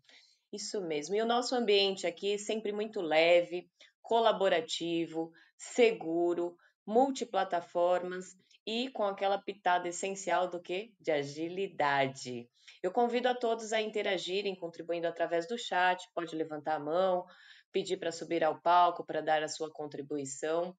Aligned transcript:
Isso 0.53 0.80
mesmo. 0.81 1.16
E 1.16 1.22
o 1.22 1.25
nosso 1.25 1.56
ambiente 1.56 2.06
aqui 2.06 2.34
é 2.34 2.38
sempre 2.38 2.72
muito 2.72 3.02
leve, 3.02 3.67
colaborativo, 4.02 5.31
seguro, 5.58 6.56
multiplataformas 6.86 8.38
e 8.66 8.89
com 8.89 9.03
aquela 9.03 9.38
pitada 9.38 9.88
essencial 9.88 10.50
do 10.50 10.61
que? 10.61 10.94
De 11.00 11.12
agilidade. 11.12 12.50
Eu 12.84 12.91
convido 12.91 13.30
a 13.30 13.34
todos 13.34 13.72
a 13.72 13.81
interagirem, 13.81 14.53
contribuindo 14.56 15.08
através 15.08 15.47
do 15.47 15.58
chat, 15.58 16.06
pode 16.14 16.36
levantar 16.36 16.75
a 16.75 16.80
mão, 16.80 17.25
pedir 17.72 17.95
para 17.97 18.12
subir 18.12 18.44
ao 18.44 18.59
palco 18.59 19.06
para 19.06 19.22
dar 19.22 19.41
a 19.41 19.47
sua 19.47 19.72
contribuição, 19.72 20.75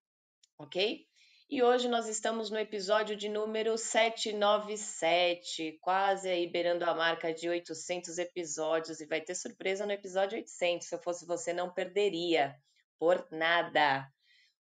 ok? 0.59 1.08
E 1.51 1.63
hoje 1.63 1.89
nós 1.89 2.07
estamos 2.07 2.51
no 2.51 2.59
episódio 2.59 3.17
de 3.17 3.27
número 3.27 3.79
797, 3.79 5.79
quase 5.81 6.29
aí 6.29 6.47
beirando 6.47 6.85
a 6.85 6.95
marca 6.95 7.33
de 7.33 7.49
800 7.49 8.19
episódios, 8.19 9.01
e 9.01 9.07
vai 9.07 9.23
ter 9.23 9.35
surpresa 9.35 9.87
no 9.87 9.93
episódio 9.93 10.37
800. 10.37 10.87
Se 10.87 10.95
eu 10.95 11.01
fosse 11.01 11.25
você, 11.25 11.55
não 11.55 11.73
perderia, 11.73 12.55
por 12.99 13.27
nada. 13.31 14.07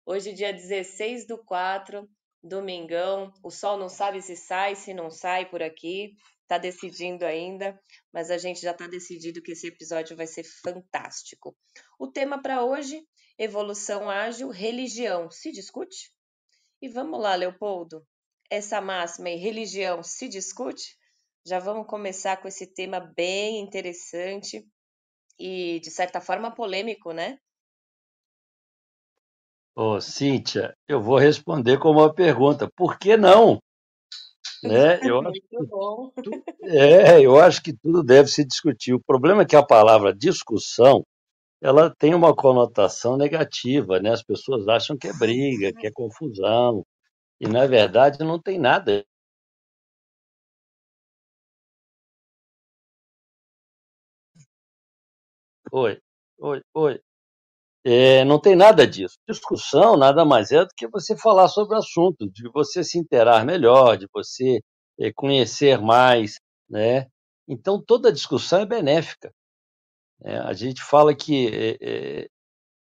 Hoje, 0.07 0.33
dia 0.33 0.51
16 0.51 1.27
do 1.27 1.37
4, 1.45 2.09
domingão, 2.43 3.35
o 3.45 3.51
sol 3.51 3.77
não 3.77 3.91
sabe 3.91 4.23
se 4.23 4.35
sai, 4.35 4.75
se 4.75 4.95
não 4.95 5.11
sai 5.11 5.45
por 5.45 5.63
aqui, 5.63 6.15
tá 6.47 6.57
decidindo 6.57 7.27
ainda, 7.27 7.79
mas 8.11 8.31
a 8.31 8.39
gente 8.39 8.63
já 8.63 8.73
tá 8.73 8.87
decidido 8.87 9.43
que 9.43 9.53
esse 9.53 9.67
episódio 9.67 10.17
vai 10.17 10.27
ser 10.27 10.45
fantástico. 10.45 11.55
O 11.99 12.07
tema 12.07 12.41
para 12.41 12.65
hoje, 12.65 13.07
evolução 13.37 14.09
ágil, 14.09 14.49
religião, 14.49 15.31
se 15.31 15.53
discute? 15.53 16.17
E 16.83 16.89
vamos 16.89 17.21
lá, 17.21 17.37
Leopoldo. 17.37 18.05
Essa 18.51 18.81
máxima 18.81 19.31
e 19.31 19.37
religião 19.37 20.03
se 20.03 20.29
discute? 20.29 20.97
Já 21.47 21.61
vamos 21.61 21.87
começar 21.87 22.37
com 22.39 22.49
esse 22.49 22.67
tema 22.67 22.99
bem 22.99 23.61
interessante 23.61 24.67
e, 25.39 25.81
de 25.81 25.91
certa 25.91 26.21
forma, 26.21 26.55
polêmico, 26.55 27.13
né? 27.13 27.39
Ô, 29.75 29.99
Cíntia, 30.01 30.75
eu 30.87 31.01
vou 31.01 31.17
responder 31.17 31.79
com 31.79 31.91
uma 31.91 32.13
pergunta. 32.13 32.69
Por 32.77 32.99
que 32.99 33.17
não? 33.17 33.59
Né? 34.63 35.01
Eu, 35.09 35.21
acho 35.21 35.41
Muito 35.53 35.67
bom. 35.69 36.13
que- 36.23 36.69
é, 36.69 37.21
eu 37.25 37.39
acho 37.39 37.63
que 37.63 37.73
tudo 37.73 38.03
deve 38.03 38.29
se 38.29 38.45
discutir. 38.45 38.95
O 38.95 39.01
problema 39.01 39.43
é 39.43 39.47
que 39.47 39.57
a 39.57 39.63
palavra 39.65 40.15
discussão, 40.15 41.05
ela 41.63 41.95
tem 41.99 42.15
uma 42.15 42.35
conotação 42.35 43.17
negativa, 43.17 44.01
né? 44.01 44.11
As 44.13 44.23
pessoas 44.23 44.69
acham 44.69 44.97
que 44.97 45.09
é 45.09 45.13
briga, 45.13 45.73
que 45.73 45.87
é 45.87 45.91
confusão, 45.93 46.85
e 47.41 47.49
na 47.49 47.67
verdade 47.67 48.21
não 48.25 48.41
tem 48.41 48.59
nada. 48.61 49.05
Oi, 55.73 55.99
oi, 56.39 56.61
oi. 56.75 57.01
É, 57.85 58.25
não 58.25 58.41
tem 58.41 58.57
nada 58.57 58.87
disso. 58.87 59.17
Discussão 59.29 59.97
nada 59.97 60.25
mais 60.25 60.53
é 60.53 60.65
do 60.65 60.71
que 60.77 60.89
você 60.89 61.17
falar 61.19 61.49
sobre 61.49 61.77
o 61.77 61.79
assunto, 61.79 62.31
de 62.31 62.51
você 62.53 62.85
se 62.85 62.99
interar 62.99 63.45
melhor, 63.47 63.97
de 63.99 64.09
você 64.15 64.61
eh, 65.01 65.13
conhecer 65.15 65.81
mais, 65.81 66.37
né? 66.71 67.09
Então 67.49 67.83
toda 67.85 68.13
discussão 68.13 68.61
é 68.61 68.67
benéfica. 68.67 69.33
Né? 70.21 70.39
A 70.41 70.53
gente 70.53 70.83
fala 70.83 71.15
que 71.15 71.49
eh, 71.49 71.79
eh, 71.81 72.29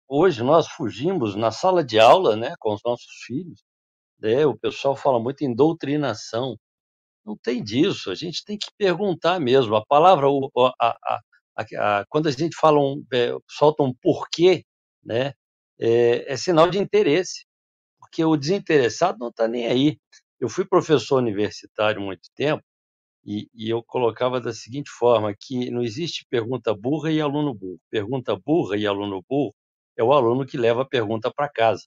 hoje 0.08 0.42
nós 0.44 0.68
fugimos 0.68 1.36
na 1.36 1.50
sala 1.52 1.84
de 1.84 1.98
aula, 2.00 2.36
né, 2.36 2.54
com 2.60 2.74
os 2.74 2.82
nossos 2.84 3.12
filhos, 3.26 3.62
né? 4.20 4.46
O 4.46 4.56
pessoal 4.58 4.96
fala 4.96 5.20
muito 5.20 5.42
em 5.44 5.54
doutrinação. 5.54 6.58
Não 7.24 7.36
tem 7.36 7.62
disso. 7.62 8.10
A 8.10 8.14
gente 8.14 8.44
tem 8.44 8.58
que 8.58 8.68
perguntar 8.78 9.40
mesmo. 9.40 9.76
A 9.76 9.84
palavra, 9.86 10.26
a- 10.80 10.96
a- 11.04 11.20
a- 12.00 12.04
quando 12.08 12.28
a 12.28 12.30
gente 12.32 12.56
fala 12.56 12.78
um, 12.80 13.04
eh, 13.12 13.32
solta 13.50 13.82
um 13.82 13.94
porquê, 13.94 14.64
né, 15.04 15.32
é, 15.80 16.32
é 16.32 16.36
sinal 16.36 16.70
de 16.70 16.78
interesse, 16.78 17.46
porque 18.00 18.24
o 18.24 18.36
desinteressado 18.36 19.18
não 19.20 19.28
está 19.30 19.48
nem 19.48 19.66
aí. 19.68 19.98
Eu 20.40 20.48
fui 20.48 20.64
professor 20.66 21.18
universitário 21.18 22.00
muito 22.02 22.28
tempo 22.36 22.64
e, 23.26 23.48
e 23.54 23.70
eu 23.70 23.82
colocava 23.84 24.40
da 24.40 24.54
seguinte 24.54 24.90
forma 24.90 25.34
que 25.38 25.70
não 25.70 25.82
existe 25.82 26.26
pergunta 26.30 26.74
burra 26.74 27.12
e 27.12 27.20
aluno 27.20 27.54
burro. 27.54 27.80
Pergunta 27.90 28.36
burra 28.36 28.76
e 28.78 28.86
aluno 28.86 29.22
burro 29.28 29.54
é 29.98 30.04
o 30.04 30.12
aluno 30.14 30.46
que 30.46 30.58
leva 30.58 30.82
a 30.82 30.86
pergunta 30.88 31.32
para 31.34 31.48
casa. 31.50 31.84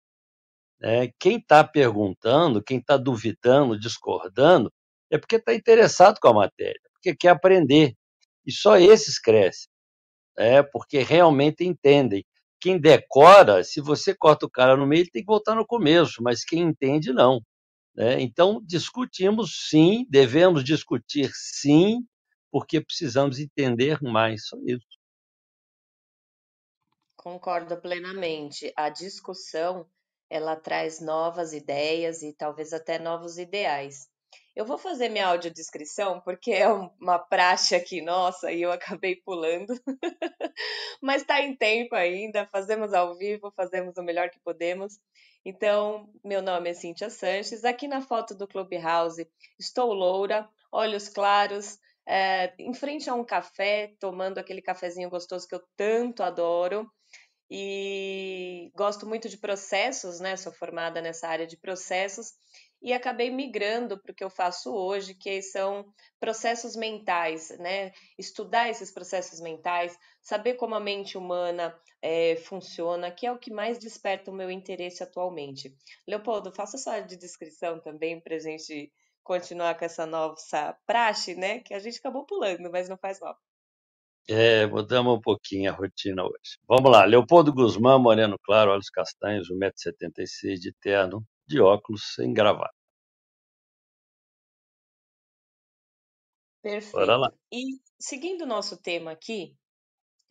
né? 0.80 1.10
Quem 1.20 1.38
está 1.38 1.64
perguntando, 1.64 2.64
quem 2.64 2.80
está 2.80 2.98
duvidando, 2.98 3.80
discordando, 3.80 4.72
é 5.12 5.18
porque 5.18 5.38
está 5.38 5.54
interessado 5.54 6.20
com 6.22 6.28
a 6.30 6.34
matéria, 6.34 6.80
porque 6.94 7.16
quer 7.16 7.30
aprender. 7.30 7.96
E 8.46 8.52
só 8.52 8.78
esses 8.78 9.20
crescem, 9.20 9.70
né? 10.38 10.64
porque 10.64 11.00
realmente 11.00 11.66
entendem. 11.66 12.26
Quem 12.62 12.80
decora, 12.80 13.64
se 13.64 13.82
você 13.82 14.16
corta 14.16 14.46
o 14.46 14.52
cara 14.52 14.78
no 14.78 14.88
meio, 14.88 15.02
ele 15.04 15.12
tem 15.12 15.24
que 15.24 15.28
voltar 15.28 15.56
no 15.56 15.66
começo, 15.68 16.24
mas 16.24 16.44
quem 16.46 16.62
entende, 16.64 17.14
não. 17.14 17.42
Né? 18.00 18.22
Então, 18.22 18.62
discutimos 18.66 19.68
sim, 19.70 20.08
devemos 20.10 20.64
discutir 20.66 21.32
sim, 21.36 22.08
porque 22.52 22.82
precisamos 22.82 23.40
entender 23.40 24.02
mais. 24.04 24.48
Só 24.48 24.58
isso. 24.68 24.88
Concordo 27.16 27.80
plenamente. 27.82 28.74
A 28.76 28.90
discussão, 28.90 29.88
ela 30.30 30.56
traz 30.56 31.00
novas 31.02 31.54
ideias 31.54 32.24
e 32.24 32.34
talvez 32.34 32.74
até 32.74 32.98
novos 32.98 33.38
ideais. 33.38 34.08
Eu 34.56 34.66
vou 34.66 34.78
fazer 34.78 35.10
minha 35.10 35.28
audiodescrição 35.28 36.22
porque 36.22 36.52
é 36.52 36.72
um- 36.72 36.90
uma 37.00 37.20
praxe 37.20 37.76
aqui 37.76 38.02
nossa 38.02 38.52
e 38.52 38.62
eu 38.62 38.72
acabei 38.72 39.16
pulando. 39.18 39.74
Mas 41.02 41.22
está 41.22 41.42
em 41.42 41.56
tempo 41.56 41.96
ainda, 41.96 42.48
fazemos 42.48 42.94
ao 42.94 43.18
vivo, 43.18 43.52
fazemos 43.56 43.98
o 43.98 44.04
melhor 44.04 44.30
que 44.30 44.40
podemos. 44.42 45.00
Então, 45.46 46.10
meu 46.24 46.42
nome 46.42 46.70
é 46.70 46.74
Cíntia 46.74 47.10
Sanches. 47.10 47.64
Aqui 47.64 47.88
na 47.88 48.02
foto 48.02 48.36
do 48.36 48.48
Clubhouse 48.48 49.28
estou 49.58 49.94
loura, 49.94 50.48
olhos 50.72 51.08
claros, 51.08 51.80
eh, 52.08 52.54
em 52.60 52.74
frente 52.74 53.10
a 53.10 53.14
um 53.14 53.24
café, 53.24 53.94
tomando 54.00 54.38
aquele 54.38 54.62
cafezinho 54.62 55.10
gostoso 55.10 55.48
que 55.48 55.56
eu 55.56 55.64
tanto 55.78 56.24
adoro. 56.24 56.92
E 57.50 58.72
gosto 58.76 59.08
muito 59.08 59.28
de 59.28 59.38
processos, 59.38 60.20
né? 60.20 60.36
Sou 60.38 60.52
formada 60.52 61.02
nessa 61.02 61.28
área 61.28 61.48
de 61.48 61.58
processos 61.58 62.34
e 62.82 62.94
acabei 62.94 63.30
migrando 63.30 63.98
para 63.98 64.12
o 64.12 64.16
que 64.16 64.24
eu 64.24 64.30
faço 64.30 64.74
hoje, 64.74 65.14
que 65.14 65.42
são 65.42 65.86
processos 66.20 66.76
mentais, 66.76 67.50
né? 67.60 67.92
Estudar 68.18 68.70
esses 68.70 68.92
processos 68.92 69.42
mentais, 69.42 69.98
saber 70.22 70.54
como 70.56 70.76
a 70.76 70.80
mente 70.80 71.18
humana 71.18 71.78
é, 72.02 72.38
funciona, 72.38 73.12
que 73.12 73.26
é 73.26 73.32
o 73.32 73.38
que 73.38 73.52
mais 73.52 73.78
desperta 73.78 74.32
o 74.32 74.34
meu 74.34 74.50
interesse 74.50 75.04
atualmente. 75.04 75.76
Leopoldo, 76.08 76.52
faça 76.52 76.78
sua 76.78 77.02
de 77.02 77.18
descrição 77.18 77.80
também 77.80 78.20
para 78.20 78.36
a 78.36 78.40
gente 78.40 78.92
continuar 79.24 79.78
com 79.78 79.86
essa 79.86 80.06
nossa 80.06 80.76
praxe, 80.86 81.36
né? 81.36 81.60
Que 81.60 81.74
a 81.74 81.80
gente 81.80 82.00
acabou 82.00 82.26
pulando, 82.26 82.72
mas 82.72 82.88
não 82.88 82.98
faz 82.98 83.20
mal. 83.20 83.38
É, 84.28 84.68
mudamos 84.68 85.18
um 85.18 85.22
pouquinho 85.22 85.72
a 85.72 85.76
rotina 85.76 86.24
hoje. 86.24 86.60
Vamos 86.68 86.92
lá, 86.92 87.04
Leopoldo 87.04 87.52
Guzmán, 87.52 87.98
moreno 87.98 88.38
claro, 88.44 88.72
olhos 88.72 88.90
castanhos, 88.90 89.50
1,76m 89.50 90.54
de 90.60 90.72
terno, 90.80 91.26
de 91.50 91.60
óculos, 91.60 92.14
sem 92.14 92.32
gravata. 92.32 92.74
Perfeito. 96.62 97.38
E 97.52 97.80
seguindo 98.00 98.44
o 98.44 98.48
nosso 98.48 98.78
tema 98.78 99.12
aqui, 99.12 99.58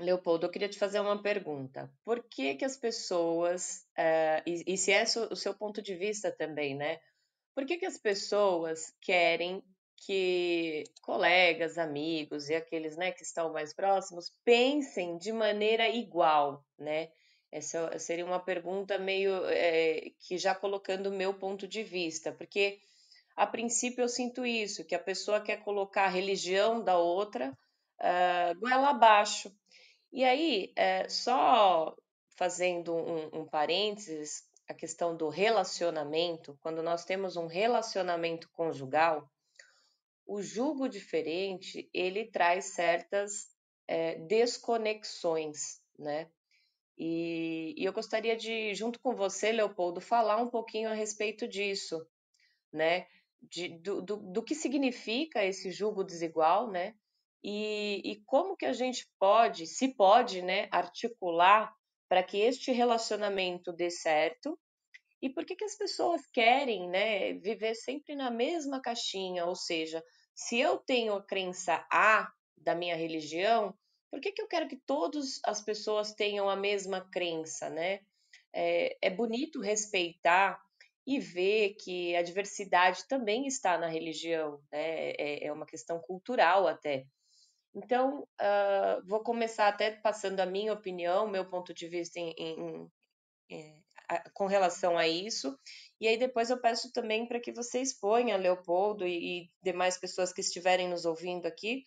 Leopoldo, 0.00 0.46
eu 0.46 0.50
queria 0.50 0.68
te 0.68 0.78
fazer 0.78 1.00
uma 1.00 1.20
pergunta. 1.20 1.92
Por 2.04 2.22
que 2.22 2.54
que 2.54 2.64
as 2.64 2.76
pessoas, 2.76 3.84
uh, 3.98 4.42
e, 4.46 4.74
e, 4.74 4.78
se 4.78 4.92
é 4.92 5.02
o 5.02 5.34
seu 5.34 5.54
ponto 5.54 5.82
de 5.82 5.96
vista 5.96 6.30
também, 6.30 6.76
né? 6.76 7.00
Por 7.54 7.66
que 7.66 7.78
que 7.78 7.86
as 7.86 7.98
pessoas 7.98 8.94
querem 9.00 9.64
que 9.96 10.84
colegas, 11.02 11.76
amigos 11.76 12.48
e 12.48 12.54
aqueles, 12.54 12.96
né, 12.96 13.10
que 13.10 13.24
estão 13.24 13.52
mais 13.52 13.74
próximos 13.74 14.32
pensem 14.44 15.18
de 15.18 15.32
maneira 15.32 15.88
igual, 15.88 16.64
né? 16.78 17.10
Essa 17.50 17.98
seria 17.98 18.26
uma 18.26 18.40
pergunta 18.40 18.98
meio 18.98 19.44
é, 19.46 20.10
que 20.20 20.36
já 20.36 20.54
colocando 20.54 21.06
o 21.06 21.16
meu 21.16 21.32
ponto 21.32 21.66
de 21.66 21.82
vista, 21.82 22.32
porque 22.32 22.78
a 23.34 23.46
princípio 23.46 24.02
eu 24.02 24.08
sinto 24.08 24.44
isso, 24.44 24.84
que 24.84 24.94
a 24.94 24.98
pessoa 24.98 25.40
quer 25.40 25.62
colocar 25.64 26.04
a 26.04 26.08
religião 26.08 26.82
da 26.82 26.98
outra 26.98 27.56
uh, 28.00 28.58
goela 28.58 28.90
abaixo. 28.90 29.54
E 30.12 30.24
aí, 30.24 30.72
é, 30.74 31.08
só 31.08 31.96
fazendo 32.36 32.94
um, 32.94 33.40
um 33.40 33.46
parênteses, 33.46 34.42
a 34.68 34.74
questão 34.74 35.16
do 35.16 35.28
relacionamento, 35.28 36.58
quando 36.60 36.82
nós 36.82 37.04
temos 37.04 37.36
um 37.36 37.46
relacionamento 37.46 38.50
conjugal, 38.52 39.30
o 40.26 40.42
julgo 40.42 40.88
diferente 40.88 41.88
ele 41.94 42.30
traz 42.30 42.74
certas 42.74 43.46
é, 43.86 44.16
desconexões, 44.16 45.80
né? 45.98 46.28
E, 46.98 47.74
e, 47.76 47.84
eu 47.84 47.92
gostaria 47.92 48.36
de, 48.36 48.74
junto 48.74 48.98
com 49.00 49.14
você, 49.14 49.52
Leopoldo, 49.52 50.00
falar 50.00 50.38
um 50.38 50.50
pouquinho 50.50 50.90
a 50.90 50.94
respeito 50.94 51.46
disso, 51.46 52.04
né? 52.72 53.06
de, 53.42 53.68
do, 53.68 54.02
do, 54.02 54.16
do, 54.16 54.42
que 54.42 54.54
significa 54.54 55.44
esse 55.44 55.70
julgo 55.70 56.04
desigual, 56.04 56.70
né? 56.70 56.94
E, 57.42 58.02
e 58.04 58.22
como 58.26 58.56
que 58.56 58.66
a 58.66 58.72
gente 58.72 59.08
pode, 59.18 59.66
se 59.66 59.94
pode, 59.94 60.42
né, 60.42 60.68
articular 60.72 61.72
para 62.08 62.22
que 62.22 62.38
este 62.38 62.72
relacionamento 62.72 63.72
dê 63.72 63.90
certo 63.90 64.58
e 65.22 65.30
por 65.30 65.44
que, 65.44 65.54
que 65.54 65.64
as 65.64 65.76
pessoas 65.76 66.26
querem 66.32 66.88
né, 66.88 67.34
viver 67.34 67.74
sempre 67.74 68.16
na 68.16 68.30
mesma 68.30 68.80
caixinha? 68.80 69.46
Ou 69.46 69.54
seja, 69.54 70.02
se 70.34 70.58
eu 70.58 70.78
tenho 70.78 71.14
a 71.14 71.22
crença 71.22 71.86
A 71.90 72.28
da 72.56 72.74
minha 72.74 72.96
religião, 72.96 73.72
por 74.10 74.20
que, 74.20 74.32
que 74.32 74.42
eu 74.42 74.48
quero 74.48 74.68
que 74.68 74.76
todas 74.76 75.40
as 75.44 75.60
pessoas 75.60 76.12
tenham 76.12 76.48
a 76.48 76.56
mesma 76.56 77.00
crença? 77.10 77.68
Né? 77.68 78.00
É, 78.52 78.96
é 79.02 79.10
bonito 79.10 79.60
respeitar 79.60 80.60
e 81.06 81.18
ver 81.18 81.74
que 81.80 82.14
a 82.16 82.22
diversidade 82.22 83.06
também 83.08 83.46
está 83.46 83.78
na 83.78 83.88
religião, 83.88 84.60
né? 84.70 85.10
é, 85.12 85.46
é 85.46 85.52
uma 85.52 85.64
questão 85.66 85.98
cultural 86.00 86.66
até. 86.66 87.06
Então, 87.74 88.26
uh, 88.40 89.06
vou 89.06 89.20
começar 89.20 89.68
até 89.68 89.90
passando 89.90 90.40
a 90.40 90.46
minha 90.46 90.72
opinião, 90.72 91.28
meu 91.28 91.48
ponto 91.48 91.72
de 91.72 91.86
vista 91.86 92.18
em, 92.18 92.34
em, 92.36 92.90
em, 93.50 93.84
a, 94.08 94.30
com 94.30 94.46
relação 94.46 94.98
a 94.98 95.06
isso, 95.06 95.56
e 96.00 96.08
aí 96.08 96.16
depois 96.16 96.50
eu 96.50 96.60
peço 96.60 96.92
também 96.92 97.26
para 97.26 97.40
que 97.40 97.52
você 97.52 97.80
exponha, 97.80 98.36
Leopoldo 98.36 99.06
e, 99.06 99.42
e, 99.42 99.50
demais 99.62 99.98
pessoas 99.98 100.32
que 100.32 100.40
estiverem 100.40 100.88
nos 100.88 101.04
ouvindo 101.04 101.46
aqui, 101.46 101.86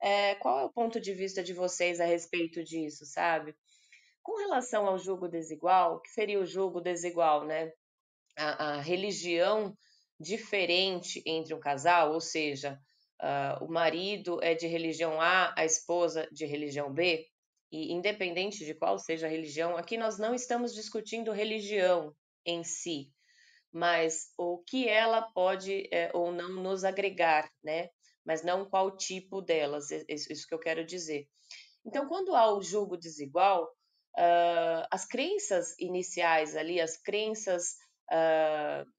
é, 0.00 0.34
qual 0.36 0.60
é 0.60 0.64
o 0.64 0.72
ponto 0.72 1.00
de 1.00 1.12
vista 1.12 1.42
de 1.42 1.52
vocês 1.52 2.00
a 2.00 2.04
respeito 2.04 2.62
disso, 2.62 3.04
sabe? 3.04 3.54
Com 4.22 4.38
relação 4.38 4.86
ao 4.86 4.98
julgo 4.98 5.28
desigual, 5.28 6.00
que 6.00 6.10
seria 6.10 6.40
o 6.40 6.46
julgo 6.46 6.80
desigual, 6.80 7.44
né? 7.44 7.72
a, 8.36 8.74
a 8.74 8.80
religião 8.80 9.76
diferente 10.20 11.22
entre 11.26 11.54
um 11.54 11.60
casal, 11.60 12.12
ou 12.12 12.20
seja, 12.20 12.78
uh, 13.22 13.64
o 13.64 13.68
marido 13.68 14.42
é 14.42 14.54
de 14.54 14.66
religião 14.66 15.20
A, 15.20 15.54
a 15.56 15.64
esposa 15.64 16.28
de 16.30 16.44
religião 16.44 16.92
B, 16.92 17.26
e 17.72 17.92
independente 17.92 18.64
de 18.64 18.74
qual 18.74 18.98
seja 18.98 19.26
a 19.26 19.30
religião, 19.30 19.76
aqui 19.76 19.96
nós 19.96 20.18
não 20.18 20.34
estamos 20.34 20.72
discutindo 20.72 21.32
religião 21.32 22.14
em 22.44 22.62
si, 22.62 23.10
mas 23.72 24.32
o 24.38 24.58
que 24.58 24.88
ela 24.88 25.22
pode 25.22 25.88
é, 25.90 26.10
ou 26.14 26.30
não 26.30 26.50
nos 26.50 26.84
agregar, 26.84 27.50
né? 27.62 27.88
Mas 28.26 28.42
não 28.42 28.68
qual 28.68 28.96
tipo 28.96 29.40
delas, 29.40 29.90
isso 29.90 30.46
que 30.48 30.54
eu 30.54 30.58
quero 30.58 30.84
dizer. 30.84 31.28
Então, 31.84 32.08
quando 32.08 32.34
há 32.34 32.52
o 32.52 32.60
julgo 32.60 32.96
desigual, 32.96 33.64
uh, 34.18 34.86
as 34.90 35.06
crenças 35.06 35.78
iniciais 35.78 36.56
ali, 36.56 36.80
as 36.80 36.96
crenças 36.96 37.76
uh, 38.10 38.90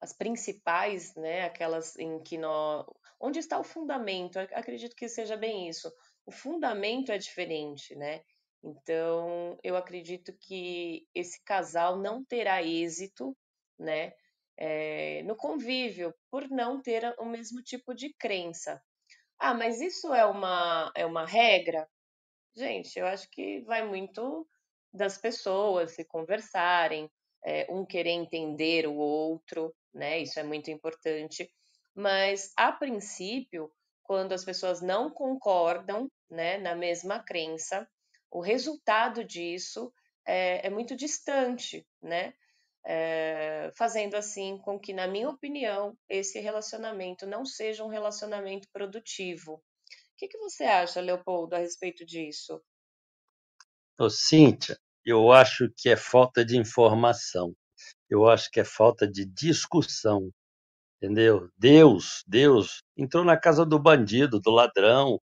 as 0.00 0.12
principais, 0.14 1.14
né, 1.14 1.42
aquelas 1.44 1.96
em 1.98 2.22
que 2.22 2.38
nós, 2.38 2.86
onde 3.20 3.38
está 3.38 3.58
o 3.58 3.64
fundamento? 3.64 4.38
Eu 4.38 4.48
acredito 4.54 4.96
que 4.96 5.08
seja 5.08 5.36
bem 5.36 5.68
isso. 5.68 5.92
O 6.24 6.32
fundamento 6.32 7.12
é 7.12 7.18
diferente, 7.18 7.94
né? 7.94 8.22
Então, 8.62 9.58
eu 9.62 9.76
acredito 9.76 10.32
que 10.38 11.06
esse 11.14 11.42
casal 11.44 11.98
não 11.98 12.24
terá 12.24 12.62
êxito, 12.62 13.36
né, 13.78 14.12
é, 14.60 15.22
no 15.24 15.34
convívio, 15.34 16.14
por 16.30 16.48
não 16.50 16.82
ter 16.82 17.14
o 17.18 17.24
mesmo 17.24 17.62
tipo 17.62 17.94
de 17.94 18.14
crença. 18.14 18.80
Ah, 19.38 19.54
mas 19.54 19.80
isso 19.80 20.12
é 20.12 20.24
uma, 20.26 20.92
é 20.94 21.06
uma 21.06 21.26
regra? 21.26 21.88
Gente, 22.54 22.98
eu 22.98 23.06
acho 23.06 23.28
que 23.30 23.62
vai 23.62 23.86
muito 23.86 24.46
das 24.92 25.16
pessoas 25.16 25.92
se 25.92 26.04
conversarem, 26.04 27.10
é, 27.44 27.66
um 27.70 27.86
querer 27.86 28.10
entender 28.10 28.86
o 28.86 28.94
outro, 28.96 29.74
né? 29.94 30.18
Isso 30.18 30.38
é 30.38 30.42
muito 30.42 30.70
importante. 30.70 31.50
Mas, 31.94 32.52
a 32.56 32.70
princípio, 32.70 33.72
quando 34.02 34.32
as 34.32 34.44
pessoas 34.44 34.82
não 34.82 35.10
concordam 35.10 36.10
né, 36.28 36.58
na 36.58 36.74
mesma 36.74 37.22
crença, 37.22 37.88
o 38.30 38.40
resultado 38.40 39.24
disso 39.24 39.92
é, 40.26 40.66
é 40.66 40.70
muito 40.70 40.94
distante, 40.94 41.86
né? 42.02 42.34
É, 42.86 43.70
fazendo 43.76 44.14
assim 44.14 44.58
com 44.58 44.78
que, 44.78 44.92
na 44.92 45.06
minha 45.06 45.28
opinião, 45.28 45.96
esse 46.08 46.40
relacionamento 46.40 47.26
não 47.26 47.44
seja 47.44 47.84
um 47.84 47.88
relacionamento 47.88 48.68
produtivo. 48.72 49.54
O 49.54 49.62
que, 50.16 50.28
que 50.28 50.38
você 50.38 50.64
acha, 50.64 51.00
Leopoldo, 51.00 51.54
a 51.54 51.58
respeito 51.58 52.04
disso? 52.04 52.60
Ô, 53.98 54.08
Cíntia, 54.08 54.78
eu 55.04 55.30
acho 55.32 55.70
que 55.76 55.88
é 55.88 55.96
falta 55.96 56.44
de 56.44 56.56
informação. 56.56 57.54
Eu 58.08 58.28
acho 58.28 58.50
que 58.50 58.60
é 58.60 58.64
falta 58.64 59.06
de 59.06 59.24
discussão, 59.24 60.30
entendeu? 60.96 61.50
Deus, 61.56 62.24
Deus 62.26 62.82
entrou 62.96 63.24
na 63.24 63.38
casa 63.38 63.64
do 63.64 63.78
bandido, 63.78 64.40
do 64.40 64.50
ladrão, 64.50 65.20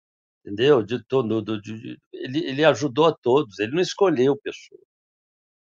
entendeu? 0.46 0.84
De 0.84 0.98
de, 1.00 2.00
ele, 2.14 2.46
ele 2.46 2.66
ajudou 2.66 3.06
a 3.06 3.14
todos. 3.14 3.60
Ele 3.60 3.74
não 3.74 3.82
escolheu 3.82 4.38
pessoa, 4.38 4.82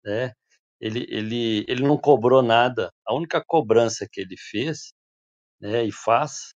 né? 0.04 0.32
Ele, 0.80 1.06
ele, 1.10 1.64
ele 1.68 1.82
não 1.82 1.98
cobrou 1.98 2.42
nada. 2.42 2.92
A 3.06 3.14
única 3.14 3.42
cobrança 3.44 4.06
que 4.10 4.20
ele 4.20 4.36
fez, 4.36 4.92
né, 5.60 5.84
e 5.84 5.92
faz, 5.92 6.54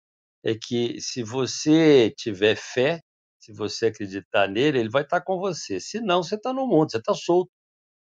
é 0.45 0.55
que 0.55 1.01
se 1.01 1.23
você 1.23 2.13
tiver 2.17 2.57
fé, 2.57 3.01
se 3.39 3.53
você 3.53 3.87
acreditar 3.87 4.49
nele, 4.49 4.79
ele 4.81 4.91
vai 4.91 5.03
estar 5.03 5.21
com 5.23 5.39
você. 5.39 5.81
Se 5.81 6.01
não, 6.01 6.23
você 6.23 6.37
está 6.37 6.53
no 6.53 6.67
mundo, 6.67 6.91
você 6.91 6.99
está 6.99 7.15
solto. 7.15 7.51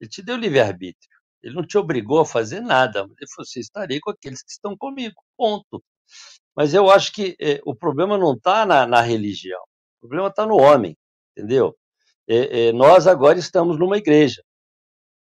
Ele 0.01 0.11
te 0.11 0.23
deu 0.23 0.37
livre-arbítrio. 0.37 1.19
Ele 1.43 1.55
não 1.55 1.67
te 1.67 1.79
obrigou 1.79 2.21
a 2.21 2.27
fazer 2.27 2.61
nada. 2.61 3.01
Ele 3.01 3.31
falou: 3.35 3.47
você 3.47 3.61
estarei 3.61 4.01
com 4.01 4.11
aqueles 4.11 4.43
que 4.43 4.51
estão 4.51 4.77
comigo. 4.77 5.15
Ponto. 5.37 5.83
Mas 6.57 6.75
eu 6.75 6.91
acho 6.91 7.13
que 7.13 7.37
é, 7.41 7.61
o 7.65 7.75
problema 7.75 8.19
não 8.19 8.35
está 8.35 8.67
na, 8.67 8.87
na, 8.87 9.01
religião. 9.01 9.61
O 9.99 10.01
problema 10.01 10.29
está 10.29 10.47
no 10.47 10.57
homem, 10.57 10.97
entendeu? 11.37 11.77
É, 12.29 12.69
é, 12.69 12.73
nós 12.73 13.07
agora 13.07 13.39
estamos 13.39 13.79
numa 13.79 13.99
igreja. 13.99 14.43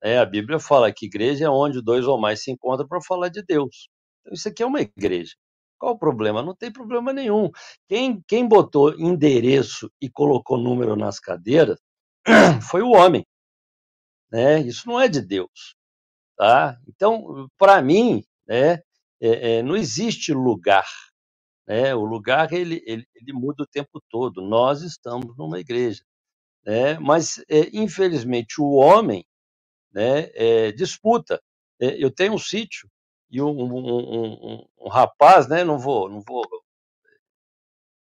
Né? 0.02 0.18
a 0.18 0.24
Bíblia 0.24 0.58
fala 0.58 0.92
que 0.92 1.06
igreja 1.06 1.46
é 1.46 1.50
onde 1.50 1.82
dois 1.82 2.06
ou 2.06 2.18
mais 2.18 2.42
se 2.42 2.50
encontram 2.50 2.88
para 2.88 3.00
falar 3.02 3.28
de 3.28 3.42
Deus. 3.42 3.88
Então, 4.20 4.34
isso 4.34 4.48
aqui 4.48 4.62
é 4.62 4.66
uma 4.66 4.80
igreja. 4.80 5.34
Qual 5.78 5.94
o 5.94 5.98
problema? 5.98 6.42
Não 6.42 6.54
tem 6.54 6.70
problema 6.70 7.12
nenhum. 7.12 7.50
Quem, 7.88 8.22
quem 8.28 8.46
botou 8.46 8.94
endereço 8.98 9.90
e 10.00 10.10
colocou 10.10 10.58
número 10.58 10.94
nas 10.94 11.18
cadeiras 11.18 11.78
foi 12.70 12.82
o 12.82 12.90
homem. 12.90 13.26
Né? 14.30 14.60
Isso 14.60 14.86
não 14.86 15.00
é 15.00 15.08
de 15.08 15.22
Deus. 15.22 15.74
Tá? 16.36 16.78
Então, 16.86 17.48
para 17.58 17.80
mim, 17.82 18.22
né, 18.46 18.74
é, 19.20 19.58
é, 19.58 19.62
não 19.62 19.76
existe 19.76 20.32
lugar. 20.34 20.86
Né? 21.66 21.94
O 21.94 22.04
lugar 22.04 22.52
ele, 22.52 22.82
ele, 22.86 23.06
ele, 23.14 23.32
muda 23.32 23.62
o 23.62 23.66
tempo 23.66 24.02
todo. 24.10 24.42
Nós 24.42 24.82
estamos 24.82 25.36
numa 25.36 25.58
igreja. 25.60 26.02
Né? 26.64 26.98
Mas, 26.98 27.38
é, 27.48 27.70
infelizmente, 27.72 28.60
o 28.60 28.72
homem 28.72 29.24
né, 29.92 30.30
é, 30.34 30.72
disputa. 30.72 31.42
É, 31.80 32.02
eu 32.02 32.10
tenho 32.10 32.34
um 32.34 32.38
sítio 32.38 32.88
e 33.30 33.40
um, 33.40 33.48
um, 33.48 34.58
um, 34.58 34.66
um, 34.80 34.88
rapaz, 34.88 35.48
né, 35.48 35.64
não 35.64 35.78
vou, 35.78 36.08
não 36.08 36.20
vou 36.26 36.42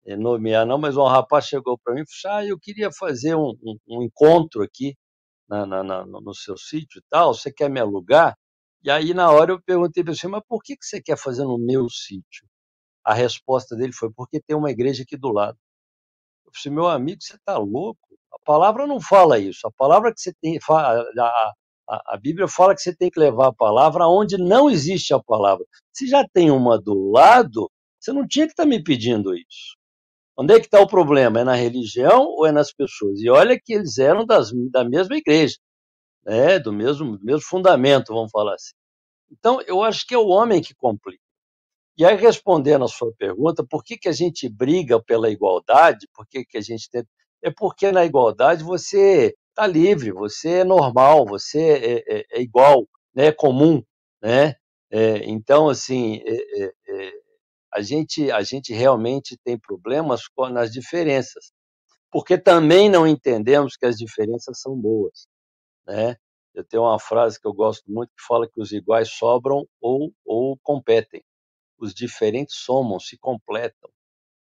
é, 0.06 0.16
nomear 0.16 0.66
não, 0.66 0.78
mas 0.78 0.96
um 0.96 1.04
rapaz 1.04 1.46
chegou 1.46 1.78
para 1.78 1.94
mim 1.94 2.02
e 2.02 2.04
falou: 2.06 2.38
assim, 2.38 2.46
ah, 2.46 2.50
eu 2.50 2.58
queria 2.58 2.90
fazer 2.92 3.34
um, 3.36 3.54
encontro 4.02 4.62
aqui 4.62 4.96
na, 5.48 5.66
na, 5.66 5.82
na, 5.82 6.04
no 6.06 6.34
seu 6.34 6.56
sítio 6.56 6.98
e 7.00 7.04
tal, 7.10 7.34
você 7.34 7.52
quer 7.52 7.70
me 7.70 7.80
alugar? 7.80 8.36
E 8.82 8.90
aí, 8.90 9.12
na 9.14 9.30
hora, 9.30 9.52
eu 9.52 9.62
perguntei 9.62 10.04
para 10.04 10.12
ele, 10.12 10.28
mas 10.28 10.42
por 10.48 10.62
que, 10.62 10.76
que 10.76 10.84
você 10.84 11.02
quer 11.02 11.18
fazer 11.18 11.44
no 11.44 11.58
meu 11.58 11.88
sítio? 11.90 12.46
A 13.04 13.14
resposta 13.14 13.76
dele 13.76 13.92
foi, 13.92 14.10
porque 14.12 14.40
tem 14.40 14.56
uma 14.56 14.70
igreja 14.70 15.02
aqui 15.02 15.16
do 15.16 15.30
lado. 15.32 15.58
Eu 16.46 16.52
falei, 16.54 16.76
meu 16.76 16.88
amigo, 16.88 17.22
você 17.22 17.36
está 17.36 17.58
louco? 17.58 18.00
A 18.32 18.38
palavra 18.44 18.86
não 18.86 19.00
fala 19.00 19.38
isso. 19.38 19.66
A 19.66 19.72
palavra 19.72 20.12
que 20.14 20.20
você 20.20 20.32
tem, 20.40 20.58
a, 20.70 21.00
a, 21.00 21.52
a 21.88 22.18
Bíblia 22.20 22.46
fala 22.46 22.74
que 22.74 22.82
você 22.82 22.94
tem 22.94 23.10
que 23.10 23.18
levar 23.18 23.48
a 23.48 23.54
palavra 23.54 24.06
onde 24.06 24.36
não 24.36 24.68
existe 24.68 25.14
a 25.14 25.22
palavra. 25.22 25.64
Se 25.92 26.06
já 26.06 26.26
tem 26.28 26.50
uma 26.50 26.78
do 26.78 27.10
lado, 27.10 27.70
você 27.98 28.12
não 28.12 28.26
tinha 28.26 28.46
que 28.46 28.52
estar 28.52 28.64
tá 28.64 28.68
me 28.68 28.82
pedindo 28.82 29.34
isso. 29.34 29.76
Onde 30.36 30.54
é 30.54 30.60
que 30.60 30.66
está 30.66 30.80
o 30.80 30.86
problema? 30.86 31.40
É 31.40 31.44
na 31.44 31.54
religião 31.54 32.26
ou 32.26 32.46
é 32.46 32.52
nas 32.52 32.72
pessoas? 32.72 33.20
E 33.20 33.28
olha 33.30 33.58
que 33.58 33.72
eles 33.72 33.98
eram 33.98 34.24
das, 34.24 34.52
da 34.70 34.84
mesma 34.84 35.16
igreja, 35.16 35.56
né? 36.24 36.58
do, 36.58 36.72
mesmo, 36.72 37.18
mesmo 37.22 37.42
fundamento, 37.42 38.14
vamos 38.14 38.30
falar 38.30 38.54
assim. 38.54 38.74
Então, 39.30 39.60
eu 39.62 39.82
acho 39.82 40.06
que 40.06 40.14
é 40.14 40.18
o 40.18 40.28
homem 40.28 40.62
que 40.62 40.74
complica. 40.74 41.22
E 41.96 42.04
aí, 42.04 42.16
respondendo 42.16 42.84
a 42.84 42.88
sua 42.88 43.12
pergunta, 43.18 43.66
por 43.68 43.82
que, 43.82 43.98
que 43.98 44.08
a 44.08 44.12
gente 44.12 44.48
briga 44.48 45.02
pela 45.02 45.28
igualdade? 45.28 46.06
Por 46.14 46.26
que, 46.28 46.44
que 46.44 46.56
a 46.56 46.60
gente 46.60 46.88
tem... 46.88 47.02
É 47.42 47.50
porque 47.50 47.90
na 47.90 48.04
igualdade 48.04 48.62
você 48.62 49.34
está 49.58 49.66
livre, 49.66 50.12
você 50.12 50.60
é 50.60 50.64
normal, 50.64 51.26
você 51.26 51.58
é, 51.60 52.18
é, 52.18 52.26
é 52.30 52.40
igual, 52.40 52.86
né? 53.12 53.32
comum. 53.32 53.82
Né? 54.22 54.54
É, 54.90 55.24
então, 55.24 55.68
assim, 55.68 56.20
é, 56.24 56.62
é, 56.62 56.72
é, 56.88 57.12
a, 57.74 57.82
gente, 57.82 58.30
a 58.30 58.42
gente 58.42 58.72
realmente 58.72 59.36
tem 59.44 59.58
problemas 59.58 60.22
nas 60.52 60.70
diferenças, 60.70 61.52
porque 62.10 62.38
também 62.38 62.88
não 62.88 63.06
entendemos 63.06 63.76
que 63.76 63.84
as 63.84 63.96
diferenças 63.96 64.60
são 64.60 64.76
boas. 64.76 65.26
Né? 65.84 66.16
Eu 66.54 66.64
tenho 66.64 66.84
uma 66.84 67.00
frase 67.00 67.40
que 67.40 67.46
eu 67.46 67.52
gosto 67.52 67.82
muito 67.90 68.10
que 68.10 68.24
fala 68.26 68.48
que 68.48 68.60
os 68.60 68.70
iguais 68.70 69.10
sobram 69.10 69.66
ou, 69.80 70.12
ou 70.24 70.56
competem. 70.62 71.22
Os 71.76 71.92
diferentes 71.92 72.56
somam, 72.56 72.98
se 73.00 73.18
completam. 73.18 73.90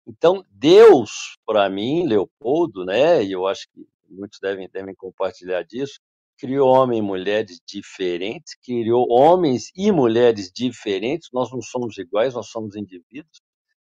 Então, 0.07 0.45
Deus, 0.51 1.39
para 1.47 1.69
mim, 1.71 2.07
Leopoldo, 2.07 2.85
né, 2.85 3.25
e 3.25 3.33
eu 3.33 3.47
acho 3.47 3.67
que 3.73 3.87
muitos 4.15 4.39
devem, 4.41 4.69
devem 4.71 4.95
compartilhar 4.95 5.63
disso, 5.63 6.01
criou 6.39 6.69
homens 6.69 6.99
e 6.99 7.03
mulheres 7.03 7.61
diferentes, 7.67 8.55
criou 8.63 9.07
homens 9.11 9.71
e 9.77 9.93
mulheres 9.93 10.51
diferentes, 10.53 11.29
nós 11.33 11.51
não 11.53 11.63
somos 11.63 11.97
iguais, 11.99 12.35
nós 12.35 12.49
somos 12.49 12.77
indivíduos, 12.77 13.41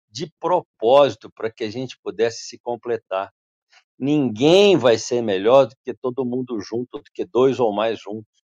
de 0.10 0.32
propósito, 0.40 1.32
para 1.32 1.52
que 1.52 1.64
a 1.64 1.70
gente 1.72 1.98
pudesse 2.04 2.44
se 2.44 2.60
completar. 2.60 3.32
Ninguém 3.98 4.76
vai 4.78 4.98
ser 4.98 5.22
melhor 5.22 5.68
do 5.68 5.76
que 5.84 5.94
todo 5.94 6.26
mundo 6.26 6.60
junto, 6.60 6.98
do 6.98 7.12
que 7.14 7.26
dois 7.26 7.60
ou 7.60 7.72
mais 7.72 8.00
juntos. 8.00 8.44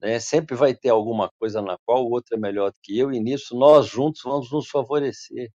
Né? 0.00 0.18
Sempre 0.18 0.56
vai 0.56 0.74
ter 0.74 0.88
alguma 0.88 1.30
coisa 1.38 1.62
na 1.62 1.78
qual 1.84 2.04
o 2.04 2.10
outro 2.10 2.34
é 2.34 2.38
melhor 2.38 2.70
do 2.72 2.78
que 2.82 2.98
eu, 2.98 3.12
e 3.12 3.20
nisso 3.20 3.56
nós 3.56 3.86
juntos 3.86 4.22
vamos 4.24 4.50
nos 4.50 4.68
favorecer 4.68 5.52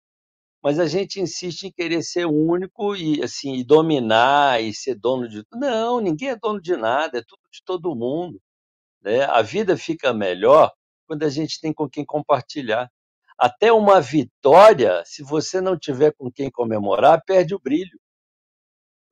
mas 0.62 0.78
a 0.78 0.86
gente 0.86 1.20
insiste 1.20 1.64
em 1.64 1.72
querer 1.72 2.02
ser 2.02 2.26
único 2.26 2.94
e 2.94 3.22
assim 3.22 3.54
e 3.54 3.64
dominar 3.64 4.62
e 4.62 4.74
ser 4.74 4.94
dono 4.94 5.28
de 5.28 5.42
tudo. 5.44 5.58
Não, 5.58 6.00
ninguém 6.00 6.30
é 6.30 6.36
dono 6.36 6.60
de 6.60 6.76
nada, 6.76 7.18
é 7.18 7.22
tudo 7.22 7.40
de 7.50 7.62
todo 7.64 7.94
mundo. 7.94 8.40
Né? 9.02 9.24
A 9.24 9.40
vida 9.42 9.76
fica 9.76 10.12
melhor 10.12 10.70
quando 11.06 11.22
a 11.22 11.30
gente 11.30 11.60
tem 11.60 11.72
com 11.72 11.88
quem 11.88 12.04
compartilhar. 12.04 12.90
Até 13.38 13.72
uma 13.72 14.00
vitória, 14.02 15.02
se 15.06 15.22
você 15.22 15.62
não 15.62 15.78
tiver 15.78 16.12
com 16.12 16.30
quem 16.30 16.50
comemorar, 16.50 17.22
perde 17.24 17.54
o 17.54 17.58
brilho. 17.58 17.98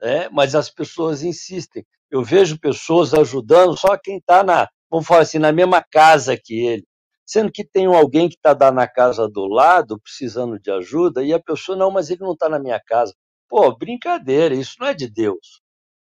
Né? 0.01 0.29
Mas 0.29 0.55
as 0.55 0.71
pessoas 0.71 1.23
insistem. 1.23 1.85
Eu 2.11 2.23
vejo 2.23 2.61
pessoas 2.61 3.15
ajudando 3.15 3.77
só 3.77 3.97
quem 3.97 4.19
está 4.19 4.45
na, 4.45 4.69
vamos 4.91 5.07
falar 5.07 5.23
assim, 5.23 5.39
na 5.39 5.51
mesma 5.51 5.83
casa 5.83 6.37
que 6.37 6.67
ele 6.67 6.85
sendo 7.29 7.53
que 7.53 7.63
tem 7.63 7.85
alguém 7.85 8.27
que 8.27 8.37
está 8.37 8.73
na 8.73 8.89
casa 8.89 9.29
do 9.29 9.47
lado 9.47 10.01
precisando 10.01 10.59
de 10.59 10.71
ajuda 10.71 11.23
e 11.23 11.35
a 11.35 11.39
pessoa, 11.39 11.77
não, 11.77 11.91
mas 11.91 12.09
ele 12.09 12.23
não 12.23 12.33
está 12.33 12.49
na 12.49 12.59
minha 12.59 12.81
casa. 12.81 13.15
Pô, 13.47 13.77
brincadeira, 13.77 14.55
isso 14.55 14.77
não 14.81 14.87
é 14.87 14.95
de 14.95 15.11
Deus. 15.11 15.61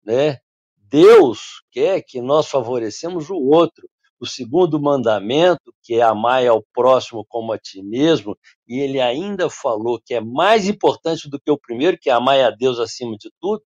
Né? 0.05 0.37
Deus 0.77 1.63
quer 1.73 2.03
que 2.07 2.21
nós 2.21 2.49
favorecemos 2.49 3.31
o 3.31 3.37
outro. 3.37 3.89
O 4.21 4.27
segundo 4.27 4.79
mandamento, 4.79 5.73
que 5.83 5.95
é 5.95 6.03
amar 6.03 6.47
ao 6.47 6.63
próximo 6.75 7.25
como 7.27 7.53
a 7.53 7.59
ti 7.59 7.83
mesmo, 7.83 8.37
e 8.67 8.79
ele 8.79 9.01
ainda 9.01 9.49
falou 9.49 9.99
que 10.05 10.13
é 10.13 10.21
mais 10.21 10.69
importante 10.69 11.31
do 11.31 11.41
que 11.41 11.51
o 11.51 11.59
primeiro, 11.59 11.97
que 11.99 12.11
é 12.11 12.13
amar 12.13 12.39
a 12.41 12.51
Deus 12.51 12.79
acima 12.79 13.17
de 13.17 13.31
tudo, 13.41 13.63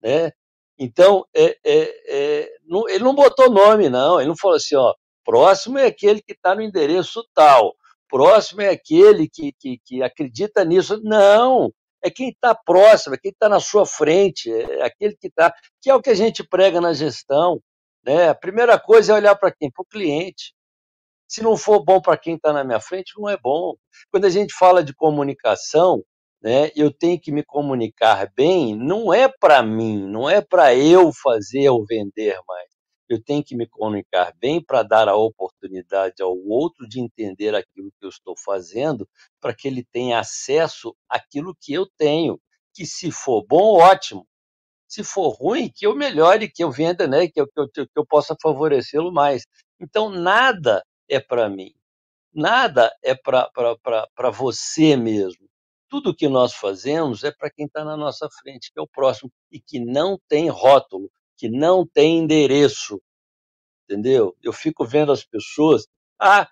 né? 0.00 0.30
Então, 0.78 1.24
é, 1.34 1.56
é, 1.64 2.42
é, 2.42 2.50
não, 2.66 2.88
ele 2.88 3.02
não 3.02 3.14
botou 3.14 3.50
nome, 3.50 3.88
não. 3.88 4.20
Ele 4.20 4.28
não 4.28 4.36
falou 4.36 4.56
assim, 4.56 4.76
ó, 4.76 4.94
Próximo 5.24 5.78
é 5.78 5.86
aquele 5.86 6.20
que 6.22 6.32
está 6.32 6.54
no 6.54 6.62
endereço 6.62 7.26
tal. 7.34 7.74
Próximo 8.08 8.60
é 8.60 8.68
aquele 8.68 9.28
que, 9.28 9.52
que, 9.58 9.78
que 9.84 10.02
acredita 10.02 10.64
nisso. 10.64 11.00
Não, 11.02 11.72
é 12.02 12.10
quem 12.10 12.28
está 12.28 12.54
próximo, 12.54 13.14
é 13.14 13.18
quem 13.18 13.30
está 13.30 13.48
na 13.48 13.60
sua 13.60 13.86
frente, 13.86 14.52
é 14.52 14.84
aquele 14.84 15.16
que 15.16 15.28
está. 15.28 15.52
Que 15.80 15.90
é 15.90 15.94
o 15.94 16.02
que 16.02 16.10
a 16.10 16.14
gente 16.14 16.46
prega 16.46 16.80
na 16.80 16.92
gestão. 16.92 17.60
Né? 18.04 18.28
A 18.28 18.34
primeira 18.34 18.78
coisa 18.78 19.12
é 19.12 19.16
olhar 19.16 19.34
para 19.36 19.50
quem? 19.50 19.70
Para 19.70 19.82
o 19.82 19.86
cliente. 19.86 20.54
Se 21.26 21.42
não 21.42 21.56
for 21.56 21.82
bom 21.82 22.00
para 22.00 22.18
quem 22.18 22.36
está 22.36 22.52
na 22.52 22.62
minha 22.62 22.80
frente, 22.80 23.14
não 23.18 23.28
é 23.28 23.36
bom. 23.36 23.74
Quando 24.10 24.26
a 24.26 24.30
gente 24.30 24.52
fala 24.54 24.84
de 24.84 24.94
comunicação, 24.94 26.04
né, 26.42 26.70
eu 26.76 26.92
tenho 26.92 27.18
que 27.18 27.32
me 27.32 27.42
comunicar 27.42 28.30
bem, 28.36 28.76
não 28.76 29.12
é 29.12 29.26
para 29.28 29.62
mim, 29.62 30.06
não 30.06 30.28
é 30.28 30.42
para 30.42 30.74
eu 30.74 31.10
fazer 31.10 31.70
ou 31.70 31.86
vender 31.86 32.38
mais 32.46 32.73
eu 33.14 33.22
tenho 33.22 33.44
que 33.44 33.56
me 33.56 33.66
comunicar 33.66 34.32
bem 34.38 34.62
para 34.62 34.82
dar 34.82 35.08
a 35.08 35.16
oportunidade 35.16 36.22
ao 36.22 36.36
outro 36.46 36.88
de 36.88 37.00
entender 37.00 37.54
aquilo 37.54 37.90
que 37.98 38.04
eu 38.04 38.08
estou 38.08 38.34
fazendo, 38.36 39.08
para 39.40 39.54
que 39.54 39.68
ele 39.68 39.84
tenha 39.84 40.18
acesso 40.18 40.94
àquilo 41.08 41.56
que 41.60 41.72
eu 41.72 41.86
tenho. 41.96 42.40
Que 42.74 42.84
se 42.84 43.10
for 43.10 43.44
bom, 43.46 43.78
ótimo. 43.78 44.26
Se 44.88 45.02
for 45.02 45.30
ruim, 45.30 45.70
que 45.74 45.86
eu 45.86 45.94
melhore, 45.94 46.50
que 46.50 46.62
eu 46.62 46.70
venda, 46.70 47.06
né? 47.06 47.28
que, 47.28 47.40
eu, 47.40 47.46
que, 47.46 47.60
eu, 47.60 47.68
que 47.68 47.88
eu 47.96 48.06
possa 48.06 48.36
favorecê-lo 48.40 49.12
mais. 49.12 49.44
Então, 49.80 50.10
nada 50.10 50.84
é 51.08 51.20
para 51.20 51.48
mim. 51.48 51.74
Nada 52.32 52.92
é 53.02 53.14
para 53.14 54.30
você 54.30 54.96
mesmo. 54.96 55.48
Tudo 55.88 56.14
que 56.14 56.28
nós 56.28 56.52
fazemos 56.52 57.22
é 57.22 57.30
para 57.30 57.50
quem 57.50 57.66
está 57.66 57.84
na 57.84 57.96
nossa 57.96 58.28
frente, 58.42 58.72
que 58.72 58.80
é 58.80 58.82
o 58.82 58.88
próximo, 58.88 59.30
e 59.52 59.60
que 59.60 59.78
não 59.78 60.18
tem 60.28 60.48
rótulo, 60.48 61.10
que 61.36 61.48
não 61.48 61.86
tem 61.86 62.18
endereço, 62.18 63.00
entendeu? 63.84 64.36
Eu 64.42 64.52
fico 64.52 64.84
vendo 64.84 65.12
as 65.12 65.24
pessoas, 65.24 65.86
ah, 66.20 66.48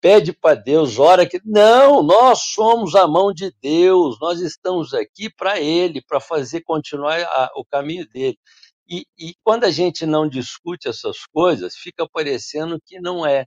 pede 0.00 0.34
para 0.34 0.54
Deus, 0.54 0.98
ora 0.98 1.26
que. 1.26 1.40
Não, 1.44 2.02
nós 2.02 2.40
somos 2.52 2.94
a 2.94 3.08
mão 3.08 3.32
de 3.32 3.50
Deus, 3.62 4.18
nós 4.20 4.40
estamos 4.40 4.92
aqui 4.92 5.30
para 5.30 5.58
Ele, 5.60 6.02
para 6.02 6.20
fazer 6.20 6.60
continuar 6.62 7.22
a, 7.22 7.50
o 7.56 7.64
caminho 7.64 8.06
dele. 8.10 8.38
E, 8.86 9.06
e, 9.18 9.34
quando 9.42 9.64
a 9.64 9.70
gente 9.70 10.04
não 10.04 10.28
discute 10.28 10.88
essas 10.88 11.24
coisas, 11.32 11.74
fica 11.74 12.06
parecendo 12.08 12.78
que 12.84 13.00
não 13.00 13.26
é. 13.26 13.46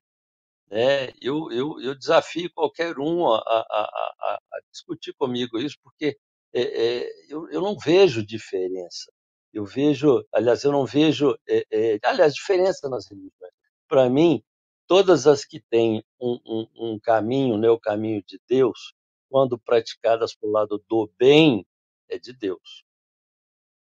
Né? 0.70 1.12
Eu, 1.22 1.52
eu, 1.52 1.80
eu 1.82 1.96
desafio 1.96 2.52
qualquer 2.54 2.98
um 3.00 3.28
a, 3.28 3.38
a, 3.38 3.82
a, 3.82 4.40
a 4.54 4.60
discutir 4.72 5.14
comigo 5.14 5.60
isso, 5.60 5.78
porque 5.84 6.18
é, 6.54 6.62
é, 6.62 7.10
eu, 7.30 7.50
eu 7.52 7.62
não 7.62 7.78
vejo 7.78 8.26
diferença. 8.26 9.12
Eu 9.54 9.66
vejo, 9.66 10.26
aliás, 10.34 10.64
eu 10.64 10.72
não 10.72 10.86
vejo, 10.86 11.36
é, 11.48 11.66
é, 11.72 12.00
aliás, 12.04 12.34
diferença 12.34 12.90
nas 12.90 13.08
religiões. 13.10 13.54
Para 13.88 14.10
mim, 14.10 14.44
todas 14.88 15.28
as 15.28 15.46
que 15.46 15.62
têm 15.70 16.04
um, 16.20 16.40
um, 16.46 16.68
um 16.94 17.00
caminho, 17.00 17.58
né, 17.58 17.70
o 17.70 17.80
caminho 17.80 18.24
de 18.26 18.40
Deus, 18.48 18.94
quando 19.30 19.60
praticadas 19.60 20.36
para 20.36 20.48
o 20.48 20.52
lado 20.52 20.84
do 20.90 21.12
bem, 21.18 21.66
é 22.10 22.18
de 22.18 22.34
Deus. 22.34 22.84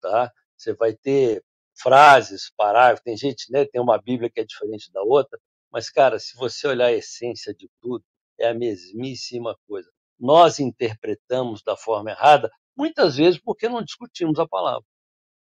Tá? 0.00 0.32
Você 0.56 0.74
vai 0.74 0.94
ter 0.94 1.42
frases, 1.80 2.50
parágrafos, 2.56 3.02
tem 3.04 3.16
gente, 3.16 3.50
né, 3.50 3.64
tem 3.64 3.80
uma 3.80 4.00
Bíblia 4.00 4.30
que 4.30 4.40
é 4.40 4.44
diferente 4.44 4.90
da 4.92 5.02
outra, 5.02 5.38
mas, 5.72 5.88
cara, 5.88 6.18
se 6.18 6.36
você 6.36 6.66
olhar 6.66 6.86
a 6.86 6.92
essência 6.92 7.54
de 7.54 7.68
tudo, 7.80 8.04
é 8.38 8.48
a 8.48 8.54
mesmíssima 8.54 9.56
coisa. 9.66 9.90
Nós 10.18 10.58
interpretamos 10.58 11.62
da 11.62 11.76
forma 11.76 12.10
errada, 12.10 12.50
muitas 12.76 13.16
vezes 13.16 13.40
porque 13.40 13.68
não 13.68 13.82
discutimos 13.82 14.38
a 14.38 14.48
palavra. 14.48 14.84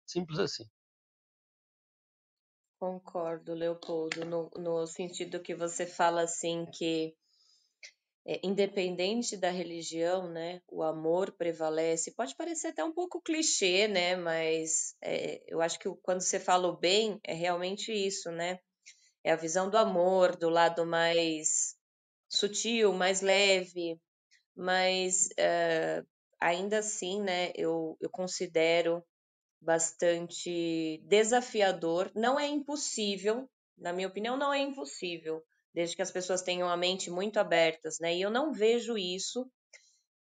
Simples 0.06 0.40
assim. 0.40 0.66
Concordo, 2.80 3.54
Leopoldo, 3.54 4.26
no, 4.26 4.50
no 4.58 4.86
sentido 4.86 5.42
que 5.42 5.56
você 5.56 5.86
fala 5.86 6.24
assim 6.24 6.66
que 6.66 7.16
é, 8.26 8.40
independente 8.44 9.38
da 9.38 9.52
religião, 9.52 10.30
né, 10.30 10.62
o 10.68 10.82
amor 10.84 11.32
prevalece. 11.32 12.14
Pode 12.16 12.36
parecer 12.36 12.70
até 12.70 12.84
um 12.84 12.92
pouco 12.94 13.22
clichê, 13.22 13.88
né, 13.88 14.16
mas 14.16 14.96
é, 15.02 15.44
eu 15.48 15.62
acho 15.62 15.80
que 15.80 15.90
quando 16.02 16.22
você 16.22 16.40
fala 16.40 16.68
o 16.68 16.78
bem, 16.78 17.20
é 17.24 17.34
realmente 17.34 17.92
isso, 17.92 18.32
né? 18.32 18.60
É 19.24 19.32
a 19.32 19.36
visão 19.36 19.70
do 19.70 19.78
amor, 19.78 20.36
do 20.36 20.50
lado 20.50 20.86
mais 20.86 21.76
sutil, 22.30 22.94
mais 22.94 23.22
leve, 23.22 24.00
mas 24.56 25.30
é, 25.38 26.04
ainda 26.40 26.80
assim, 26.80 27.22
né, 27.22 27.52
eu, 27.56 27.98
eu 28.02 28.10
considero 28.10 29.04
bastante 29.66 31.02
desafiador. 31.04 32.12
Não 32.16 32.40
é 32.40 32.48
impossível, 32.48 33.50
na 33.78 33.92
minha 33.92 34.08
opinião, 34.08 34.38
não 34.38 34.54
é 34.54 34.60
impossível, 34.60 35.44
desde 35.74 35.96
que 35.96 36.02
as 36.02 36.12
pessoas 36.12 36.42
tenham 36.42 36.70
a 36.70 36.78
mente 36.78 37.10
muito 37.10 37.40
abertas, 37.40 38.00
né? 38.00 38.16
E 38.16 38.22
eu 38.22 38.30
não 38.30 38.54
vejo 38.54 38.98
isso 38.98 39.50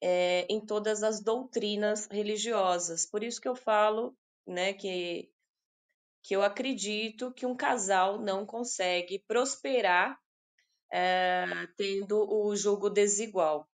é, 0.01 0.45
em 0.49 0.65
todas 0.65 1.03
as 1.03 1.21
doutrinas 1.21 2.07
religiosas. 2.07 3.05
Por 3.05 3.23
isso 3.23 3.41
que 3.41 3.47
eu 3.47 3.55
falo, 3.55 4.15
né, 4.47 4.73
que 4.73 5.29
que 6.25 6.33
eu 6.33 6.41
acredito 6.41 7.33
que 7.33 7.45
um 7.45 7.53
casal 7.53 8.17
não 8.17 8.45
consegue 8.45 9.19
prosperar 9.27 10.17
é, 10.89 11.45
tendo 11.75 12.17
o 12.31 12.55
jogo 12.55 12.89
desigual. 12.89 13.67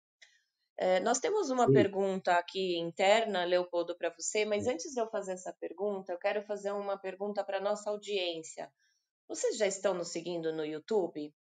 É, 0.80 1.00
nós 1.00 1.18
temos 1.18 1.50
uma 1.50 1.66
Sim. 1.66 1.72
pergunta 1.72 2.34
aqui 2.34 2.78
interna, 2.78 3.44
Leopoldo, 3.44 3.98
para 3.98 4.14
você, 4.16 4.44
mas 4.44 4.68
antes 4.68 4.92
de 4.92 5.00
eu 5.00 5.10
fazer 5.10 5.32
essa 5.32 5.52
pergunta, 5.52 6.12
eu 6.12 6.18
quero 6.18 6.40
fazer 6.46 6.70
uma 6.70 6.96
pergunta 6.96 7.42
para 7.42 7.60
nossa 7.60 7.90
audiência. 7.90 8.72
Vocês 9.28 9.56
já 9.58 9.66
estão 9.66 9.92
nos 9.92 10.12
seguindo 10.12 10.52
no 10.52 10.64
YouTube? 10.64 11.34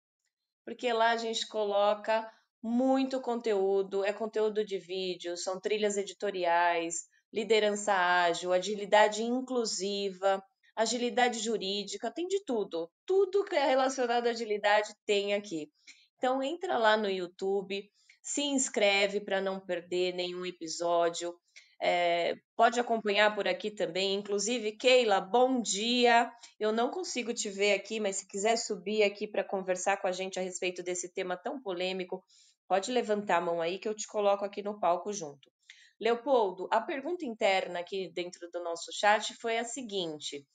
Porque 0.64 0.92
lá 0.92 1.10
a 1.10 1.16
gente 1.16 1.48
coloca 1.48 2.30
muito 2.62 3.20
conteúdo, 3.20 4.04
é 4.04 4.12
conteúdo 4.12 4.64
de 4.64 4.78
vídeo, 4.78 5.36
são 5.36 5.60
trilhas 5.60 5.96
editoriais, 5.96 7.08
liderança 7.32 7.92
ágil, 7.92 8.52
agilidade 8.52 9.24
inclusiva, 9.24 10.40
agilidade 10.76 11.40
jurídica, 11.40 12.10
tem 12.10 12.28
de 12.28 12.42
tudo. 12.44 12.88
Tudo 13.04 13.44
que 13.44 13.56
é 13.56 13.66
relacionado 13.66 14.28
à 14.28 14.30
agilidade 14.30 14.94
tem 15.04 15.34
aqui. 15.34 15.68
Então 16.16 16.40
entra 16.40 16.78
lá 16.78 16.96
no 16.96 17.10
YouTube, 17.10 17.90
se 18.24 18.40
inscreve 18.40 19.20
para 19.20 19.38
não 19.38 19.60
perder 19.60 20.14
nenhum 20.14 20.46
episódio. 20.46 21.38
É, 21.80 22.34
pode 22.56 22.80
acompanhar 22.80 23.34
por 23.34 23.46
aqui 23.46 23.70
também. 23.70 24.14
Inclusive, 24.14 24.72
Keila, 24.72 25.20
bom 25.20 25.60
dia. 25.60 26.32
Eu 26.58 26.72
não 26.72 26.90
consigo 26.90 27.34
te 27.34 27.50
ver 27.50 27.74
aqui, 27.74 28.00
mas 28.00 28.16
se 28.16 28.26
quiser 28.26 28.56
subir 28.56 29.02
aqui 29.02 29.28
para 29.28 29.44
conversar 29.44 29.98
com 29.98 30.06
a 30.06 30.12
gente 30.12 30.38
a 30.38 30.42
respeito 30.42 30.82
desse 30.82 31.12
tema 31.12 31.36
tão 31.36 31.60
polêmico, 31.60 32.24
pode 32.66 32.90
levantar 32.90 33.36
a 33.36 33.40
mão 33.42 33.60
aí 33.60 33.78
que 33.78 33.86
eu 33.86 33.94
te 33.94 34.06
coloco 34.06 34.42
aqui 34.42 34.62
no 34.62 34.80
palco 34.80 35.12
junto. 35.12 35.52
Leopoldo, 36.00 36.66
a 36.72 36.80
pergunta 36.80 37.26
interna 37.26 37.80
aqui 37.80 38.10
dentro 38.14 38.50
do 38.50 38.62
nosso 38.62 38.90
chat 38.90 39.34
foi 39.34 39.58
a 39.58 39.64
seguinte: 39.64 40.46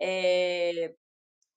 é, 0.00 0.94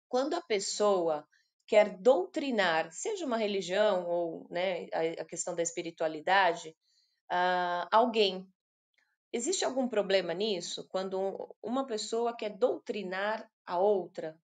quando 0.10 0.34
a 0.34 0.42
pessoa 0.42 1.24
quer 1.72 1.98
doutrinar, 2.00 2.92
seja 2.92 3.26
uma 3.26 3.38
religião 3.38 4.06
ou 4.06 4.46
né, 4.50 4.88
a, 5.18 5.24
questão 5.24 5.56
da 5.56 5.64
espiritualidade, 5.64 6.76
uh, 7.32 7.88
alguém. 7.90 8.46
Existe 9.32 9.64
algum 9.64 9.88
problema 9.88 10.34
nisso? 10.34 10.86
Quando 10.90 11.56
uma 11.64 11.88
pessoa 11.88 12.36
quer 12.36 12.58
doutrinar 12.58 13.50
a 13.66 13.80
outra 13.80 14.38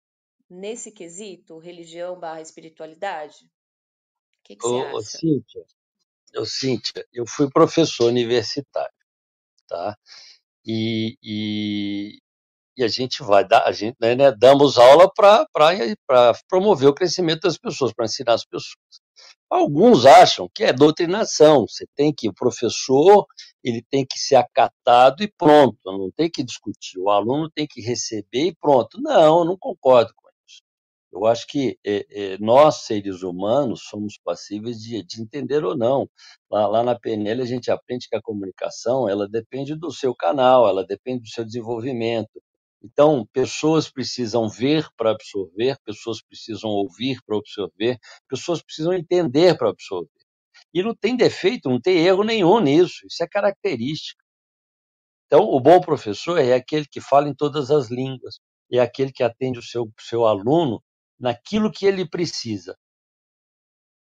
nesse 0.49 0.89
quesito, 0.89 1.57
religião 1.57 2.17
barra 2.17 2.39
espiritualidade? 2.39 3.43
O 3.43 4.43
que, 4.45 4.55
que 4.55 4.65
ô, 4.65 4.69
você 4.69 4.85
acha? 4.85 4.95
Ô, 4.95 5.01
Cíntia, 5.01 5.65
ô, 6.37 6.45
Cíntia, 6.45 7.07
eu 7.11 7.25
fui 7.27 7.51
professor 7.51 8.05
universitário, 8.05 9.05
tá? 9.67 9.97
E, 10.65 11.17
e, 11.21 12.21
e 12.77 12.83
a 12.83 12.87
gente 12.87 13.23
vai 13.23 13.45
dar, 13.45 13.63
a 13.63 13.71
gente 13.71 13.95
né, 13.99 14.15
né 14.15 14.31
damos 14.31 14.77
aula 14.77 15.11
para 15.11 15.47
promover 16.47 16.87
o 16.87 16.93
crescimento 16.93 17.41
das 17.41 17.57
pessoas, 17.57 17.91
para 17.91 18.05
ensinar 18.05 18.33
as 18.33 18.45
pessoas. 18.45 18.77
Alguns 19.49 20.05
acham 20.05 20.49
que 20.53 20.63
é 20.63 20.73
doutrinação, 20.73 21.65
você 21.67 21.85
tem 21.95 22.13
que, 22.13 22.27
o 22.27 22.33
professor, 22.33 23.25
ele 23.63 23.81
tem 23.89 24.05
que 24.05 24.19
ser 24.19 24.35
acatado 24.35 25.23
e 25.23 25.31
pronto, 25.37 25.77
não 25.85 26.11
tem 26.11 26.29
que 26.29 26.43
discutir, 26.43 26.99
o 26.99 27.09
aluno 27.09 27.49
tem 27.49 27.65
que 27.65 27.81
receber 27.81 28.47
e 28.47 28.55
pronto. 28.55 29.01
Não, 29.01 29.39
eu 29.39 29.45
não 29.45 29.57
concordo 29.57 30.13
com 30.15 30.27
isso. 30.45 30.61
Eu 31.13 31.25
acho 31.25 31.47
que 31.47 31.79
é, 31.85 32.05
é, 32.33 32.37
nós, 32.39 32.85
seres 32.85 33.23
humanos, 33.23 33.83
somos 33.89 34.19
passíveis 34.23 34.81
de, 34.81 35.01
de 35.03 35.21
entender 35.21 35.63
ou 35.63 35.77
não. 35.77 36.09
Lá, 36.51 36.67
lá 36.67 36.83
na 36.83 36.99
PNL 36.99 37.41
a 37.41 37.45
gente 37.45 37.71
aprende 37.71 38.09
que 38.09 38.17
a 38.17 38.21
comunicação, 38.21 39.07
ela 39.07 39.27
depende 39.29 39.75
do 39.75 39.91
seu 39.91 40.13
canal, 40.13 40.67
ela 40.67 40.85
depende 40.85 41.21
do 41.21 41.29
seu 41.29 41.45
desenvolvimento, 41.45 42.29
então, 42.83 43.25
pessoas 43.33 43.89
precisam 43.89 44.47
ver 44.47 44.87
para 44.95 45.11
absorver, 45.11 45.77
pessoas 45.83 46.21
precisam 46.21 46.69
ouvir 46.69 47.19
para 47.25 47.37
absorver, 47.37 47.97
pessoas 48.29 48.61
precisam 48.61 48.93
entender 48.93 49.57
para 49.57 49.69
absorver. 49.69 50.09
E 50.73 50.83
não 50.83 50.95
tem 50.95 51.15
defeito, 51.15 51.69
não 51.69 51.81
tem 51.81 51.97
erro 52.05 52.23
nenhum 52.23 52.59
nisso, 52.59 53.05
isso 53.05 53.23
é 53.23 53.27
característica. 53.27 54.23
Então, 55.25 55.43
o 55.43 55.59
bom 55.59 55.81
professor 55.81 56.37
é 56.37 56.53
aquele 56.53 56.85
que 56.87 57.01
fala 57.01 57.27
em 57.27 57.35
todas 57.35 57.71
as 57.71 57.89
línguas, 57.89 58.39
é 58.71 58.79
aquele 58.79 59.11
que 59.11 59.23
atende 59.23 59.59
o 59.59 59.63
seu, 59.63 59.91
seu 59.99 60.25
aluno 60.25 60.81
naquilo 61.19 61.71
que 61.71 61.85
ele 61.85 62.07
precisa. 62.07 62.77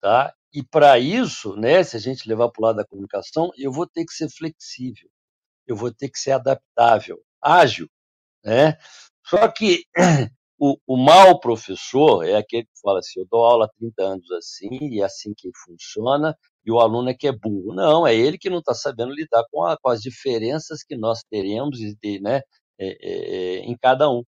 Tá? 0.00 0.34
E 0.52 0.62
para 0.62 0.98
isso, 0.98 1.54
né, 1.56 1.82
se 1.84 1.96
a 1.96 2.00
gente 2.00 2.28
levar 2.28 2.50
para 2.50 2.60
o 2.60 2.66
lado 2.66 2.76
da 2.76 2.86
comunicação, 2.86 3.50
eu 3.56 3.70
vou 3.70 3.86
ter 3.86 4.04
que 4.04 4.12
ser 4.12 4.28
flexível, 4.30 5.08
eu 5.66 5.76
vou 5.76 5.92
ter 5.92 6.08
que 6.08 6.18
ser 6.18 6.32
adaptável, 6.32 7.22
ágil. 7.42 7.88
Né? 8.44 8.76
Só 9.26 9.48
que 9.48 9.84
o, 10.58 10.76
o 10.86 10.96
mau 10.96 11.40
professor 11.40 12.24
é 12.24 12.36
aquele 12.36 12.64
que 12.64 12.80
fala 12.82 12.98
assim: 13.00 13.20
eu 13.20 13.26
dou 13.30 13.44
aula 13.44 13.66
há 13.66 13.68
30 13.78 14.02
anos 14.02 14.30
assim, 14.32 14.68
e 14.70 15.00
é 15.00 15.04
assim 15.04 15.32
que 15.36 15.50
funciona, 15.64 16.36
e 16.64 16.70
o 16.70 16.80
aluno 16.80 17.10
é 17.10 17.14
que 17.14 17.28
é 17.28 17.32
burro. 17.32 17.74
Não, 17.74 18.06
é 18.06 18.14
ele 18.14 18.38
que 18.38 18.50
não 18.50 18.58
está 18.58 18.74
sabendo 18.74 19.12
lidar 19.12 19.44
com, 19.50 19.64
a, 19.64 19.76
com, 19.78 19.88
as 19.88 20.00
diferenças 20.00 20.82
que 20.82 20.96
nós 20.96 21.22
teremos 21.30 21.78
né, 22.22 22.42
é, 22.78 22.88
é, 22.88 23.56
é, 23.58 23.58
em 23.60 23.76
cada 23.76 24.10
um. 24.10 24.22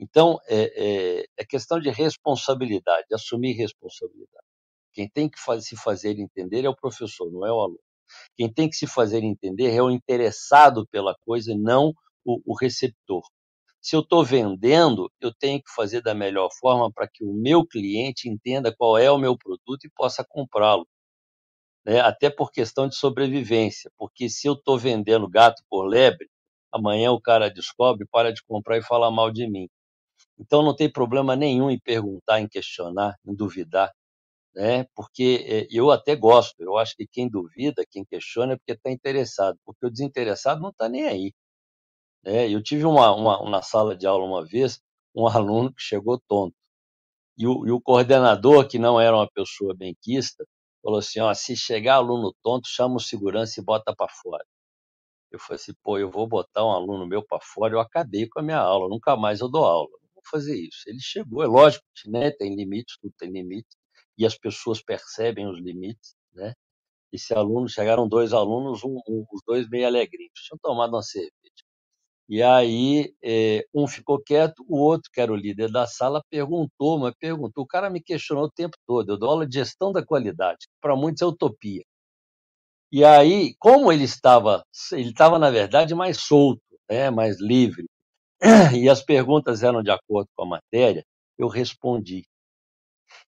Então, 0.00 0.38
é, 0.48 1.20
é, 1.20 1.26
é, 1.38 1.44
questão 1.44 1.78
de 1.80 1.88
responsabilidade, 1.90 3.06
de 3.08 3.14
assumir 3.14 3.52
responsabilidade. 3.52 4.44
Quem 4.92 5.08
tem 5.08 5.28
que 5.28 5.38
faz, 5.40 5.66
se 5.66 5.76
fazer 5.76 6.18
entender 6.18 6.64
é 6.64 6.68
o 6.68 6.76
professor, 6.76 7.30
não 7.32 7.46
é 7.46 7.52
o 7.52 7.60
aluno. 7.60 7.80
Quem 8.36 8.52
tem 8.52 8.68
que 8.68 8.76
se 8.76 8.86
fazer 8.86 9.22
entender 9.24 9.74
é 9.74 9.82
o 9.82 9.90
interessado 9.90 10.86
pela 10.88 11.14
coisa 11.24 11.52
e 11.52 11.58
não 11.58 11.92
o, 12.24 12.40
o 12.46 12.56
receptor. 12.56 13.22
Se 13.80 13.94
eu 13.96 14.00
estou 14.00 14.24
vendendo, 14.24 15.10
eu 15.20 15.32
tenho 15.34 15.58
que 15.60 15.70
fazer 15.74 16.00
da 16.02 16.14
melhor 16.14 16.48
forma 16.58 16.90
para 16.92 17.08
que 17.08 17.24
o 17.24 17.32
meu 17.32 17.66
cliente 17.66 18.28
entenda 18.28 18.74
qual 18.74 18.96
é 18.98 19.10
o 19.10 19.18
meu 19.18 19.36
produto 19.36 19.84
e 19.84 19.90
possa 19.90 20.24
comprá-lo. 20.26 20.86
Né? 21.84 22.00
Até 22.00 22.30
por 22.30 22.50
questão 22.50 22.88
de 22.88 22.96
sobrevivência, 22.96 23.90
porque 23.98 24.28
se 24.28 24.46
eu 24.48 24.54
estou 24.54 24.78
vendendo 24.78 25.28
gato 25.28 25.62
por 25.68 25.86
lebre, 25.86 26.28
amanhã 26.72 27.12
o 27.12 27.20
cara 27.20 27.50
descobre, 27.50 28.06
para 28.10 28.32
de 28.32 28.42
comprar 28.44 28.78
e 28.78 28.82
fala 28.82 29.10
mal 29.10 29.30
de 29.30 29.48
mim. 29.48 29.68
Então 30.38 30.62
não 30.62 30.74
tem 30.74 30.90
problema 30.90 31.36
nenhum 31.36 31.70
em 31.70 31.78
perguntar, 31.78 32.40
em 32.40 32.48
questionar, 32.48 33.16
em 33.26 33.34
duvidar, 33.34 33.92
né? 34.54 34.84
Porque 34.94 35.44
eh, 35.48 35.68
eu 35.70 35.90
até 35.90 36.16
gosto. 36.16 36.62
Eu 36.62 36.76
acho 36.78 36.96
que 36.96 37.06
quem 37.06 37.28
duvida, 37.28 37.84
quem 37.90 38.04
questiona, 38.04 38.54
é 38.54 38.56
porque 38.56 38.72
está 38.72 38.90
interessado, 38.90 39.58
porque 39.64 39.86
o 39.86 39.90
desinteressado 39.90 40.60
não 40.62 40.70
está 40.70 40.88
nem 40.88 41.06
aí. 41.06 41.32
É, 42.24 42.48
eu 42.50 42.62
tive 42.62 42.84
uma, 42.84 43.14
uma, 43.14 43.50
na 43.50 43.62
sala 43.62 43.96
de 43.96 44.06
aula 44.06 44.24
uma 44.24 44.44
vez 44.44 44.80
um 45.14 45.26
aluno 45.28 45.72
que 45.74 45.82
chegou 45.82 46.20
tonto. 46.28 46.54
E 47.38 47.46
o, 47.46 47.66
e 47.66 47.72
o 47.72 47.80
coordenador, 47.80 48.68
que 48.68 48.78
não 48.78 49.00
era 49.00 49.16
uma 49.16 49.30
pessoa 49.30 49.74
benquista, 49.76 50.46
falou 50.82 50.98
assim: 51.00 51.20
ó, 51.20 51.32
se 51.34 51.56
chegar 51.56 51.96
aluno 51.96 52.34
tonto, 52.42 52.68
chama 52.68 52.96
o 52.96 53.00
segurança 53.00 53.60
e 53.60 53.64
bota 53.64 53.94
para 53.96 54.08
fora. 54.22 54.44
Eu 55.30 55.38
falei 55.38 55.56
assim: 55.56 55.72
pô, 55.82 55.98
eu 55.98 56.10
vou 56.10 56.26
botar 56.28 56.64
um 56.64 56.70
aluno 56.70 57.06
meu 57.06 57.22
para 57.26 57.40
fora, 57.42 57.74
eu 57.74 57.80
acabei 57.80 58.28
com 58.28 58.40
a 58.40 58.42
minha 58.42 58.58
aula, 58.58 58.88
nunca 58.88 59.16
mais 59.16 59.40
eu 59.40 59.48
dou 59.50 59.64
aula. 59.64 59.90
Não 60.02 60.10
vou 60.14 60.22
fazer 60.30 60.56
isso. 60.58 60.82
Ele 60.88 61.00
chegou, 61.00 61.42
é 61.42 61.46
lógico, 61.46 61.84
né, 62.06 62.30
tem 62.32 62.54
limites, 62.56 62.96
tudo 63.00 63.14
tem 63.18 63.30
limites, 63.30 63.76
e 64.18 64.26
as 64.26 64.36
pessoas 64.38 64.82
percebem 64.82 65.48
os 65.48 65.58
limites, 65.60 66.14
né? 66.34 66.54
Esse 67.12 67.34
aluno, 67.34 67.68
chegaram 67.68 68.08
dois 68.08 68.32
alunos, 68.34 68.84
um, 68.84 69.00
um, 69.08 69.24
os 69.32 69.42
dois 69.46 69.68
meio 69.70 69.86
alegrinhos, 69.86 70.32
tinham 70.46 70.58
tomado 70.62 70.94
uma 70.94 71.02
cerveja. 71.02 71.63
E 72.28 72.42
aí, 72.42 73.14
é, 73.22 73.64
um 73.74 73.86
ficou 73.86 74.18
quieto, 74.22 74.64
o 74.68 74.78
outro, 74.78 75.10
que 75.12 75.20
era 75.20 75.30
o 75.32 75.36
líder 75.36 75.70
da 75.70 75.86
sala, 75.86 76.22
perguntou, 76.30 76.98
mas 76.98 77.14
perguntou. 77.20 77.64
O 77.64 77.66
cara 77.66 77.90
me 77.90 78.00
questionou 78.02 78.44
o 78.44 78.50
tempo 78.50 78.76
todo. 78.86 79.10
Eu 79.12 79.18
dou 79.18 79.30
aula 79.30 79.46
de 79.46 79.54
gestão 79.58 79.92
da 79.92 80.04
qualidade, 80.04 80.66
para 80.80 80.96
muitos 80.96 81.20
é 81.22 81.26
utopia. 81.26 81.84
E 82.92 83.04
aí, 83.04 83.54
como 83.58 83.90
ele 83.92 84.04
estava, 84.04 84.64
ele 84.92 85.10
estava, 85.10 85.38
na 85.38 85.50
verdade, 85.50 85.94
mais 85.94 86.18
solto, 86.20 86.62
né, 86.90 87.10
mais 87.10 87.40
livre, 87.40 87.86
e 88.76 88.88
as 88.88 89.02
perguntas 89.02 89.62
eram 89.62 89.82
de 89.82 89.90
acordo 89.90 90.28
com 90.36 90.44
a 90.44 90.48
matéria, 90.48 91.04
eu 91.38 91.48
respondi. 91.48 92.24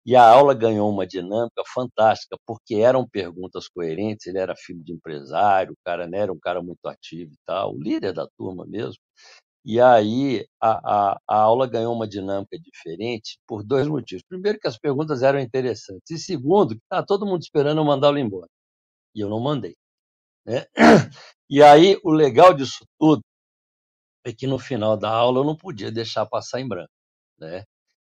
E 0.09 0.17
a 0.17 0.27
aula 0.27 0.55
ganhou 0.55 0.91
uma 0.91 1.07
dinâmica 1.07 1.63
fantástica, 1.67 2.35
porque 2.47 2.77
eram 2.77 3.07
perguntas 3.07 3.69
coerentes. 3.69 4.27
Ele 4.27 4.39
era 4.39 4.57
filho 4.57 4.83
de 4.83 4.95
empresário, 4.95 5.75
o 5.75 5.77
cara 5.85 6.07
né, 6.09 6.21
era 6.21 6.33
um 6.33 6.39
cara 6.39 6.63
muito 6.63 6.87
ativo 6.87 7.35
e 7.35 7.39
tal, 7.45 7.75
o 7.75 7.79
líder 7.79 8.15
da 8.15 8.27
turma 8.39 8.65
mesmo. 8.67 8.97
E 9.65 9.79
aí 9.79 10.47
a, 10.63 11.13
a, 11.13 11.21
a 11.29 11.37
aula 11.37 11.67
ganhou 11.69 11.95
uma 11.95 12.09
dinâmica 12.09 12.59
diferente 12.59 13.39
por 13.47 13.63
dois 13.63 13.87
motivos. 13.87 14.23
Primeiro, 14.27 14.59
que 14.59 14.67
as 14.69 14.79
perguntas 14.79 15.23
eram 15.23 15.41
interessantes. 15.41 16.11
E 16.11 16.19
segundo, 16.19 16.75
que 16.75 16.81
está 16.85 17.05
todo 17.05 17.27
mundo 17.27 17.43
esperando 17.43 17.79
eu 17.79 17.85
mandá-lo 17.85 18.19
embora. 18.19 18.49
E 19.15 19.21
eu 19.21 19.29
não 19.29 19.41
mandei. 19.41 19.77
Né? 20.47 20.65
E 21.51 21.63
aí 21.63 21.99
o 22.05 22.11
legal 22.13 22.55
disso 22.55 22.87
tudo 22.99 23.23
é 24.25 24.33
que 24.33 24.47
no 24.47 24.59
final 24.59 24.97
da 24.97 25.11
aula 25.11 25.41
eu 25.41 25.45
não 25.45 25.57
podia 25.57 25.93
deixar 25.93 26.27
passar 26.27 26.61
em 26.61 26.69
branco. 26.69 26.93
Né? 27.39 27.65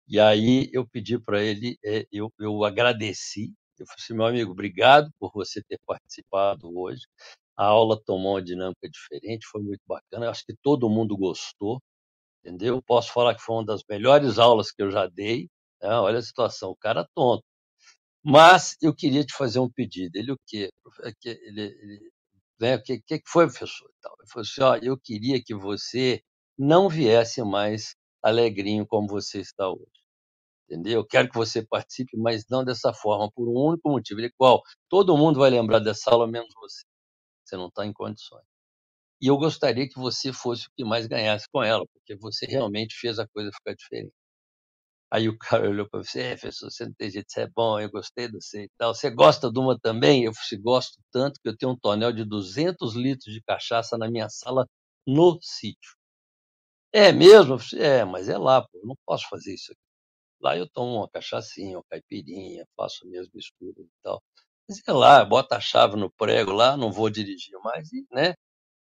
E 0.09 0.21
aí 0.21 0.69
eu 0.73 0.87
pedi 0.87 1.19
para 1.19 1.43
ele, 1.43 1.79
é, 1.85 2.07
eu, 2.13 2.33
eu 2.39 2.65
agradeci, 2.65 3.53
eu 3.79 3.87
falei 3.87 3.97
assim, 4.01 4.15
meu 4.15 4.27
amigo, 4.27 4.53
obrigado 4.53 5.11
por 5.19 5.33
você 5.35 5.63
ter 5.63 5.79
participado 5.87 6.71
hoje. 6.79 7.03
A 7.57 7.67
aula 7.67 8.01
tomou 8.05 8.35
uma 8.35 8.43
dinâmica 8.43 8.89
diferente, 8.89 9.47
foi 9.47 9.63
muito 9.63 9.83
bacana. 9.87 10.27
Eu 10.27 10.31
acho 10.31 10.45
que 10.47 10.55
todo 10.63 10.89
mundo 10.91 11.17
gostou, 11.17 11.81
entendeu? 12.45 12.83
Posso 12.83 13.13
falar 13.13 13.35
que 13.35 13.43
foi 13.43 13.57
uma 13.57 13.67
das 13.67 13.83
melhores 13.89 14.39
aulas 14.39 14.73
que 14.73 14.83
eu 14.83 14.91
já 14.91 15.07
dei. 15.09 15.49
Né? 15.83 15.91
Olha 15.91 16.19
a 16.19 16.23
situação, 16.23 16.71
o 16.71 16.77
cara 16.77 17.03
é 17.03 17.07
tonto. 17.15 17.45
Mas 18.25 18.77
eu 18.83 18.95
queria 18.95 19.25
te 19.25 19.35
fazer 19.35 19.59
um 19.61 19.71
pedido. 19.71 20.17
Ele 20.17 20.33
o 20.33 20.39
quê? 20.47 20.71
Ele, 21.25 21.63
ele, 21.63 22.11
né? 22.61 22.77
O 22.77 22.83
que, 22.83 23.01
que 23.01 23.23
foi, 23.27 23.47
professor? 23.47 23.89
Ele 24.21 24.29
falou 24.31 24.43
assim, 24.43 24.63
ó, 24.63 24.77
eu 24.77 24.99
queria 24.99 25.43
que 25.43 25.55
você 25.55 26.23
não 26.59 26.89
viesse 26.89 27.43
mais 27.43 27.95
alegrinho 28.23 28.87
como 28.87 29.09
você 29.09 29.41
está 29.41 29.69
hoje. 29.69 29.87
Entendeu? 30.69 31.01
Eu 31.01 31.07
quero 31.07 31.29
que 31.31 31.37
você 31.37 31.67
participe, 31.67 32.17
mas 32.17 32.45
não 32.51 32.65
dessa 32.65 32.93
forma, 32.95 33.31
por 33.33 33.49
um 33.49 33.55
único 33.71 33.91
motivo. 33.91 34.21
Ele, 34.21 34.33
qual? 34.39 34.63
Todo 34.89 35.17
mundo 35.17 35.41
vai 35.41 35.51
lembrar 35.51 35.81
dessa 35.81 36.11
aula, 36.11 36.27
menos 36.27 36.49
você. 36.57 36.85
Você 37.45 37.57
não 37.57 37.69
está 37.69 37.87
em 37.87 37.93
condições. 37.93 38.45
E 39.23 39.29
eu 39.29 39.39
gostaria 39.39 39.89
que 39.89 39.99
você 39.99 40.33
fosse 40.33 40.67
o 40.69 40.71
que 40.77 40.85
mais 40.85 41.07
ganhasse 41.07 41.47
com 41.53 41.63
ela, 41.63 41.87
porque 41.95 42.17
você 42.17 42.47
realmente 42.47 42.95
fez 42.97 43.19
a 43.19 43.29
coisa 43.29 43.51
ficar 43.53 43.75
diferente. 43.75 44.13
Aí 45.11 45.29
o 45.29 45.37
cara 45.39 45.69
olhou 45.71 45.89
para 45.89 46.03
você, 46.03 46.21
é, 46.23 46.37
professor, 46.37 46.71
você 46.71 46.87
não 46.87 46.95
tem 46.95 47.11
jeito, 47.11 47.31
você 47.31 47.43
é 47.43 47.49
bom, 47.49 47.79
eu 47.79 47.91
gostei 47.91 48.29
de 48.29 48.35
você 48.41 48.65
e 48.65 48.71
tal. 48.79 48.95
Você 48.95 49.11
gosta 49.11 49.53
de 49.53 49.59
uma 49.61 49.79
também? 49.79 50.25
Eu 50.25 50.33
falei, 50.35 50.63
gosto 50.63 50.99
tanto 51.13 51.41
que 51.43 51.49
eu 51.49 51.57
tenho 51.57 51.73
um 51.73 51.79
tonel 51.79 52.13
de 52.13 52.25
200 52.25 52.95
litros 52.97 53.33
de 53.35 53.43
cachaça 53.43 53.99
na 53.99 54.11
minha 54.11 54.29
sala 54.31 54.67
no 55.07 55.39
sítio. 55.43 55.93
É 56.93 57.11
mesmo? 57.13 57.57
É, 57.79 58.05
mas 58.05 58.29
é 58.29 58.37
lá, 58.37 58.63
pô, 58.63 58.81
não 58.85 58.95
posso 59.07 59.27
fazer 59.29 59.55
isso 59.55 59.73
aqui. 59.73 59.81
Lá 60.41 60.57
eu 60.57 60.69
tomo 60.71 60.97
uma 60.99 61.09
cachaçinha, 61.11 61.79
uma 61.79 61.85
caipirinha, 61.91 62.67
faço 62.77 63.07
minhas 63.09 63.29
misturas 63.35 63.87
e 63.87 63.91
tal. 64.03 64.23
Mas 64.69 64.81
é 64.87 64.93
lá, 64.93 65.25
bota 65.25 65.57
a 65.57 65.61
chave 65.61 65.97
no 65.97 66.11
prego 66.13 66.53
lá, 66.53 66.77
não 66.77 66.93
vou 66.93 67.11
dirigir 67.11 67.59
mais, 67.65 67.93
e, 67.93 68.07
né? 68.13 68.35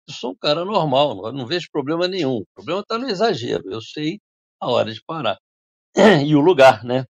Eu 0.08 0.14
sou 0.14 0.32
um 0.32 0.36
cara 0.36 0.64
normal, 0.64 1.16
não, 1.16 1.32
não 1.32 1.46
vejo 1.46 1.68
problema 1.72 2.08
nenhum. 2.08 2.38
O 2.38 2.46
problema 2.54 2.80
está 2.82 2.98
no 2.98 3.08
exagero. 3.10 3.64
Eu 3.72 3.80
sei 3.82 4.20
a 4.60 4.70
hora 4.70 4.92
de 4.92 5.02
parar. 5.04 5.38
e 6.26 6.36
o 6.36 6.40
lugar, 6.40 6.84
né? 6.84 7.06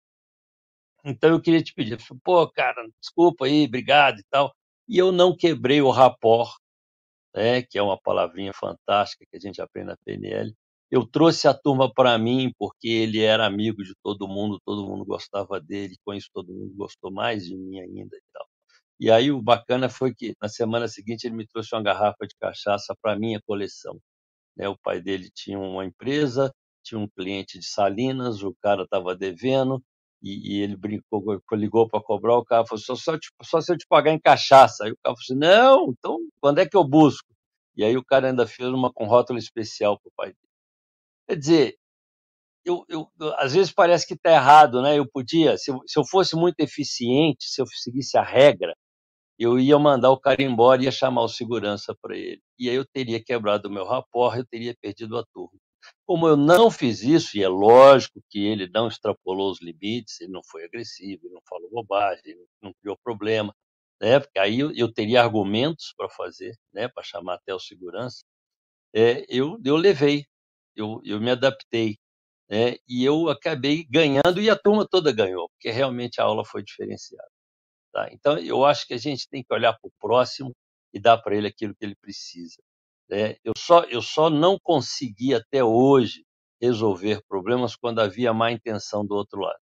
Então 1.04 1.30
eu 1.30 1.40
queria 1.40 1.62
te 1.62 1.74
pedir, 1.74 1.98
pô, 2.22 2.48
cara, 2.50 2.87
desculpa 3.00 3.46
aí, 3.46 3.66
obrigado 3.66 4.18
e 4.20 4.24
tal. 4.30 4.52
E 4.88 4.98
eu 4.98 5.12
não 5.12 5.37
quebrei 5.37 5.80
o 5.83 5.90
rapport, 5.90 6.50
né, 7.35 7.62
que 7.62 7.78
é 7.78 7.83
uma 7.83 8.00
palavrinha 8.00 8.52
fantástica 8.54 9.26
que 9.30 9.37
a 9.37 9.40
gente 9.40 9.61
aprende 9.62 9.88
na 9.88 9.96
PNL. 10.04 10.54
Eu 10.90 11.07
trouxe 11.07 11.49
a 11.49 11.55
turma 11.55 11.92
para 11.92 12.16
mim 12.18 12.53
porque 12.59 12.88
ele 12.88 13.20
era 13.23 13.47
amigo 13.47 13.83
de 13.83 13.94
todo 14.03 14.29
mundo, 14.29 14.61
todo 14.64 14.87
mundo 14.87 15.05
gostava 15.05 15.61
dele, 15.61 15.97
com 16.05 16.14
isso 16.14 16.29
todo 16.33 16.53
mundo 16.53 16.75
gostou 16.77 17.11
mais 17.12 17.44
de 17.44 17.57
mim 17.57 17.81
ainda 17.81 18.16
e 18.16 18.23
tal. 18.33 18.47
E 19.01 19.11
aí 19.11 19.31
o 19.33 19.42
bacana 19.42 19.88
foi 19.88 20.14
que 20.14 20.35
na 20.40 20.49
semana 20.49 20.88
seguinte 20.88 21.27
ele 21.27 21.35
me 21.37 21.47
trouxe 21.47 21.75
uma 21.75 21.83
garrafa 21.83 22.27
de 22.27 22.37
cachaça 22.40 22.94
para 23.03 23.18
minha 23.18 23.40
coleção. 23.47 23.99
Né? 24.57 24.68
O 24.68 24.79
pai 24.79 25.01
dele 25.01 25.31
tinha 25.35 25.59
uma 25.59 25.85
empresa, 25.85 26.53
tinha 26.83 26.99
um 26.99 27.09
cliente 27.09 27.59
de 27.59 27.66
Salinas, 27.66 28.42
o 28.42 28.55
cara 28.62 28.85
estava 28.85 29.16
devendo, 29.16 29.83
e, 30.23 30.59
e, 30.59 30.62
ele 30.62 30.77
brincou, 30.77 31.23
ligou 31.53 31.88
para 31.88 32.03
cobrar, 32.03 32.38
o 32.38 32.44
cara 32.44 32.64
falou, 32.66 32.83
só, 32.83 32.94
só, 32.94 33.18
só, 33.42 33.61
se 33.61 33.73
eu 33.73 33.77
te 33.77 33.87
pagar 33.87 34.12
em 34.12 34.18
cachaça. 34.20 34.85
Aí 34.85 34.92
o 34.92 34.97
cara 35.03 35.14
falou 35.16 35.18
assim, 35.20 35.35
não, 35.37 35.90
então 35.90 36.18
quando 36.40 36.61
é 36.61 36.66
que 36.66 36.77
eu 36.77 36.85
busco? 36.85 37.29
E 37.77 37.85
aí 37.85 37.97
o 37.97 38.05
cara 38.05 38.29
ainda 38.29 38.47
fez 38.47 38.68
uma 38.70 38.92
com 38.92 39.07
rótulo 39.07 39.38
especial 39.38 39.99
para 40.01 40.09
o 40.09 40.12
pai 40.16 40.27
dele. 40.29 40.43
Quer 41.29 41.37
dizer, 41.37 41.77
eu, 42.65 42.85
eu, 42.89 43.11
às 43.39 43.53
vezes 43.55 43.73
parece 43.73 44.07
que 44.07 44.15
está 44.15 44.33
errado, 44.33 44.83
né? 44.83 44.99
Eu 44.99 45.07
podia, 45.11 45.57
se 45.59 45.71
eu, 45.71 45.81
se 45.87 45.99
eu 45.99 46.05
fosse 46.05 46.37
muito 46.37 46.61
eficiente, 46.61 47.47
se 47.47 47.61
eu 47.63 47.67
seguisse 47.67 48.17
a 48.19 48.23
regra, 48.23 48.75
eu 49.39 49.59
ia 49.59 49.79
mandar 49.79 50.11
o 50.11 50.21
cara 50.21 50.43
embora 50.43 50.83
e 50.83 50.87
ia 50.87 50.93
chamar 50.93 51.23
o 51.23 51.29
segurança 51.29 51.95
para 52.01 52.17
ele. 52.17 52.43
E 52.59 52.69
aí 52.71 52.77
eu 52.77 52.87
teria 52.87 53.23
quebrado 53.23 53.69
o 53.69 53.73
meu 53.73 53.85
rapport, 53.87 54.37
eu 54.37 54.47
teria 54.47 54.75
perdido 54.81 55.19
a 55.19 55.25
turma. 55.35 55.59
Como 56.07 56.27
eu 56.29 56.37
não 56.37 56.71
fiz 56.71 57.03
isso, 57.03 57.37
e 57.37 57.43
é 57.43 57.49
lógico 57.49 58.21
que 58.31 58.45
ele 58.47 58.69
não 58.73 58.89
extrapolou 58.89 59.51
os 59.51 59.61
limites, 59.61 60.21
ele 60.21 60.33
não 60.33 60.43
foi 60.45 60.65
agressivo, 60.65 61.27
ele 61.27 61.35
não 61.35 61.43
falou 61.49 61.71
bobagem, 61.71 62.23
ele 62.27 62.47
não 62.63 62.73
criou 62.81 62.97
problema, 63.03 63.55
né? 64.01 64.21
porque 64.21 64.39
aí 64.39 64.61
eu, 64.61 64.73
eu 64.75 64.93
teria 64.93 65.23
argumentos 65.23 65.93
para 65.97 66.09
fazer, 66.11 66.57
né? 66.73 66.89
para 66.89 67.03
chamar 67.03 67.35
até 67.35 67.55
o 67.55 67.59
segurança, 67.59 68.25
é, 68.95 69.27
eu, 69.29 69.59
eu 69.65 69.77
levei, 69.77 70.27
eu, 70.77 71.01
eu 71.05 71.21
me 71.21 71.31
adaptei, 71.31 71.99
né? 72.49 72.77
e 72.89 73.05
eu 73.05 73.29
acabei 73.29 73.85
ganhando, 73.85 74.41
e 74.41 74.51
a 74.51 74.57
turma 74.57 74.87
toda 74.89 75.13
ganhou, 75.13 75.49
porque 75.51 75.71
realmente 75.71 76.21
a 76.21 76.25
aula 76.25 76.45
foi 76.45 76.63
diferenciada. 76.63 77.29
Tá? 77.93 78.09
Então, 78.13 78.39
eu 78.39 78.65
acho 78.65 78.87
que 78.87 78.95
a 78.95 78.99
gente 78.99 79.29
tem 79.29 79.43
que 79.43 79.55
olhar 79.55 79.73
para 79.73 79.89
o 79.89 79.93
próximo 80.01 80.53
e 80.93 81.01
dar 81.01 81.19
para 81.19 81.37
ele 81.37 81.47
aquilo 81.49 81.75
que 81.75 81.85
ele 81.85 81.97
precisa. 81.97 82.61
Né? 83.09 83.37
Eu, 83.45 83.53
só, 83.57 83.85
eu 83.85 84.03
só 84.03 84.31
não 84.31 84.59
consegui 84.63 85.35
até 85.35 85.63
hoje 85.63 86.25
resolver 86.61 87.23
problemas 87.29 87.77
quando 87.77 88.01
havia 88.01 88.33
má 88.33 88.51
intenção 88.51 89.07
do 89.07 89.15
outro 89.15 89.41
lado. 89.41 89.61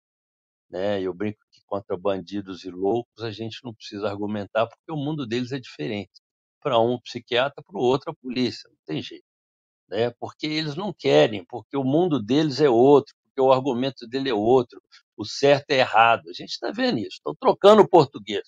Né? 0.71 1.03
Eu 1.03 1.13
brinco 1.13 1.41
que 1.51 1.61
contra 1.67 1.97
bandidos 1.97 2.65
e 2.65 2.71
loucos 2.71 3.23
a 3.23 3.31
gente 3.31 3.61
não 3.65 3.75
precisa 3.75 4.09
argumentar 4.09 4.67
porque 4.67 4.91
o 4.91 4.97
mundo 4.97 5.27
deles 5.27 5.53
é 5.53 5.59
diferente. 5.59 6.21
Para 6.61 6.79
um 6.79 6.99
psiquiatra, 7.01 7.63
para 7.63 7.79
o 7.79 7.83
outro 7.83 8.11
a 8.11 8.15
polícia, 8.15 8.69
não 8.71 8.79
tem 8.87 9.03
jeito. 9.03 9.25
Né? 9.93 10.11
Porque 10.19 10.47
eles 10.47 10.75
não 10.75 10.91
querem, 10.91 11.45
porque 11.45 11.77
o 11.77 11.85
mundo 11.85 12.19
deles 12.19 12.63
é 12.63 12.71
outro, 12.71 13.15
porque 13.23 13.43
o 13.43 13.53
argumento 13.53 14.09
dele 14.09 14.31
é 14.31 14.35
outro, 14.35 14.81
o 15.15 15.25
certo 15.27 15.71
é 15.71 15.81
errado. 15.81 16.31
A 16.31 16.33
gente 16.33 16.53
está 16.53 16.71
vendo 16.71 16.99
isso, 16.99 17.17
estão 17.17 17.35
trocando 17.39 17.83
o 17.83 17.89
português. 17.89 18.43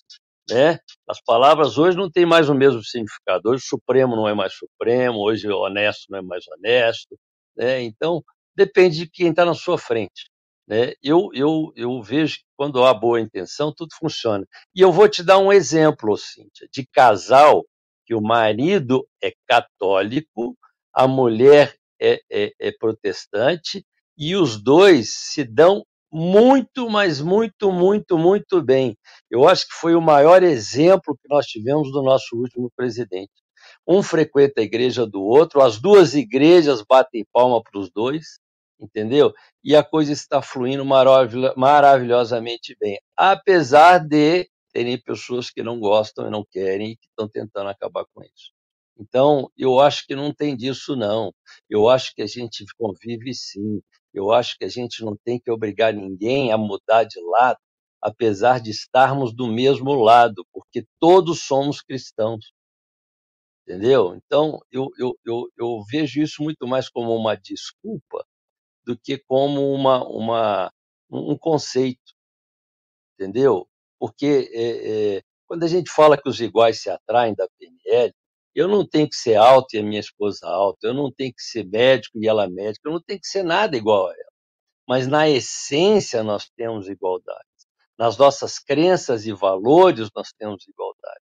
Né? 0.49 0.79
As 1.07 1.21
palavras 1.21 1.77
hoje 1.77 1.95
não 1.95 2.09
têm 2.09 2.25
mais 2.25 2.49
o 2.49 2.55
mesmo 2.55 2.83
significado. 2.83 3.47
Hoje 3.47 3.63
Supremo 3.63 4.15
não 4.15 4.27
é 4.27 4.33
mais 4.33 4.55
Supremo, 4.55 5.19
hoje 5.19 5.47
honesto 5.47 6.07
não 6.09 6.17
é 6.17 6.21
mais 6.23 6.43
honesto. 6.47 7.15
Né? 7.55 7.83
Então, 7.83 8.23
depende 8.55 8.97
de 8.97 9.07
quem 9.07 9.29
está 9.29 9.45
na 9.45 9.53
sua 9.53 9.77
frente. 9.77 10.31
Né? 10.67 10.93
Eu, 11.03 11.29
eu, 11.31 11.71
eu 11.75 12.01
vejo 12.01 12.37
que 12.37 12.45
quando 12.57 12.83
há 12.83 12.91
boa 12.91 13.21
intenção, 13.21 13.71
tudo 13.71 13.89
funciona. 13.99 14.47
E 14.73 14.81
eu 14.81 14.91
vou 14.91 15.07
te 15.07 15.21
dar 15.21 15.37
um 15.37 15.53
exemplo, 15.53 16.17
Cíntia, 16.17 16.67
de 16.73 16.87
casal 16.87 17.63
que 18.03 18.15
o 18.15 18.21
marido 18.21 19.07
é 19.21 19.31
católico, 19.47 20.57
a 20.95 21.07
mulher 21.07 21.75
é, 21.99 22.19
é, 22.31 22.51
é 22.59 22.71
protestante, 22.71 23.85
e 24.17 24.35
os 24.35 24.61
dois 24.61 25.13
se 25.13 25.43
dão 25.43 25.83
muito, 26.11 26.89
mas 26.89 27.19
muito, 27.19 27.71
muito, 27.71 28.17
muito 28.17 28.61
bem. 28.61 28.97
Eu 29.29 29.47
acho 29.47 29.67
que 29.67 29.75
foi 29.75 29.95
o 29.95 30.01
maior 30.01 30.41
exemplo 30.43 31.17
que 31.21 31.27
nós 31.29 31.45
tivemos 31.45 31.91
do 31.91 32.01
nosso 32.01 32.37
último 32.37 32.71
presidente. 32.73 33.33
Um 33.85 34.01
frequenta 34.01 34.61
a 34.61 34.63
igreja 34.63 35.05
do 35.05 35.21
outro, 35.21 35.61
as 35.61 35.79
duas 35.79 36.15
igrejas 36.15 36.81
batem 36.81 37.25
palma 37.33 37.61
para 37.61 37.79
os 37.79 37.91
dois, 37.91 38.39
entendeu? 38.79 39.33
E 39.63 39.75
a 39.75 39.83
coisa 39.83 40.13
está 40.13 40.41
fluindo 40.41 40.85
maravilhosamente 40.85 42.77
bem, 42.79 42.97
apesar 43.17 43.99
de 43.99 44.49
terem 44.71 44.97
pessoas 45.01 45.49
que 45.49 45.63
não 45.63 45.79
gostam 45.79 46.27
e 46.27 46.29
não 46.31 46.45
querem 46.49 46.91
e 46.91 46.97
que 46.97 47.07
estão 47.07 47.27
tentando 47.27 47.69
acabar 47.69 48.05
com 48.13 48.23
isso. 48.23 48.54
Então, 48.97 49.51
eu 49.57 49.79
acho 49.79 50.05
que 50.07 50.15
não 50.15 50.33
tem 50.33 50.55
disso, 50.55 50.95
não. 50.95 51.33
Eu 51.69 51.89
acho 51.89 52.13
que 52.15 52.21
a 52.21 52.27
gente 52.27 52.65
convive 52.77 53.33
sim. 53.33 53.81
Eu 54.13 54.31
acho 54.31 54.57
que 54.57 54.65
a 54.65 54.69
gente 54.69 55.03
não 55.03 55.15
tem 55.17 55.39
que 55.39 55.51
obrigar 55.51 55.93
ninguém 55.93 56.51
a 56.51 56.57
mudar 56.57 57.03
de 57.03 57.19
lado, 57.21 57.59
apesar 58.01 58.61
de 58.61 58.71
estarmos 58.71 59.35
do 59.35 59.47
mesmo 59.47 59.93
lado, 59.95 60.45
porque 60.53 60.85
todos 60.99 61.43
somos 61.43 61.81
cristãos. 61.81 62.53
Entendeu? 63.67 64.15
Então, 64.15 64.59
eu, 64.71 64.89
eu, 64.97 65.17
eu, 65.25 65.49
eu 65.57 65.83
vejo 65.89 66.21
isso 66.21 66.43
muito 66.43 66.67
mais 66.67 66.87
como 66.89 67.15
uma 67.15 67.35
desculpa 67.35 68.25
do 68.85 68.97
que 68.97 69.17
como 69.17 69.73
uma, 69.73 70.07
uma, 70.07 70.71
um 71.09 71.37
conceito. 71.37 72.13
Entendeu? 73.15 73.67
Porque 73.99 74.49
é, 74.53 75.17
é, 75.17 75.23
quando 75.47 75.63
a 75.63 75.67
gente 75.67 75.91
fala 75.91 76.17
que 76.17 76.29
os 76.29 76.39
iguais 76.39 76.81
se 76.81 76.89
atraem 76.89 77.33
da 77.33 77.47
PNL, 77.57 78.13
eu 78.55 78.67
não 78.67 78.87
tenho 78.87 79.09
que 79.09 79.15
ser 79.15 79.35
alto 79.35 79.75
e 79.75 79.79
a 79.79 79.83
minha 79.83 79.99
esposa 79.99 80.47
alta, 80.47 80.87
eu 80.87 80.93
não 80.93 81.11
tenho 81.11 81.33
que 81.33 81.43
ser 81.43 81.65
médico 81.67 82.17
e 82.19 82.27
ela 82.27 82.49
médica, 82.49 82.87
eu 82.89 82.93
não 82.93 83.01
tenho 83.01 83.19
que 83.19 83.27
ser 83.27 83.43
nada 83.43 83.75
igual 83.77 84.07
a 84.07 84.13
ela. 84.13 84.31
Mas 84.87 85.07
na 85.07 85.29
essência 85.29 86.23
nós 86.23 86.49
temos 86.55 86.87
igualdade. 86.89 87.45
nas 87.97 88.17
nossas 88.17 88.59
crenças 88.59 89.25
e 89.25 89.33
valores 89.33 90.09
nós 90.15 90.29
temos 90.37 90.67
igualdade, 90.67 91.21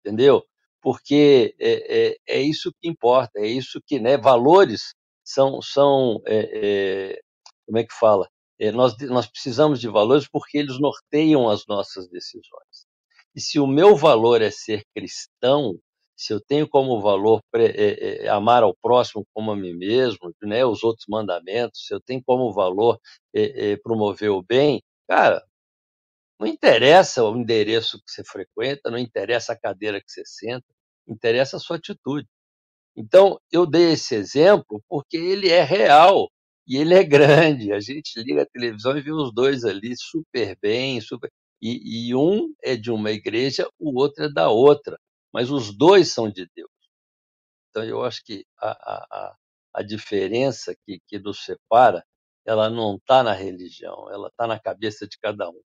entendeu? 0.00 0.44
Porque 0.82 1.54
é, 1.60 2.08
é, 2.10 2.16
é 2.28 2.40
isso 2.42 2.72
que 2.80 2.88
importa, 2.88 3.40
é 3.40 3.46
isso 3.46 3.80
que, 3.86 3.98
né, 4.00 4.16
valores 4.16 4.94
são, 5.24 5.60
são 5.62 6.22
é, 6.26 7.14
é 7.14 7.20
como 7.66 7.78
é 7.78 7.84
que 7.84 7.94
fala? 7.94 8.28
É, 8.58 8.70
nós, 8.72 8.96
nós 9.08 9.26
precisamos 9.26 9.80
de 9.80 9.88
valores 9.88 10.28
porque 10.28 10.58
eles 10.58 10.78
norteiam 10.80 11.48
as 11.48 11.66
nossas 11.66 12.08
decisões. 12.08 12.86
E 13.34 13.40
se 13.40 13.60
o 13.60 13.66
meu 13.66 13.96
valor 13.96 14.40
é 14.40 14.50
ser 14.50 14.84
cristão, 14.94 15.78
se 16.16 16.32
eu 16.32 16.40
tenho 16.40 16.68
como 16.68 17.00
valor 17.00 17.40
é, 17.54 18.24
é, 18.24 18.28
amar 18.28 18.62
ao 18.62 18.74
próximo 18.82 19.24
como 19.34 19.50
a 19.52 19.56
mim 19.56 19.74
mesmo, 19.74 20.32
né, 20.42 20.64
os 20.64 20.82
outros 20.82 21.06
mandamentos, 21.08 21.86
se 21.86 21.94
eu 21.94 22.00
tenho 22.00 22.22
como 22.24 22.52
valor 22.52 22.98
é, 23.34 23.76
promover 23.76 24.30
o 24.30 24.42
bem, 24.42 24.82
cara, 25.08 25.42
não 26.38 26.46
interessa 26.46 27.24
o 27.24 27.36
endereço 27.36 27.98
que 27.98 28.10
você 28.10 28.24
frequenta, 28.24 28.90
não 28.90 28.98
interessa 28.98 29.52
a 29.52 29.58
cadeira 29.58 30.00
que 30.00 30.10
você 30.10 30.22
senta, 30.24 30.66
interessa 31.08 31.56
a 31.56 31.60
sua 31.60 31.76
atitude. 31.76 32.26
Então, 32.96 33.38
eu 33.52 33.66
dei 33.66 33.92
esse 33.92 34.14
exemplo 34.14 34.82
porque 34.88 35.16
ele 35.16 35.50
é 35.50 35.62
real 35.62 36.30
e 36.66 36.76
ele 36.78 36.94
é 36.94 37.04
grande. 37.04 37.72
A 37.72 37.80
gente 37.80 38.20
liga 38.22 38.42
a 38.42 38.46
televisão 38.46 38.96
e 38.96 39.02
vê 39.02 39.12
os 39.12 39.32
dois 39.34 39.64
ali 39.64 39.94
super 39.96 40.56
bem, 40.60 41.00
super. 41.00 41.30
E, 41.62 42.08
e 42.10 42.14
um 42.14 42.54
é 42.62 42.76
de 42.76 42.90
uma 42.90 43.10
igreja, 43.12 43.68
o 43.78 43.98
outro 44.00 44.24
é 44.24 44.32
da 44.32 44.50
outra, 44.50 44.98
mas 45.36 45.50
os 45.50 45.76
dois 45.76 46.12
são 46.12 46.30
de 46.30 46.48
Deus. 46.54 46.70
Então, 47.70 47.84
eu 47.84 48.02
acho 48.02 48.24
que 48.24 48.46
a, 48.58 48.70
a, 48.70 49.36
a 49.74 49.82
diferença 49.82 50.74
que, 50.84 51.00
que 51.06 51.18
nos 51.18 51.44
separa, 51.44 52.02
ela 52.46 52.70
não 52.70 52.96
está 52.96 53.22
na 53.22 53.32
religião, 53.32 54.10
ela 54.10 54.28
está 54.28 54.46
na 54.46 54.58
cabeça 54.58 55.06
de 55.06 55.18
cada 55.18 55.50
um 55.50 55.60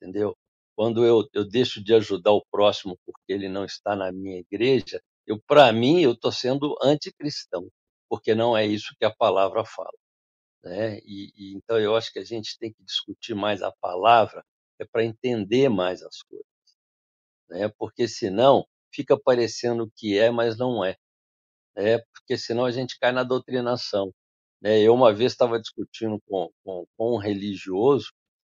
entendeu? 0.00 0.36
Quando 0.74 1.04
eu, 1.04 1.28
eu 1.34 1.44
deixo 1.44 1.82
de 1.82 1.94
ajudar 1.94 2.32
o 2.32 2.44
próximo 2.50 2.98
porque 3.04 3.32
ele 3.32 3.48
não 3.48 3.64
está 3.64 3.94
na 3.94 4.10
minha 4.10 4.38
igreja, 4.38 5.02
eu 5.26 5.38
para 5.46 5.70
mim 5.72 6.00
eu 6.00 6.12
estou 6.12 6.32
sendo 6.32 6.74
anticristão, 6.82 7.68
porque 8.08 8.34
não 8.34 8.56
é 8.56 8.66
isso 8.66 8.94
que 8.98 9.04
a 9.04 9.14
palavra 9.14 9.64
fala. 9.64 9.92
Né? 10.64 10.98
E, 11.04 11.32
e, 11.36 11.54
então 11.56 11.78
eu 11.78 11.96
acho 11.96 12.12
que 12.12 12.18
a 12.18 12.24
gente 12.24 12.58
tem 12.58 12.72
que 12.72 12.82
discutir 12.82 13.34
mais 13.34 13.62
a 13.62 13.72
palavra 13.72 14.44
é 14.78 14.84
para 14.86 15.04
entender 15.04 15.68
mais 15.68 16.02
as 16.02 16.22
coisas, 16.22 16.46
né? 17.50 17.68
Porque 17.78 18.08
senão 18.08 18.66
fica 18.92 19.18
parecendo 19.18 19.90
que 19.96 20.18
é, 20.18 20.30
mas 20.30 20.58
não 20.58 20.84
é, 20.84 20.96
né? 21.76 21.98
Porque 22.14 22.36
senão 22.38 22.64
a 22.64 22.70
gente 22.72 22.98
cai 22.98 23.12
na 23.12 23.24
doutrinação. 23.24 24.12
Né? 24.62 24.80
Eu 24.80 24.94
uma 24.94 25.12
vez 25.12 25.32
estava 25.32 25.60
discutindo 25.60 26.20
com, 26.28 26.50
com, 26.64 26.86
com 26.96 27.14
um 27.14 27.18
religioso 27.18 28.12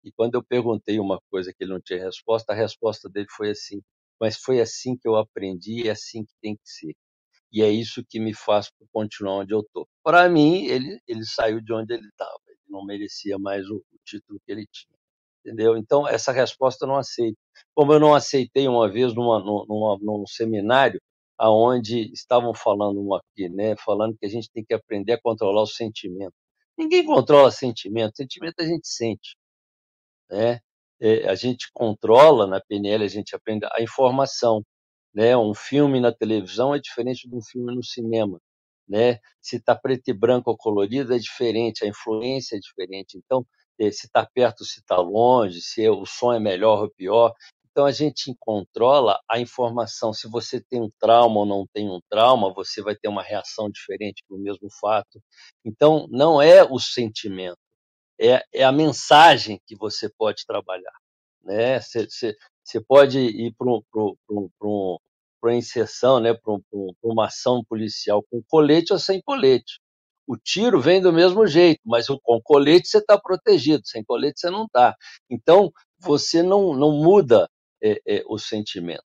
e 0.05 0.11
quando 0.13 0.35
eu 0.35 0.43
perguntei 0.43 0.99
uma 0.99 1.21
coisa 1.31 1.53
que 1.53 1.65
ele 1.65 1.73
não 1.73 1.81
tinha 1.81 2.03
resposta, 2.03 2.53
a 2.53 2.57
resposta 2.57 3.09
dele 3.09 3.27
foi 3.31 3.51
assim: 3.51 3.81
mas 4.21 4.37
foi 4.37 4.61
assim 4.61 4.97
que 4.97 5.09
eu 5.09 5.17
aprendi, 5.17 5.89
é 5.89 5.93
assim 5.93 6.25
que 6.25 6.35
tem 6.41 6.57
que 6.57 6.69
ser. 6.71 6.95
E 7.53 7.63
é 7.63 7.71
isso 7.71 8.05
que 8.09 8.21
me 8.21 8.35
faz 8.35 8.71
continuar 8.93 9.41
onde 9.41 9.53
eu 9.55 9.61
estou. 9.61 9.89
Para 10.05 10.29
mim, 10.29 10.67
ele, 10.67 11.01
ele 11.07 11.25
saiu 11.25 11.61
de 11.61 11.73
onde 11.73 11.95
ele 11.95 12.07
estava. 12.09 12.41
Ele 12.49 12.59
não 12.69 12.85
merecia 12.85 13.39
mais 13.39 13.69
o, 13.69 13.77
o, 13.77 13.99
título 14.05 14.41
que 14.47 14.53
ele 14.53 14.67
tinha. 14.71 14.97
Entendeu? 15.45 15.77
Então, 15.77 16.07
essa 16.09 16.33
resposta 16.33 16.85
eu 16.85 16.89
não 16.89 16.97
aceito. 16.97 17.37
Como 17.75 17.93
eu 17.93 18.01
não 18.01 18.15
aceitei 18.15 18.69
uma 18.69 18.89
vez 18.91 19.15
numa, 19.15 19.39
numa, 19.41 19.99
num 20.01 20.27
seminário 20.27 21.01
aonde 21.39 22.13
estavam 22.13 22.55
falando 22.55 23.01
uma 23.01 23.19
aqui, 23.19 23.49
né, 23.49 23.75
falando 23.79 24.17
que 24.19 24.27
a 24.27 24.29
gente 24.29 24.51
tem 24.53 24.65
que 24.65 24.75
aprender 24.75 25.15
a 25.15 25.21
controlar 25.21 25.63
o 25.63 25.67
sentimento. 25.67 26.35
Ninguém 26.79 27.05
controla 27.05 27.51
sentimento, 27.51 28.17
sentimento 28.17 28.61
a 28.61 28.67
gente 28.67 28.87
sente 28.89 29.37
né? 30.31 30.61
É, 31.01 31.29
a 31.29 31.35
gente 31.35 31.71
controla 31.73 32.47
na 32.47 32.61
PNL, 32.61 33.05
a 33.05 33.09
gente 33.09 33.35
aprende 33.35 33.67
a 33.73 33.83
informação, 33.83 34.65
né? 35.15 35.37
Um 35.37 35.55
filme 35.55 36.01
na 36.01 36.13
televisão 36.13 36.75
é 36.75 36.79
diferente 36.79 37.29
de 37.29 37.35
um 37.35 37.43
filme 37.43 37.75
no 37.75 37.83
cinema, 37.83 38.41
né? 38.89 39.19
Se 39.41 39.57
está 39.57 39.75
preto 39.75 40.09
e 40.09 40.15
branco 40.15 40.51
ou 40.51 40.57
colorido 40.57 41.15
é 41.15 41.19
diferente, 41.19 41.85
a 41.85 41.89
influência 41.89 42.57
é 42.57 42.61
diferente. 42.61 43.19
Então, 43.19 43.47
se 43.93 44.07
está 44.07 44.27
perto, 44.27 44.65
se 44.65 44.81
está 44.81 44.97
longe, 44.97 45.61
se 45.61 45.89
o 45.89 46.05
som 46.07 46.33
é 46.33 46.41
melhor 46.41 46.83
ou 46.83 46.91
pior. 46.91 47.33
Então, 47.71 47.87
a 47.87 47.93
gente 47.93 48.35
controla 48.39 49.19
a 49.31 49.39
informação. 49.39 50.13
Se 50.13 50.29
você 50.29 50.61
tem 50.61 50.81
um 50.83 50.91
trauma 50.99 51.41
ou 51.41 51.47
não 51.47 51.67
tem 51.73 51.89
um 51.89 52.01
trauma, 52.11 52.53
você 52.53 52.83
vai 52.83 52.97
ter 52.97 53.09
uma 53.09 53.23
reação 53.23 53.71
diferente 53.71 54.25
para 54.29 54.37
o 54.37 54.41
mesmo 54.41 54.69
fato. 54.81 55.23
Então, 55.65 56.07
não 56.11 56.43
é 56.43 56.65
o 56.65 56.79
sentimento 56.79 57.59
é, 58.21 58.45
é 58.53 58.65
a 58.65 58.71
mensagem 58.71 59.61
que 59.67 59.75
você 59.75 60.09
pode 60.09 60.45
trabalhar. 60.47 60.93
Né? 61.43 61.81
Você, 61.81 62.37
pode 62.87 63.19
ir 63.19 63.55
para 63.57 63.67
um, 63.67 64.99
uma 65.43 65.55
inserção, 65.55 66.21
né? 66.21 66.35
para 66.35 66.53
um, 66.53 66.95
uma 67.03 67.27
ação 67.27 67.65
policial 67.65 68.23
com 68.31 68.43
colete 68.47 68.93
ou 68.93 68.99
sem 68.99 69.23
colete. 69.23 69.81
O 70.27 70.37
tiro 70.37 70.81
vem 70.81 71.01
do 71.01 71.13
mesmo 71.13 71.47
jeito, 71.47 71.81
mas 71.85 72.07
com 72.07 72.41
colete 72.43 72.89
você 72.89 72.99
está 72.99 73.19
protegido, 73.19 73.83
sem 73.87 74.05
colete 74.05 74.41
você 74.41 74.51
não 74.51 74.65
está. 74.65 74.95
Então, 75.29 75.73
você 75.99 76.43
não, 76.43 76.75
não 76.75 76.93
muda 76.93 77.49
é, 77.83 78.01
é, 78.07 78.23
o 78.27 78.39
sentimento. 78.39 79.05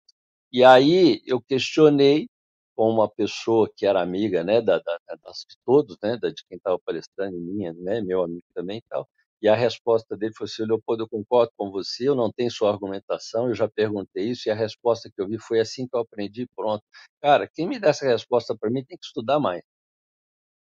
E 0.51 0.63
aí 0.63 1.21
eu 1.25 1.41
questionei 1.41 2.27
com 2.75 2.89
uma 2.89 3.09
pessoa 3.09 3.69
que 3.75 3.85
era 3.85 4.01
amiga, 4.01 4.43
né, 4.43 4.61
da, 4.61 4.79
da, 4.79 4.97
de 5.07 5.57
todos, 5.65 5.97
né, 6.01 6.17
da, 6.17 6.29
de 6.29 6.43
quem 6.47 6.57
estava 6.57 6.79
palestrando, 6.79 7.37
minha, 7.39 7.73
né, 7.73 8.01
meu 8.01 8.23
amigo 8.23 8.45
também 8.53 8.79
e 8.79 8.83
tal. 8.89 9.07
E 9.41 9.47
a 9.49 9.55
resposta 9.55 10.15
dele 10.15 10.33
foi 10.33 10.45
assim, 10.45 10.65
Leopoldo, 10.65 11.03
eu 11.03 11.09
concordo 11.09 11.51
com 11.57 11.69
você, 11.69 12.07
eu 12.07 12.15
não 12.15 12.31
tenho 12.31 12.49
sua 12.49 12.71
argumentação, 12.71 13.49
eu 13.49 13.55
já 13.55 13.67
perguntei 13.67 14.29
isso, 14.29 14.47
e 14.47 14.51
a 14.51 14.55
resposta 14.55 15.09
que 15.13 15.21
eu 15.21 15.27
vi 15.27 15.37
foi 15.37 15.59
assim 15.59 15.85
que 15.87 15.95
eu 15.95 15.99
aprendi, 15.99 16.47
pronto. 16.55 16.83
Cara, 17.21 17.47
quem 17.53 17.67
me 17.67 17.77
dá 17.77 17.89
essa 17.89 18.05
resposta 18.05 18.55
para 18.57 18.69
mim 18.69 18.85
tem 18.85 18.97
que 18.97 19.05
estudar 19.05 19.39
mais, 19.39 19.61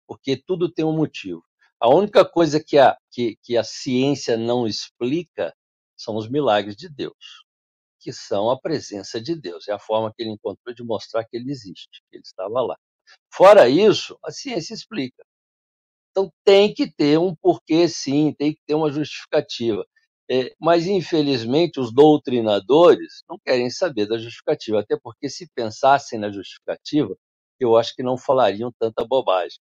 porque 0.06 0.36
tudo 0.36 0.70
tem 0.70 0.84
um 0.84 0.96
motivo. 0.96 1.42
A 1.80 1.88
única 1.88 2.24
coisa 2.24 2.62
que 2.62 2.78
a, 2.78 2.96
que, 3.10 3.36
que 3.42 3.56
a 3.56 3.64
ciência 3.64 4.36
não 4.36 4.66
explica 4.66 5.54
são 5.96 6.16
os 6.16 6.28
milagres 6.28 6.76
de 6.76 6.88
Deus 6.88 7.44
que 8.04 8.12
são 8.12 8.50
a 8.50 8.60
presença 8.60 9.18
de 9.18 9.34
Deus. 9.34 9.66
É 9.66 9.72
a 9.72 9.78
forma 9.78 10.12
que 10.14 10.22
ele 10.22 10.32
encontrou 10.32 10.74
de 10.74 10.84
mostrar 10.84 11.24
que 11.24 11.38
ele 11.38 11.50
existe, 11.50 12.02
que 12.10 12.18
ele 12.18 12.22
estava 12.22 12.60
lá. 12.60 12.76
Fora 13.32 13.66
isso, 13.66 14.18
a 14.22 14.30
ciência 14.30 14.74
explica. 14.74 15.24
Então 16.10 16.30
tem 16.44 16.72
que 16.72 16.86
ter 16.90 17.18
um 17.18 17.34
porquê, 17.34 17.88
sim, 17.88 18.34
tem 18.38 18.52
que 18.52 18.60
ter 18.66 18.74
uma 18.74 18.92
justificativa. 18.92 19.86
É, 20.30 20.54
mas, 20.60 20.86
infelizmente, 20.86 21.80
os 21.80 21.92
doutrinadores 21.92 23.22
não 23.28 23.38
querem 23.38 23.70
saber 23.70 24.06
da 24.06 24.18
justificativa, 24.18 24.80
até 24.80 24.98
porque 25.02 25.28
se 25.28 25.48
pensassem 25.54 26.18
na 26.18 26.30
justificativa, 26.30 27.16
eu 27.58 27.76
acho 27.76 27.94
que 27.94 28.02
não 28.02 28.18
falariam 28.18 28.72
tanta 28.78 29.04
bobagem. 29.06 29.58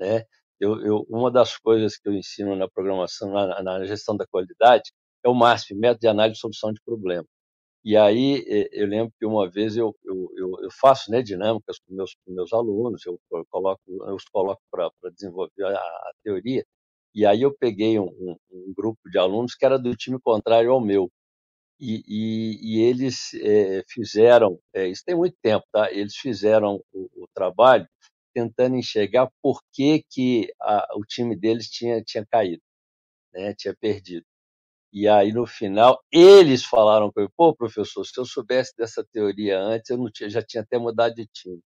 Né? 0.00 0.24
Eu, 0.58 0.80
eu, 0.84 1.06
uma 1.08 1.30
das 1.30 1.56
coisas 1.58 1.96
que 1.96 2.08
eu 2.08 2.14
ensino 2.14 2.56
na 2.56 2.68
programação, 2.68 3.30
na, 3.32 3.62
na 3.62 3.84
gestão 3.86 4.16
da 4.16 4.26
qualidade, 4.26 4.92
é 5.24 5.28
o 5.28 5.34
MASP, 5.34 5.74
Método 5.74 6.00
de 6.00 6.08
Análise 6.08 6.38
e 6.38 6.40
Solução 6.40 6.72
de 6.72 6.80
Problemas. 6.84 7.28
E 7.84 7.96
aí 7.96 8.44
eu 8.72 8.86
lembro 8.86 9.12
que 9.18 9.24
uma 9.24 9.50
vez 9.50 9.76
eu, 9.76 9.96
eu, 10.04 10.30
eu, 10.36 10.50
eu 10.64 10.70
faço 10.80 11.10
né, 11.10 11.22
dinâmicas 11.22 11.78
com 11.78 11.94
meus, 11.94 12.14
com 12.24 12.32
meus 12.34 12.52
alunos, 12.52 13.06
eu, 13.06 13.18
coloco, 13.50 13.80
eu 13.88 14.14
os 14.14 14.24
coloco 14.24 14.60
para 14.70 14.90
desenvolver 15.14 15.64
a, 15.64 15.78
a, 15.78 16.12
teoria, 16.22 16.64
e 17.14 17.24
aí 17.24 17.42
eu 17.42 17.54
peguei 17.58 17.98
um, 17.98 18.04
um, 18.04 18.36
um, 18.50 18.74
grupo 18.76 19.00
de 19.10 19.18
alunos 19.18 19.54
que 19.54 19.64
era 19.64 19.78
do 19.78 19.96
time 19.96 20.18
contrário 20.20 20.72
ao 20.72 20.80
meu, 20.80 21.10
e, 21.80 22.02
e, 22.06 22.78
e 22.78 22.82
eles 22.82 23.32
é, 23.34 23.82
fizeram, 23.88 24.58
é, 24.74 24.86
isso 24.88 25.02
tem 25.04 25.16
muito 25.16 25.36
tempo, 25.42 25.64
tá? 25.72 25.90
eles 25.90 26.14
fizeram 26.16 26.82
o, 26.92 27.24
o 27.24 27.28
trabalho 27.34 27.88
tentando 28.34 28.76
enxergar 28.76 29.30
por 29.42 29.60
que, 29.72 30.04
que 30.10 30.52
a, 30.60 30.88
o 30.96 31.04
time 31.04 31.36
deles 31.36 31.68
tinha, 31.70 32.02
tinha 32.02 32.24
caído, 32.26 32.62
né, 33.32 33.54
tinha 33.54 33.74
perdido. 33.74 34.26
E 34.92 35.08
aí, 35.08 35.32
no 35.32 35.46
final, 35.46 36.02
eles 36.12 36.64
falaram 36.64 37.12
para 37.12 37.28
pô, 37.36 37.54
professor, 37.54 38.04
se 38.04 38.18
eu 38.18 38.24
soubesse 38.24 38.72
dessa 38.76 39.04
teoria 39.12 39.58
antes, 39.60 39.90
eu 39.90 39.98
não 39.98 40.10
tinha, 40.10 40.28
já 40.30 40.42
tinha 40.42 40.62
até 40.62 40.78
mudado 40.78 41.14
de 41.14 41.26
time. 41.26 41.60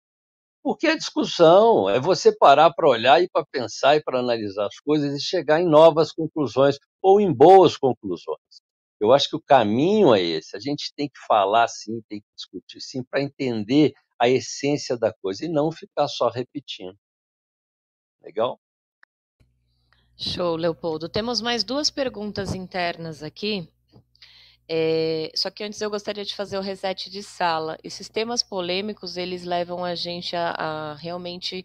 Porque 0.62 0.86
a 0.86 0.96
discussão 0.96 1.88
é 1.88 2.00
você 2.00 2.36
parar 2.36 2.72
para 2.72 2.88
olhar 2.88 3.22
e 3.22 3.28
para 3.28 3.46
pensar 3.46 3.96
e 3.96 4.02
para 4.02 4.20
analisar 4.20 4.66
as 4.66 4.78
coisas 4.80 5.14
e 5.14 5.20
chegar 5.20 5.60
em 5.60 5.66
novas 5.68 6.12
conclusões 6.12 6.78
ou 7.02 7.20
em 7.20 7.32
boas 7.32 7.76
conclusões. 7.76 8.38
Eu 9.00 9.12
acho 9.12 9.30
que 9.30 9.36
o 9.36 9.42
caminho 9.42 10.14
é 10.14 10.22
esse. 10.22 10.56
A 10.56 10.60
gente 10.60 10.92
tem 10.94 11.08
que 11.08 11.18
falar 11.26 11.66
sim, 11.68 12.02
tem 12.08 12.20
que 12.20 12.26
discutir 12.36 12.80
sim, 12.80 13.02
para 13.02 13.22
entender 13.22 13.94
a 14.20 14.28
essência 14.28 14.98
da 14.98 15.12
coisa 15.12 15.44
e 15.44 15.48
não 15.48 15.72
ficar 15.72 16.06
só 16.06 16.28
repetindo. 16.28 16.96
Legal? 18.22 18.60
Show, 20.16 20.56
Leopoldo. 20.56 21.08
Temos 21.08 21.40
mais 21.40 21.64
duas 21.64 21.90
perguntas 21.90 22.54
internas 22.54 23.22
aqui. 23.22 23.66
É, 24.68 25.32
só 25.34 25.50
que 25.50 25.64
antes 25.64 25.80
eu 25.80 25.90
gostaria 25.90 26.24
de 26.24 26.36
fazer 26.36 26.58
o 26.58 26.60
reset 26.60 27.10
de 27.10 27.22
sala. 27.22 27.78
Esses 27.82 28.08
temas 28.08 28.42
polêmicos, 28.42 29.16
eles 29.16 29.42
levam 29.42 29.82
a 29.84 29.94
gente 29.94 30.36
a, 30.36 30.50
a 30.50 30.94
realmente 30.94 31.64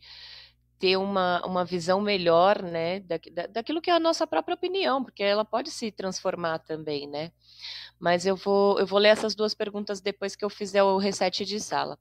ter 0.80 0.98
uma, 0.98 1.46
uma 1.46 1.66
visão 1.66 2.02
melhor, 2.02 2.62
né, 2.62 3.00
da, 3.02 3.20
da, 3.32 3.48
daquilo 3.48 3.82
que 3.82 3.90
é 3.90 3.94
a 3.94 4.00
nossa 4.00 4.26
própria 4.26 4.56
opinião, 4.56 5.04
porque 5.04 5.24
ela 5.24 5.46
pode 5.46 5.72
se 5.72 5.92
transformar 5.92 6.60
também, 6.60 7.08
né? 7.08 7.32
Mas 8.00 8.26
eu 8.26 8.36
vou, 8.36 8.80
eu 8.80 8.86
vou 8.86 9.00
ler 9.00 9.10
essas 9.10 9.36
duas 9.36 9.54
perguntas 9.54 10.02
depois 10.02 10.36
que 10.36 10.44
eu 10.44 10.50
fizer 10.50 10.84
o 10.84 10.98
reset 10.98 11.46
de 11.46 11.60
sala. 11.60 11.98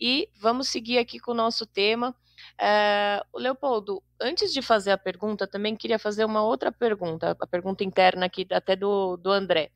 E 0.00 0.28
vamos 0.40 0.68
seguir 0.68 0.98
aqui 0.98 1.18
com 1.18 1.32
o 1.32 1.34
nosso 1.34 1.64
tema. 1.64 2.14
É, 2.60 3.22
Leopoldo, 3.34 4.02
antes 4.20 4.52
de 4.52 4.60
fazer 4.60 4.90
a 4.90 4.98
pergunta, 4.98 5.46
também 5.46 5.76
queria 5.76 5.98
fazer 5.98 6.24
uma 6.24 6.42
outra 6.42 6.72
pergunta, 6.72 7.36
a 7.40 7.46
pergunta 7.46 7.84
interna 7.84 8.26
aqui, 8.26 8.46
até 8.50 8.74
do, 8.74 9.16
do 9.16 9.30
André. 9.30 9.70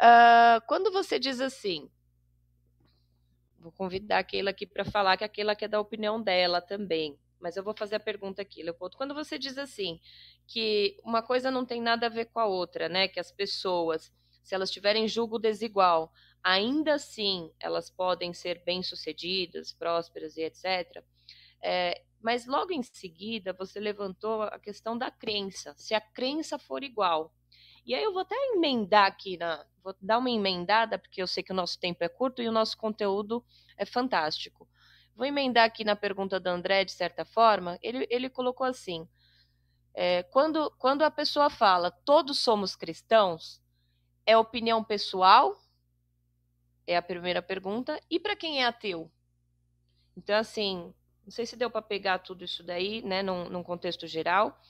É, 0.00 0.60
quando 0.66 0.92
você 0.92 1.18
diz 1.18 1.40
assim, 1.40 1.88
vou 3.58 3.72
convidar 3.72 4.18
a 4.18 4.24
Keila 4.24 4.50
aqui 4.50 4.66
para 4.66 4.84
falar 4.84 5.16
que 5.16 5.24
a 5.24 5.28
Keila 5.28 5.56
quer 5.56 5.68
dar 5.68 5.78
a 5.78 5.80
opinião 5.80 6.22
dela 6.22 6.60
também, 6.60 7.18
mas 7.44 7.58
eu 7.58 7.62
vou 7.62 7.74
fazer 7.76 7.96
a 7.96 8.00
pergunta 8.00 8.40
aqui, 8.40 8.62
Leopoldo. 8.62 8.96
Quando 8.96 9.12
você 9.12 9.38
diz 9.38 9.58
assim, 9.58 10.00
que 10.46 10.98
uma 11.04 11.22
coisa 11.22 11.50
não 11.50 11.62
tem 11.62 11.78
nada 11.78 12.06
a 12.06 12.08
ver 12.08 12.24
com 12.24 12.40
a 12.40 12.46
outra, 12.46 12.88
né? 12.88 13.06
Que 13.06 13.20
as 13.20 13.30
pessoas, 13.30 14.10
se 14.42 14.54
elas 14.54 14.70
tiverem 14.70 15.06
julgo 15.06 15.38
desigual, 15.38 16.10
ainda 16.42 16.94
assim 16.94 17.52
elas 17.60 17.90
podem 17.90 18.32
ser 18.32 18.64
bem-sucedidas, 18.64 19.74
prósperas 19.74 20.38
e 20.38 20.42
etc. 20.44 21.04
É, 21.62 22.02
mas 22.18 22.46
logo 22.46 22.72
em 22.72 22.82
seguida 22.82 23.52
você 23.52 23.78
levantou 23.78 24.40
a 24.44 24.58
questão 24.58 24.96
da 24.96 25.10
crença, 25.10 25.74
se 25.76 25.94
a 25.94 26.00
crença 26.00 26.58
for 26.58 26.82
igual. 26.82 27.30
E 27.84 27.94
aí 27.94 28.02
eu 28.02 28.14
vou 28.14 28.22
até 28.22 28.34
emendar 28.54 29.04
aqui, 29.04 29.36
na, 29.36 29.62
vou 29.82 29.94
dar 30.00 30.16
uma 30.16 30.30
emendada, 30.30 30.98
porque 30.98 31.20
eu 31.20 31.26
sei 31.26 31.42
que 31.42 31.52
o 31.52 31.54
nosso 31.54 31.78
tempo 31.78 32.02
é 32.02 32.08
curto 32.08 32.40
e 32.40 32.48
o 32.48 32.52
nosso 32.52 32.78
conteúdo 32.78 33.44
é 33.76 33.84
fantástico. 33.84 34.66
Vou 35.14 35.26
emendar 35.26 35.64
aqui 35.64 35.84
na 35.84 35.94
pergunta 35.94 36.40
do 36.40 36.48
André, 36.48 36.84
de 36.84 36.92
certa 36.92 37.24
forma, 37.24 37.78
ele, 37.80 38.06
ele 38.10 38.28
colocou 38.28 38.66
assim: 38.66 39.08
é, 39.94 40.24
quando, 40.24 40.70
quando 40.78 41.02
a 41.02 41.10
pessoa 41.10 41.48
fala 41.48 41.90
todos 41.90 42.38
somos 42.38 42.74
cristãos, 42.74 43.62
é 44.26 44.36
opinião 44.36 44.82
pessoal? 44.82 45.56
É 46.86 46.96
a 46.96 47.02
primeira 47.02 47.40
pergunta. 47.40 47.98
E 48.10 48.18
para 48.18 48.34
quem 48.36 48.62
é 48.62 48.66
ateu? 48.66 49.10
Então, 50.16 50.36
assim, 50.36 50.92
não 51.24 51.30
sei 51.30 51.46
se 51.46 51.56
deu 51.56 51.70
para 51.70 51.80
pegar 51.80 52.18
tudo 52.18 52.44
isso 52.44 52.62
daí, 52.62 53.00
né, 53.02 53.22
num, 53.22 53.48
num, 53.48 53.62
contexto 53.62 54.06
geral. 54.06 54.60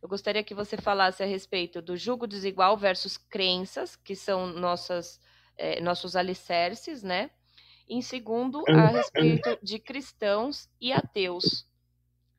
Eu 0.00 0.08
gostaria 0.08 0.42
que 0.42 0.54
você 0.54 0.76
falasse 0.76 1.22
a 1.22 1.26
respeito 1.26 1.80
do 1.80 1.96
julgo 1.96 2.26
desigual 2.26 2.76
versus 2.76 3.16
crenças, 3.16 3.94
que 3.96 4.16
são 4.16 4.48
nossas, 4.48 5.20
é, 5.56 5.80
nossos 5.80 6.16
alicerces, 6.16 7.02
né? 7.02 7.30
Em 7.92 8.00
segundo, 8.00 8.64
a 8.68 8.86
respeito 8.86 9.58
de 9.62 9.78
cristãos 9.78 10.66
e 10.80 10.90
ateus. 10.94 11.66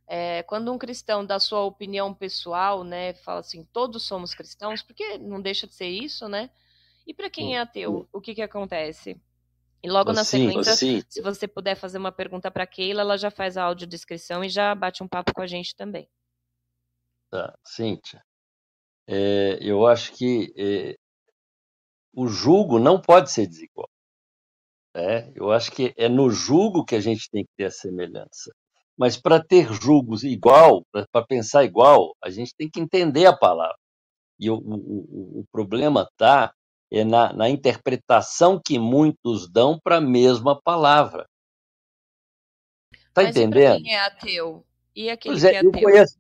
É, 0.08 0.42
quando 0.42 0.74
um 0.74 0.80
cristão 0.80 1.24
dá 1.24 1.40
sua 1.40 1.62
opinião 1.62 2.12
pessoal, 2.12 2.84
né, 2.84 3.14
fala 3.14 3.42
assim, 3.42 3.64
todos 3.72 4.02
somos 4.02 4.34
cristãos, 4.34 4.82
porque 4.82 5.20
não 5.20 5.40
deixa 5.40 5.68
de 5.68 5.76
ser 5.76 5.90
isso, 5.90 6.28
né? 6.28 6.50
E 7.06 7.14
para 7.14 7.30
quem 7.30 7.56
é 7.56 7.60
ateu, 7.60 8.10
o 8.12 8.20
que 8.20 8.34
que 8.34 8.42
acontece? 8.42 9.16
E 9.84 9.90
logo 9.92 10.12
na 10.12 10.24
sequência, 10.24 11.04
se 11.08 11.22
você 11.22 11.48
puder 11.48 11.76
fazer 11.76 12.00
uma 12.00 12.12
pergunta 12.12 12.50
para 12.50 12.66
Keila, 12.66 13.02
ela 13.02 13.16
já 13.16 13.30
faz 13.30 13.56
a 13.56 13.64
audiodescrição 13.64 14.44
e 14.44 14.50
já 14.50 14.74
bate 14.74 15.04
um 15.04 15.08
papo 15.08 15.36
com 15.36 15.42
a 15.42 15.48
gente 15.48 15.76
também. 15.76 16.10
Tá, 17.30 17.56
Cíntia. 17.64 18.26
É, 19.06 19.60
eu 19.62 19.86
acho 19.86 20.14
que 20.14 20.52
é, 20.58 20.96
o 22.12 22.28
julgo 22.28 22.80
não 22.80 23.00
pode 23.00 23.32
ser 23.32 23.46
desigual. 23.46 23.93
É, 24.96 25.32
eu 25.36 25.52
acho 25.52 25.72
que 25.72 25.94
é 25.98 26.08
no 26.08 26.30
julgo 26.30 26.86
que 26.86 26.96
a 26.96 27.00
gente 27.00 27.30
tem 27.30 27.44
que 27.44 27.52
ter 27.58 27.66
a 27.66 27.72
semelhança. 27.72 28.54
Mas 28.96 29.18
para 29.18 29.44
ter 29.44 29.74
julgos 29.74 30.24
igual, 30.24 30.86
para 30.92 31.26
pensar 31.26 31.64
igual, 31.64 32.16
a 32.24 32.30
gente 32.30 32.54
tem 32.56 32.70
que 32.70 32.80
entender 32.80 33.26
a 33.26 33.36
palavra. 33.36 33.78
E 34.40 34.50
o, 34.52 34.56
o, 34.56 35.40
o 35.40 35.46
problema 35.52 36.08
está 36.12 36.54
é 36.92 37.04
na, 37.04 37.34
na, 37.34 37.50
interpretação 37.50 38.62
que 38.64 38.78
muitos 38.78 39.50
dão 39.52 39.80
para 39.84 39.98
a 39.98 40.02
mesma 40.02 40.62
palavra. 40.62 41.26
Está 43.08 43.24
entendendo? 43.24 43.82
quem 43.82 43.96
é 43.96 44.06
ateu? 44.06 44.66
E 44.96 45.10
aquele 45.10 45.34
pois 45.34 45.44
é, 45.44 45.50
que 45.50 45.56
é 45.56 45.60
ateu? 45.60 45.72
Eu 45.72 45.82
conheço, 45.82 46.20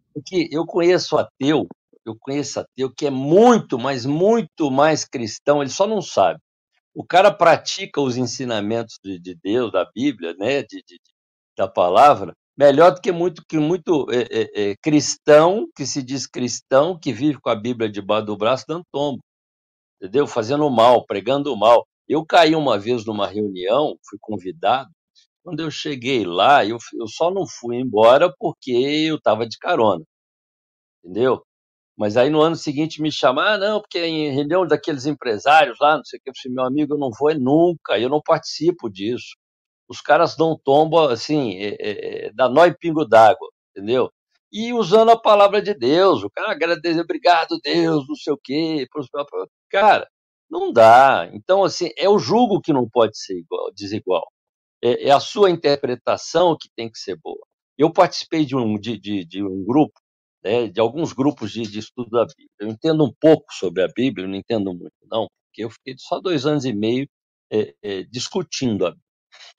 eu 0.52 0.66
conheço 0.66 1.18
ateu, 1.18 1.68
eu 2.04 2.18
conheço 2.20 2.60
ateu 2.60 2.92
que 2.92 3.06
é 3.06 3.12
muito, 3.12 3.78
mas 3.78 4.04
muito 4.04 4.72
mais 4.72 5.06
cristão, 5.06 5.62
ele 5.62 5.70
só 5.70 5.86
não 5.86 6.02
sabe. 6.02 6.40
O 6.94 7.04
cara 7.04 7.34
pratica 7.34 8.02
os 8.02 8.18
ensinamentos 8.18 8.98
de, 9.04 9.20
de 9.20 9.36
Deus, 9.36 9.72
da 9.72 9.90
Bíblia, 9.94 10.34
né, 10.36 10.62
de, 10.62 10.84
de, 10.88 11.00
da 11.58 11.68
palavra, 11.68 12.34
melhor 12.58 12.94
do 12.94 13.02
que 13.02 13.12
muito, 13.12 13.44
que 13.48 13.58
muito 13.58 14.08
é, 14.12 14.72
é, 14.72 14.76
cristão, 14.82 15.68
que 15.76 15.86
se 15.86 16.04
diz 16.04 16.28
cristão, 16.28 16.98
que 17.00 17.12
vive 17.12 17.40
com 17.42 17.50
a 17.50 17.56
Bíblia 17.56 17.90
debaixo 17.90 18.28
do 18.28 18.38
braço, 18.38 18.66
dando 18.68 18.86
tombo, 18.92 19.24
entendeu? 20.02 20.28
Fazendo 20.28 20.70
mal, 20.70 21.06
pregando 21.06 21.56
mal. 21.58 21.88
Eu 22.08 22.26
caí 22.26 22.56
uma 22.56 22.78
vez 22.80 23.06
numa 23.06 23.28
reunião, 23.28 23.98
fui 24.08 24.18
convidado, 24.22 24.92
quando 25.44 25.62
eu 25.62 25.72
cheguei 25.72 26.26
lá, 26.26 26.66
eu, 26.66 26.78
eu 27.00 27.08
só 27.08 27.32
não 27.32 27.46
fui 27.48 27.78
embora 27.78 28.34
porque 28.40 28.72
eu 28.72 29.18
estava 29.18 29.48
de 29.48 29.58
carona, 29.58 30.04
entendeu? 31.04 31.44
Mas 31.98 32.18
aí 32.18 32.30
no 32.30 32.42
ano 32.42 32.56
seguinte 32.56 33.02
me 33.02 33.12
chamaram, 33.12 33.54
ah, 33.54 33.58
não, 33.70 33.82
porque 33.82 34.00
é 34.00 34.08
em 34.08 34.34
reunião 34.34 34.66
daqueles 34.66 35.06
empresários 35.06 35.78
lá, 35.80 35.98
não 35.98 36.04
sei 36.04 36.20
o 36.20 36.22
que, 36.24 36.30
eu 36.30 36.34
falei, 36.42 36.56
meu 36.56 36.66
amigo, 36.66 36.94
eu 36.96 36.98
não 36.98 37.10
vou 37.18 37.30
é 37.30 37.36
nunca, 37.36 38.00
eu 38.00 38.10
não 38.10 38.22
participo 38.22 38.90
disso 38.90 39.36
os 39.88 40.02
caras 40.02 40.36
dão 40.36 40.58
tombo 40.64 41.00
assim, 41.08 41.56
é, 41.58 41.76
é, 41.80 42.26
é 42.28 42.32
dá 42.34 42.50
nó 42.50 42.66
e 42.66 42.76
pingo 42.76 43.06
d'água, 43.06 43.50
entendeu? 43.72 44.12
E 44.52 44.74
usando 44.74 45.12
a 45.12 45.20
palavra 45.20 45.62
de 45.62 45.74
Deus, 45.74 46.24
o 46.24 46.30
cara 46.30 46.52
agradece, 46.52 47.00
obrigado 47.00 47.60
Deus, 47.64 48.06
não 48.08 48.16
sei 48.16 48.34
o 48.34 48.38
quê, 48.42 48.88
cara, 49.70 50.08
não 50.50 50.72
dá. 50.72 51.30
Então, 51.34 51.64
assim, 51.64 51.90
é 51.98 52.08
o 52.10 52.20
julgo 52.20 52.62
que 52.62 52.74
não 52.74 52.88
pode 52.90 53.18
ser 53.18 53.38
igual, 53.40 53.72
desigual. 53.74 54.28
É, 54.84 55.10
é 55.10 55.12
a 55.12 55.20
sua 55.20 55.50
interpretação 55.50 56.56
que 56.60 56.70
tem 56.76 56.90
que 56.92 57.00
ser 57.00 57.18
boa. 57.24 57.40
Eu 57.78 57.92
participei 57.92 58.46
de 58.46 58.56
um, 58.56 58.80
de, 58.80 59.00
de, 59.00 59.26
de 59.26 59.44
um 59.44 59.64
grupo, 59.66 60.00
né, 60.44 60.68
de 60.68 60.80
alguns 60.80 61.14
grupos 61.14 61.52
de, 61.52 61.64
de 61.64 61.80
estudo 61.80 62.10
da 62.10 62.26
Bíblia. 62.26 62.50
Eu 62.60 62.68
entendo 62.68 63.04
um 63.04 63.14
pouco 63.20 63.46
sobre 63.54 63.84
a 63.84 63.88
Bíblia, 63.88 64.28
não 64.28 64.36
entendo 64.36 64.74
muito, 64.74 64.94
não, 65.10 65.28
porque 65.48 65.64
eu 65.64 65.70
fiquei 65.70 65.96
só 65.98 66.20
dois 66.20 66.46
anos 66.46 66.66
e 66.66 66.74
meio 66.74 67.08
é, 67.52 67.74
é, 67.82 68.04
discutindo 68.04 68.86
a 68.86 68.92
Bíblia. 68.92 69.04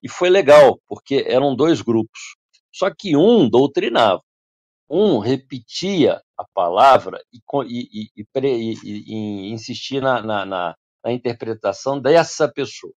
E 0.02 0.08
foi 0.08 0.30
legal, 0.30 0.80
porque 0.86 1.24
eram 1.26 1.56
dois 1.56 1.80
grupos. 1.80 2.36
Só 2.72 2.90
que 2.90 3.16
um 3.16 3.48
doutrinava, 3.48 4.22
um 4.88 5.18
repetia 5.18 6.20
a 6.36 6.44
palavra 6.52 7.20
e, 7.32 7.40
e, 7.66 8.10
e, 8.16 8.84
e 8.84 9.52
insistia 9.52 10.00
na, 10.00 10.20
na, 10.22 10.44
na, 10.44 10.76
na 11.04 11.12
interpretação 11.12 12.00
dessa 12.00 12.50
pessoa. 12.50 12.92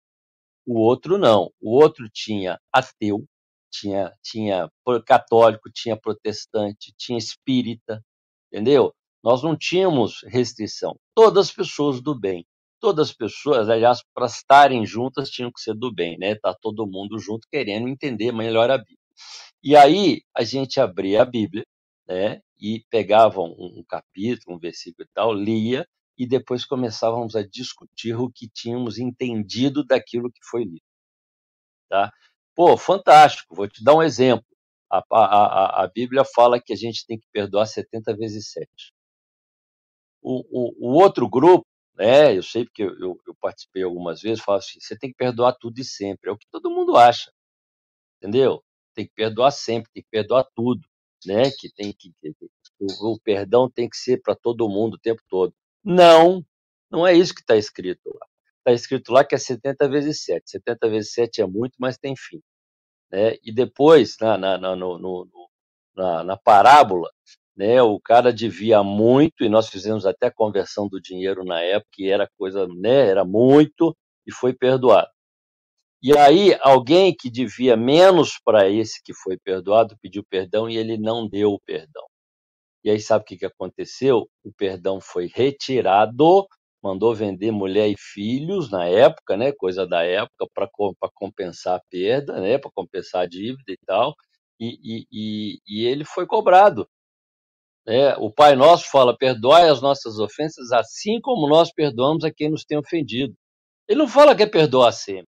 O 0.65 0.80
outro 0.80 1.17
não. 1.17 1.52
O 1.62 1.76
outro 1.80 2.10
tinha 2.12 2.60
ateu, 2.74 3.24
tinha, 3.71 4.13
tinha 4.23 4.69
católico, 5.06 5.69
tinha 5.73 5.97
protestante, 5.99 6.93
tinha 6.97 7.17
espírita, 7.17 8.04
entendeu? 8.51 8.93
Nós 9.23 9.43
não 9.43 9.58
tínhamos 9.58 10.22
restrição. 10.28 10.97
Todas 11.16 11.47
as 11.47 11.53
pessoas 11.53 12.01
do 12.01 12.18
bem 12.18 12.45
todas 12.86 13.09
as 13.09 13.16
pessoas, 13.16 13.68
aliás, 13.68 14.03
para 14.13 14.28
estarem 14.28 14.86
juntas, 14.86 15.32
tinham 15.32 15.51
que 15.51 15.59
ser 15.59 15.74
do 15.74 15.91
bem, 15.91 16.20
né? 16.20 16.36
Tá 16.36 16.53
todo 16.53 16.86
mundo 16.86 17.18
junto 17.18 17.47
querendo 17.51 17.88
entender 17.88 18.32
melhor 18.32 18.70
a 18.70 18.78
Bíblia. 18.78 18.97
E 19.63 19.76
aí 19.76 20.22
a 20.36 20.43
gente 20.43 20.80
abria 20.80 21.24
a 21.24 21.26
Bíblia, 21.26 21.66
né? 22.07 22.41
E 22.59 22.86
pegava 22.91 23.41
um, 23.41 23.80
um 23.80 23.84
capítulo, 23.89 24.55
um 24.55 24.59
versículo 24.59 25.07
e 25.07 25.11
tal, 25.16 25.34
lia 25.34 25.84
e 26.18 26.28
depois 26.28 26.63
começávamos 26.63 27.36
a 27.36 27.41
discutir 27.41 28.16
o 28.16 28.30
que 28.32 28.47
tínhamos 28.47 28.99
entendido 28.99 29.84
daquilo 29.84 30.32
que 30.32 30.39
foi 30.43 30.63
lido. 30.63 30.82
Tá? 31.89 32.11
Pô, 32.56 32.78
fantástico, 32.78 33.56
vou 33.56 33.68
te 33.68 33.84
dar 33.84 33.95
um 33.95 34.03
exemplo. 34.03 34.45
A, 34.89 35.03
a, 35.12 35.84
a, 35.84 35.88
Bíblia 35.88 36.24
fala 36.24 36.62
que 36.62 36.72
a 36.74 36.76
gente 36.76 37.06
tem 37.06 37.20
que 37.20 37.28
perdoar 37.32 37.66
70 37.66 38.16
vezes 38.16 38.51
7. 38.51 38.68
O, 40.22 40.41
o, 40.49 40.89
o 40.89 40.93
outro 40.93 41.30
grupo 41.30 41.68
né? 41.95 42.36
Eu 42.38 42.43
sei 42.43 42.66
porque 42.66 42.84
eu, 42.84 43.20
eu, 43.26 43.36
participei 43.39 43.84
algumas 43.84 44.22
vezes, 44.22 44.43
falo 44.43 44.58
assim, 44.58 44.80
você 44.80 44.97
tem 44.97 45.12
que 45.12 45.18
perdoar 45.18 45.53
tudo 45.53 45.80
e 45.80 45.84
sempre, 45.84 46.30
é 46.30 46.34
o 46.34 46.38
que 46.38 46.47
todo 46.51 46.70
mundo 46.70 46.97
acha, 46.97 47.32
entendeu? 48.18 48.64
Tem 48.93 49.06
que 49.08 49.14
perdoar 49.16 49.51
sempre, 49.51 49.91
tem 49.93 50.03
que 50.03 50.10
perdoar 50.10 50.45
tudo, 50.56 50.82
né? 51.26 51.51
Que 51.51 51.72
tem 51.74 51.93
que, 51.93 52.14
que 52.22 52.36
o, 52.80 53.14
o 53.14 53.20
perdão 53.20 53.70
tem 53.70 53.89
que 53.89 53.97
ser 53.97 54.22
para 54.22 54.36
todo 54.36 54.70
mundo 54.70 54.95
o 54.95 54.99
tempo 54.99 55.22
todo. 55.30 55.53
Não, 55.84 56.45
não 56.91 57.08
é 57.08 57.14
isso 57.14 57.34
que 57.34 57.41
está 57.41 57.56
escrito 57.56 58.10
lá. 58.14 58.28
Está 58.66 58.74
escrito 58.74 59.11
lá 59.13 59.24
que 59.24 59.36
é 59.36 59.38
70 59.38 59.88
vezes 59.88 60.24
7. 60.24 60.49
70 60.49 60.89
vezes 60.89 61.13
7 61.13 61.41
é 61.41 61.45
muito, 61.45 61.76
mas 61.80 61.99
tem 61.99 62.16
fim. 62.18 62.41
Né? 63.11 63.36
E 63.43 63.53
depois, 63.53 64.16
na, 64.20 64.38
na, 64.39 64.57
na, 64.57 64.76
no, 64.76 64.97
no, 64.97 65.28
na, 65.95 66.24
na 66.24 66.38
parábola, 66.38 67.11
né, 67.55 67.80
o 67.84 67.99
cara 67.99 68.34
devia 68.34 68.84
muito, 68.84 69.43
e 69.43 69.49
nós 69.49 69.70
fizemos 69.70 70.03
até 70.05 70.28
a 70.28 70.34
conversão 70.34 70.88
do 70.88 70.99
dinheiro 70.99 71.45
na 71.45 71.61
época, 71.61 71.89
que 71.93 72.09
era 72.09 72.28
coisa, 72.39 72.68
né, 72.68 73.07
era 73.07 73.24
muito, 73.24 73.95
e 74.26 74.32
foi 74.34 74.51
perdoado. 74.51 75.09
E 76.01 76.18
aí, 76.18 76.57
alguém 76.61 77.16
que 77.16 77.30
devia 77.30 77.78
menos 77.78 78.39
para 78.43 78.68
esse 78.70 79.01
que 79.03 79.13
foi 79.13 79.38
perdoado 79.38 79.97
pediu 80.01 80.24
perdão 80.24 80.70
e 80.70 80.76
ele 80.76 80.97
não 80.97 81.28
deu 81.28 81.51
o 81.53 81.59
perdão. 81.61 82.03
E 82.84 82.89
aí, 82.89 82.99
sabe 82.99 83.24
o 83.24 83.26
que, 83.28 83.38
que 83.38 83.45
aconteceu? 83.45 84.28
O 84.43 84.51
perdão 84.53 84.99
foi 85.01 85.28
retirado, 85.34 86.47
mandou 86.86 87.15
vender 87.15 87.49
mulher 87.49 87.89
e 87.89 87.95
filhos 87.97 88.69
na 88.69 88.86
época, 88.86 89.36
né, 89.36 89.51
coisa 89.51 89.88
da 89.88 90.03
época, 90.03 90.45
para 90.53 90.69
compensar 91.15 91.77
a 91.77 91.81
perda, 91.89 92.39
né, 92.39 92.59
para 92.59 92.69
compensar 92.71 93.23
a 93.23 93.25
dívida 93.25 93.63
e 93.71 93.77
tal, 93.88 94.13
e, 94.59 95.07
e, 95.11 95.59
e, 95.67 95.86
ele 95.88 96.05
foi 96.05 96.27
cobrado. 96.27 96.88
Né? 97.88 98.15
O 98.17 98.31
Pai 98.31 98.55
Nosso 98.55 98.89
fala: 98.91 99.17
perdoai 99.17 99.67
as 99.67 99.81
nossas 99.81 100.19
ofensas, 100.19 100.71
assim 100.71 101.19
como 101.21 101.49
nós 101.49 101.71
perdoamos 101.73 102.23
a 102.23 102.31
quem 102.31 102.51
nos 102.51 102.63
tem 102.63 102.77
ofendido. 102.77 103.36
Ele 103.88 103.99
não 103.99 104.07
fala 104.07 104.36
que 104.36 104.43
é 104.43 104.47
perdoar 104.47 104.91
sempre. 104.91 105.27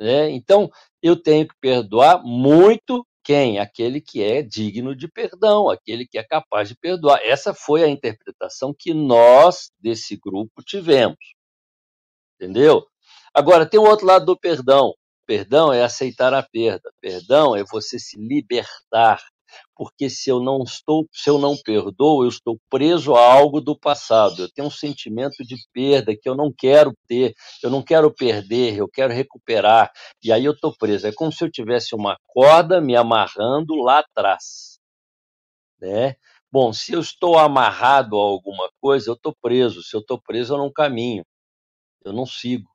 Né? 0.00 0.30
Então, 0.30 0.70
eu 1.02 1.14
tenho 1.14 1.46
que 1.46 1.54
perdoar 1.60 2.22
muito 2.24 3.06
quem? 3.30 3.60
Aquele 3.60 4.00
que 4.00 4.20
é 4.20 4.42
digno 4.42 4.92
de 4.92 5.06
perdão, 5.06 5.68
aquele 5.68 6.04
que 6.04 6.18
é 6.18 6.24
capaz 6.24 6.68
de 6.68 6.74
perdoar. 6.74 7.20
Essa 7.22 7.54
foi 7.54 7.84
a 7.84 7.88
interpretação 7.88 8.74
que 8.76 8.92
nós, 8.92 9.70
desse 9.78 10.16
grupo, 10.16 10.64
tivemos. 10.64 11.36
Entendeu? 12.34 12.84
Agora, 13.32 13.64
tem 13.64 13.78
o 13.78 13.84
outro 13.84 14.04
lado 14.04 14.26
do 14.26 14.36
perdão. 14.36 14.92
Perdão 15.26 15.72
é 15.72 15.84
aceitar 15.84 16.34
a 16.34 16.42
perda. 16.42 16.90
Perdão 17.00 17.54
é 17.54 17.62
você 17.62 18.00
se 18.00 18.18
libertar 18.18 19.22
porque 19.74 20.10
se 20.10 20.30
eu 20.30 20.40
não 20.40 20.62
estou, 20.62 21.06
se 21.12 21.30
eu 21.30 21.38
não 21.38 21.56
perdoo, 21.56 22.24
eu 22.24 22.28
estou 22.28 22.58
preso 22.68 23.14
a 23.14 23.32
algo 23.32 23.60
do 23.60 23.78
passado. 23.78 24.42
Eu 24.42 24.52
tenho 24.52 24.68
um 24.68 24.70
sentimento 24.70 25.44
de 25.44 25.56
perda 25.72 26.16
que 26.16 26.28
eu 26.28 26.34
não 26.34 26.52
quero 26.52 26.92
ter, 27.06 27.34
eu 27.62 27.70
não 27.70 27.82
quero 27.82 28.12
perder, 28.12 28.76
eu 28.76 28.88
quero 28.88 29.12
recuperar. 29.12 29.90
E 30.22 30.32
aí 30.32 30.44
eu 30.44 30.52
estou 30.52 30.74
preso. 30.76 31.06
É 31.06 31.12
como 31.12 31.32
se 31.32 31.44
eu 31.44 31.50
tivesse 31.50 31.94
uma 31.94 32.16
corda 32.26 32.80
me 32.80 32.96
amarrando 32.96 33.74
lá 33.76 34.00
atrás, 34.00 34.78
né? 35.80 36.16
Bom, 36.52 36.72
se 36.72 36.92
eu 36.92 37.00
estou 37.00 37.38
amarrado 37.38 38.16
a 38.16 38.22
alguma 38.22 38.68
coisa, 38.80 39.10
eu 39.10 39.14
estou 39.14 39.34
preso. 39.40 39.82
Se 39.82 39.96
eu 39.96 40.00
estou 40.00 40.20
preso, 40.20 40.54
eu 40.54 40.58
não 40.58 40.72
caminho, 40.72 41.24
eu 42.04 42.12
não 42.12 42.26
sigo. 42.26 42.68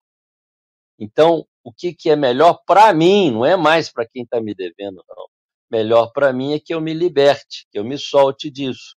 Então, 1.00 1.46
o 1.64 1.74
que, 1.74 1.94
que 1.94 2.10
é 2.10 2.16
melhor 2.16 2.62
para 2.66 2.94
mim, 2.94 3.32
não 3.32 3.46
é 3.46 3.58
mais 3.58 3.92
para 3.92 4.08
quem 4.08 4.24
está 4.24 4.40
me 4.42 4.54
devendo, 4.56 5.04
não 5.10 5.26
melhor 5.72 6.12
para 6.12 6.32
mim 6.34 6.54
é 6.54 6.60
que 6.60 6.74
eu 6.74 6.82
me 6.82 6.94
liberte, 6.94 7.68
que 7.72 7.80
eu 7.80 7.84
me 7.84 7.98
solte 7.98 8.50
disso. 8.50 8.96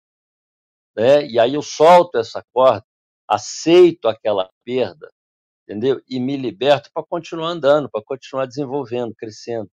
Né? 0.97 1.27
E 1.27 1.39
aí 1.39 1.55
eu 1.55 1.63
solto 1.63 2.19
essa 2.19 2.45
corda, 2.53 2.85
aceito 3.29 4.09
aquela 4.09 4.51
perda, 4.65 5.11
entendeu? 5.63 6.01
E 6.09 6.19
me 6.19 6.37
liberto 6.37 6.91
para 6.93 7.05
continuar 7.05 7.51
andando, 7.51 7.91
para 7.91 8.03
continuar 8.05 8.47
desenvolvendo, 8.47 9.15
crescendo. 9.15 9.71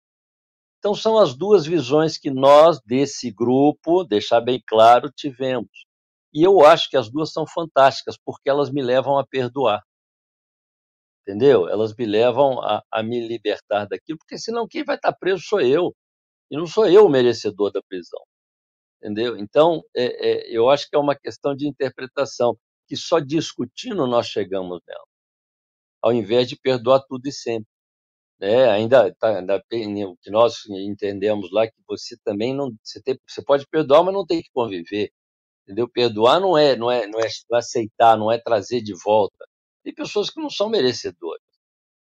Então 0.80 0.96
são 0.96 1.18
as 1.18 1.36
duas 1.36 1.66
visões 1.66 2.18
que 2.18 2.32
nós 2.32 2.82
desse 2.82 3.30
grupo, 3.32 4.04
deixar 4.04 4.42
bem 4.42 4.60
claro, 4.66 5.12
tivemos. 5.12 5.86
E 6.34 6.44
eu 6.44 6.66
acho 6.66 6.90
que 6.90 6.98
as 6.98 7.10
duas 7.10 7.32
são 7.32 7.46
fantásticas, 7.46 8.18
porque 8.18 8.50
elas 8.50 8.72
me 8.72 8.82
levam 8.82 9.20
a 9.20 9.28
perdoar. 9.28 9.84
Entendeu? 11.22 11.70
Elas 11.70 11.94
me 11.96 12.06
levam 12.06 12.60
a, 12.62 12.82
a 12.92 13.04
me 13.04 13.28
libertar 13.28 13.86
daquilo, 13.86 14.18
porque 14.18 14.40
senão 14.40 14.68
quem 14.68 14.84
vai 14.84 14.96
estar 14.96 15.14
preso 15.14 15.44
sou 15.44 15.62
eu. 15.62 15.94
E 16.52 16.58
não 16.58 16.68
sou 16.68 16.86
eu 16.88 17.06
o 17.06 17.10
merecedor 17.10 17.72
da 17.72 17.82
prisão. 17.82 18.22
Entendeu? 19.02 19.38
Então, 19.38 19.82
é, 19.96 20.32
é, 20.32 20.58
eu 20.58 20.70
acho 20.70 20.90
que 20.90 20.96
é 20.96 21.00
uma 21.00 21.16
questão 21.16 21.56
de 21.56 21.68
interpretação, 21.68 22.58
que 22.88 22.98
só 22.98 23.20
discutindo 23.20 24.06
nós 24.06 24.28
chegamos 24.28 24.82
nela, 24.88 25.06
ao 26.02 26.14
invés 26.14 26.48
de 26.50 26.58
perdoar 26.58 27.02
tudo 27.08 27.26
e 27.28 27.32
sempre. 27.32 27.68
É, 28.42 28.70
ainda, 28.72 29.14
tá, 29.16 29.38
ainda 29.40 29.58
o 29.58 30.18
que 30.18 30.32
nós 30.32 30.66
entendemos 30.70 31.52
lá 31.52 31.68
que 31.68 31.78
você 31.88 32.18
também 32.24 32.56
não 32.56 32.72
você, 32.84 33.02
tem, 33.02 33.20
você 33.28 33.44
pode 33.44 33.68
perdoar, 33.68 34.04
mas 34.04 34.14
não 34.14 34.26
tem 34.26 34.42
que 34.42 34.50
conviver. 34.54 35.12
Entendeu? 35.64 35.88
Perdoar 35.90 36.40
não 36.40 36.58
é, 36.58 36.76
não 36.76 36.92
é, 36.92 37.08
não 37.08 37.20
é 37.20 37.28
aceitar, 37.54 38.18
não 38.18 38.32
é 38.32 38.40
trazer 38.40 38.82
de 38.82 38.94
volta. 39.04 39.46
Tem 39.84 39.94
pessoas 39.94 40.30
que 40.30 40.42
não 40.42 40.50
são 40.50 40.70
merecedoras. 40.70 41.42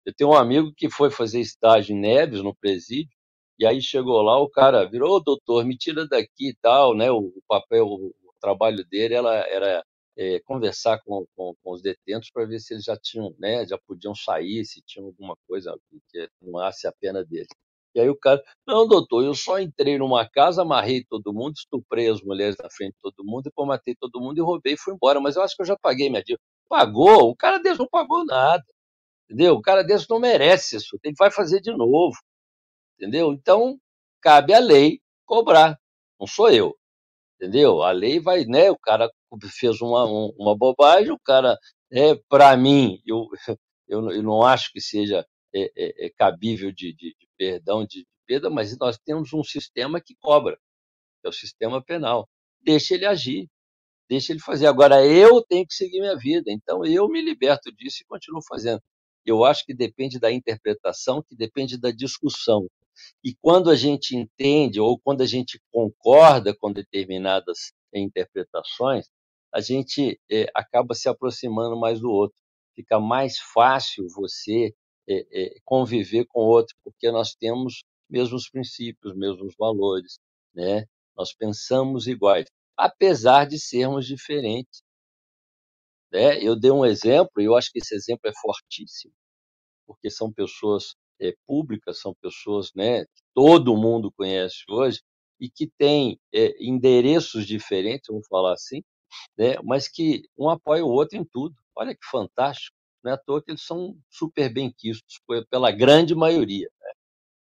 Eu 0.05 0.13
tenho 0.15 0.31
um 0.31 0.35
amigo 0.35 0.73
que 0.75 0.89
foi 0.89 1.11
fazer 1.11 1.41
estágio 1.41 1.95
em 1.95 1.99
Neves, 1.99 2.41
no 2.43 2.55
presídio, 2.55 3.16
e 3.59 3.65
aí 3.65 3.81
chegou 3.81 4.21
lá, 4.21 4.39
o 4.39 4.49
cara 4.49 4.85
virou, 4.85 5.21
doutor, 5.21 5.65
me 5.65 5.75
tira 5.77 6.07
daqui 6.07 6.49
e 6.49 6.55
tal, 6.61 6.95
né? 6.95 7.11
O, 7.11 7.33
papel, 7.47 7.87
o, 7.87 8.13
trabalho 8.39 8.85
dele 8.85 9.15
ela, 9.15 9.35
era 9.47 9.83
é, 10.15 10.39
conversar 10.41 11.01
com, 11.03 11.25
com, 11.35 11.55
com, 11.63 11.71
os 11.71 11.81
detentos 11.81 12.29
para 12.31 12.45
ver 12.45 12.59
se 12.59 12.73
eles 12.73 12.83
já 12.85 12.95
tinham, 12.95 13.33
né? 13.39 13.65
Já 13.65 13.77
podiam 13.79 14.13
sair, 14.13 14.63
se 14.65 14.81
tinham 14.85 15.07
alguma 15.07 15.35
coisa 15.47 15.75
que 16.11 16.29
tomasse 16.39 16.87
a 16.87 16.91
pena 16.91 17.25
deles. 17.25 17.47
E 17.95 17.99
aí 17.99 18.09
o 18.09 18.15
cara, 18.15 18.43
não, 18.67 18.87
doutor, 18.87 19.23
eu 19.23 19.33
só 19.33 19.59
entrei 19.59 19.97
numa 19.97 20.29
casa, 20.29 20.61
amarrei 20.61 21.03
todo 21.03 21.33
mundo, 21.33 21.55
estuprei 21.55 22.07
as 22.09 22.21
mulheres 22.21 22.55
na 22.61 22.69
frente 22.69 22.93
de 22.93 23.01
todo 23.01 23.25
mundo, 23.25 23.45
depois 23.45 23.67
matei 23.67 23.95
todo 23.95 24.21
mundo 24.21 24.37
e 24.37 24.41
roubei 24.41 24.73
e 24.73 24.77
fui 24.77 24.93
embora. 24.93 25.19
Mas 25.19 25.35
eu 25.35 25.41
acho 25.41 25.55
que 25.55 25.63
eu 25.63 25.65
já 25.65 25.75
paguei 25.75 26.09
minha 26.09 26.21
dívida. 26.23 26.41
Pagou? 26.69 27.29
O 27.31 27.35
cara 27.35 27.57
desse 27.57 27.79
não 27.79 27.87
pagou 27.87 28.23
nada. 28.23 28.63
Entendeu? 29.25 29.55
O 29.55 29.61
cara 29.61 29.83
desse 29.83 30.07
não 30.09 30.19
merece 30.19 30.75
isso. 30.77 30.97
Ele 31.03 31.15
vai 31.17 31.31
fazer 31.31 31.59
de 31.59 31.71
novo 31.75 32.15
entendeu? 32.97 33.31
Então, 33.31 33.79
cabe 34.21 34.53
à 34.53 34.59
lei 34.59 34.99
cobrar, 35.25 35.79
não 36.19 36.27
sou 36.27 36.49
eu, 36.49 36.75
entendeu? 37.35 37.83
A 37.83 37.91
lei 37.91 38.19
vai, 38.19 38.45
né? 38.45 38.71
O 38.71 38.77
cara 38.77 39.09
fez 39.51 39.81
uma, 39.81 40.05
uma 40.05 40.57
bobagem, 40.57 41.11
o 41.11 41.19
cara, 41.19 41.57
é, 41.91 42.15
para 42.29 42.55
mim, 42.57 43.01
eu, 43.05 43.27
eu, 43.87 44.11
eu, 44.11 44.23
não 44.23 44.43
acho 44.43 44.71
que 44.71 44.81
seja 44.81 45.25
é, 45.53 45.71
é, 45.75 46.07
é 46.07 46.09
cabível 46.09 46.71
de, 46.71 46.93
de, 46.93 47.15
de, 47.17 47.27
perdão, 47.37 47.85
de, 47.85 47.99
de 47.99 48.07
perda, 48.25 48.49
mas 48.49 48.77
nós 48.77 48.97
temos 48.97 49.33
um 49.33 49.43
sistema 49.43 50.01
que 50.01 50.15
cobra, 50.19 50.57
é 51.23 51.29
o 51.29 51.33
sistema 51.33 51.83
penal. 51.83 52.27
Deixa 52.61 52.95
ele 52.95 53.05
agir, 53.05 53.47
deixa 54.09 54.33
ele 54.33 54.39
fazer. 54.39 54.67
Agora, 54.67 55.05
eu 55.05 55.41
tenho 55.43 55.65
que 55.65 55.73
seguir 55.73 55.99
minha 55.99 56.17
vida, 56.17 56.51
então 56.51 56.85
eu 56.85 57.07
me 57.07 57.21
liberto 57.21 57.71
disso 57.71 57.99
e 58.01 58.05
continuo 58.05 58.41
fazendo. 58.47 58.81
Eu 59.25 59.43
acho 59.43 59.65
que 59.65 59.73
depende 59.73 60.19
da 60.19 60.31
interpretação, 60.31 61.21
que 61.21 61.35
depende 61.35 61.77
da 61.77 61.91
discussão. 61.91 62.67
E 63.23 63.35
quando 63.41 63.69
a 63.69 63.75
gente 63.75 64.15
entende 64.15 64.79
ou 64.79 64.99
quando 64.99 65.21
a 65.21 65.25
gente 65.25 65.61
concorda 65.71 66.55
com 66.55 66.71
determinadas 66.71 67.71
interpretações, 67.93 69.07
a 69.53 69.61
gente 69.61 70.19
é, 70.29 70.49
acaba 70.53 70.93
se 70.93 71.09
aproximando 71.09 71.79
mais 71.79 71.99
do 71.99 72.11
outro. 72.11 72.37
Fica 72.75 72.99
mais 72.99 73.37
fácil 73.39 74.07
você 74.09 74.73
é, 75.09 75.25
é, 75.31 75.59
conviver 75.63 76.25
com 76.25 76.41
o 76.41 76.47
outro, 76.47 76.75
porque 76.83 77.09
nós 77.11 77.33
temos 77.33 77.83
mesmos 78.09 78.49
princípios, 78.49 79.15
mesmos 79.15 79.55
valores, 79.57 80.19
né? 80.53 80.85
Nós 81.15 81.33
pensamos 81.33 82.07
iguais, 82.07 82.47
apesar 82.77 83.45
de 83.45 83.59
sermos 83.59 84.05
diferentes. 84.05 84.83
Né? 86.11 86.41
Eu 86.41 86.55
dei 86.57 86.71
um 86.71 86.85
exemplo, 86.85 87.41
e 87.41 87.45
eu 87.45 87.55
acho 87.55 87.71
que 87.71 87.79
esse 87.79 87.95
exemplo 87.95 88.29
é 88.29 88.33
fortíssimo, 88.39 89.13
porque 89.85 90.09
são 90.09 90.31
pessoas 90.31 90.95
é, 91.19 91.33
públicas, 91.45 91.99
são 91.99 92.13
pessoas 92.21 92.71
né, 92.75 93.05
que 93.05 93.23
todo 93.33 93.77
mundo 93.77 94.11
conhece 94.11 94.63
hoje 94.69 95.01
e 95.39 95.49
que 95.49 95.67
têm 95.77 96.19
é, 96.33 96.55
endereços 96.63 97.45
diferentes, 97.45 98.07
vamos 98.09 98.27
falar 98.27 98.53
assim, 98.53 98.83
né, 99.37 99.55
mas 99.63 99.87
que 99.87 100.23
um 100.37 100.49
apoia 100.49 100.83
o 100.83 100.89
outro 100.89 101.17
em 101.17 101.25
tudo. 101.25 101.55
Olha 101.75 101.93
que 101.93 102.05
fantástico. 102.09 102.75
Não 103.03 103.11
é 103.11 103.15
à 103.15 103.17
toa 103.17 103.41
que 103.41 103.51
eles 103.51 103.61
são 103.61 103.97
super 104.09 104.51
bem 104.51 104.73
quistos 104.75 105.21
pela 105.49 105.71
grande 105.71 106.15
maioria. 106.15 106.69
Né? 106.81 106.91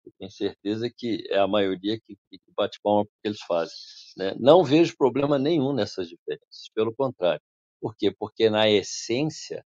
Eu 0.05 0.11
tenho 0.19 0.31
certeza 0.31 0.89
que 0.95 1.25
é 1.29 1.39
a 1.39 1.47
maioria 1.47 1.99
que, 1.99 2.15
que 2.29 2.51
bate 2.55 2.79
palma 2.83 3.05
porque 3.05 3.27
eles 3.27 3.41
fazem. 3.41 3.75
Né? 4.17 4.35
Não 4.37 4.63
vejo 4.63 4.95
problema 4.97 5.39
nenhum 5.39 5.73
nessas 5.73 6.09
diferenças, 6.09 6.69
pelo 6.73 6.93
contrário. 6.93 7.41
Por 7.81 7.95
quê? 7.95 8.11
Porque 8.11 8.49
na 8.49 8.69
essência, 8.69 9.65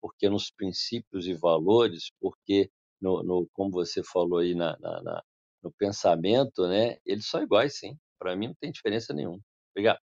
porque 0.00 0.28
nos 0.28 0.50
princípios 0.50 1.26
e 1.26 1.34
valores, 1.34 2.10
porque 2.20 2.70
no, 3.00 3.22
no 3.22 3.48
como 3.52 3.70
você 3.70 4.02
falou 4.02 4.38
aí 4.38 4.54
na, 4.54 4.76
na, 4.78 5.02
na, 5.02 5.22
no 5.62 5.72
pensamento, 5.72 6.66
né? 6.68 6.96
Eles 7.04 7.26
são 7.26 7.42
iguais, 7.42 7.78
sim. 7.78 7.96
Para 8.18 8.36
mim 8.36 8.48
não 8.48 8.54
tem 8.60 8.70
diferença 8.72 9.12
nenhuma. 9.12 9.40
Obrigado. 9.72 9.98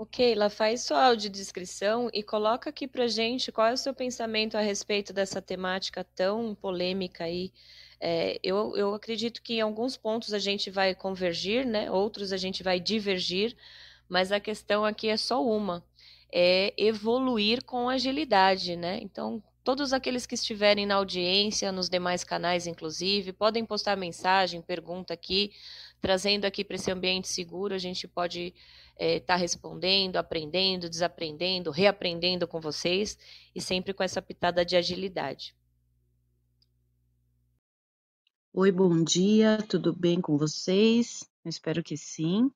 Ok, 0.00 0.36
lá 0.36 0.48
faz 0.48 0.82
sua 0.82 1.06
audiodescrição 1.06 2.08
e 2.14 2.22
coloca 2.22 2.70
aqui 2.70 2.86
pra 2.86 3.08
gente 3.08 3.50
qual 3.50 3.66
é 3.66 3.72
o 3.72 3.76
seu 3.76 3.92
pensamento 3.92 4.56
a 4.56 4.60
respeito 4.60 5.12
dessa 5.12 5.42
temática 5.42 6.04
tão 6.04 6.54
polêmica 6.54 7.24
aí. 7.24 7.52
É, 8.00 8.38
eu, 8.40 8.76
eu 8.76 8.94
acredito 8.94 9.42
que 9.42 9.54
em 9.54 9.60
alguns 9.60 9.96
pontos 9.96 10.32
a 10.32 10.38
gente 10.38 10.70
vai 10.70 10.94
convergir, 10.94 11.66
né? 11.66 11.90
Outros 11.90 12.32
a 12.32 12.36
gente 12.36 12.62
vai 12.62 12.78
divergir, 12.78 13.56
mas 14.08 14.30
a 14.30 14.38
questão 14.38 14.84
aqui 14.84 15.08
é 15.08 15.16
só 15.16 15.44
uma, 15.44 15.84
é 16.32 16.72
evoluir 16.76 17.64
com 17.64 17.88
agilidade, 17.88 18.76
né? 18.76 19.00
Então, 19.02 19.42
todos 19.68 19.92
aqueles 19.92 20.24
que 20.24 20.34
estiverem 20.34 20.86
na 20.86 20.94
audiência, 20.94 21.70
nos 21.70 21.90
demais 21.90 22.24
canais, 22.24 22.66
inclusive, 22.66 23.34
podem 23.34 23.66
postar 23.66 23.98
mensagem, 23.98 24.62
pergunta 24.62 25.12
aqui, 25.12 25.52
trazendo 26.00 26.46
aqui 26.46 26.64
para 26.64 26.76
esse 26.76 26.90
ambiente 26.90 27.28
seguro, 27.28 27.74
a 27.74 27.78
gente 27.78 28.08
pode 28.08 28.46
estar 28.46 28.54
é, 28.96 29.20
tá 29.20 29.36
respondendo, 29.36 30.16
aprendendo, 30.16 30.88
desaprendendo, 30.88 31.70
reaprendendo 31.70 32.48
com 32.48 32.62
vocês 32.62 33.18
e 33.54 33.60
sempre 33.60 33.92
com 33.92 34.02
essa 34.02 34.22
pitada 34.22 34.64
de 34.64 34.74
agilidade. 34.74 35.54
Oi, 38.54 38.72
bom 38.72 39.04
dia, 39.04 39.58
tudo 39.68 39.94
bem 39.94 40.18
com 40.18 40.38
vocês? 40.38 41.28
Espero 41.44 41.82
que 41.82 41.94
sim. 41.94 42.50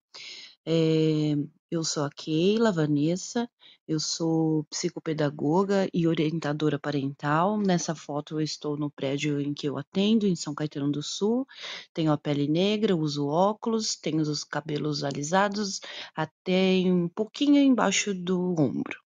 É, 0.64 1.36
eu 1.72 1.82
sou 1.82 2.04
a 2.04 2.10
Keila 2.10 2.70
Vanessa, 2.70 3.48
eu 3.88 3.98
sou 3.98 4.62
psicopedagoga 4.64 5.88
e 5.92 6.06
orientadora 6.06 6.78
parental. 6.78 7.58
Nessa 7.58 7.94
foto 7.94 8.38
eu 8.38 8.42
estou 8.42 8.76
no 8.76 8.90
prédio 8.90 9.40
em 9.40 9.54
que 9.54 9.66
eu 9.66 9.78
atendo, 9.78 10.26
em 10.26 10.36
São 10.36 10.54
Caetano 10.54 10.92
do 10.92 11.02
Sul. 11.02 11.46
Tenho 11.94 12.12
a 12.12 12.18
pele 12.18 12.46
negra, 12.46 12.94
uso 12.94 13.26
óculos, 13.26 13.96
tenho 13.96 14.20
os 14.20 14.44
cabelos 14.44 15.02
alisados 15.02 15.80
até 16.14 16.82
um 16.84 17.08
pouquinho 17.08 17.56
embaixo 17.56 18.12
do 18.12 18.54
ombro. 18.58 19.00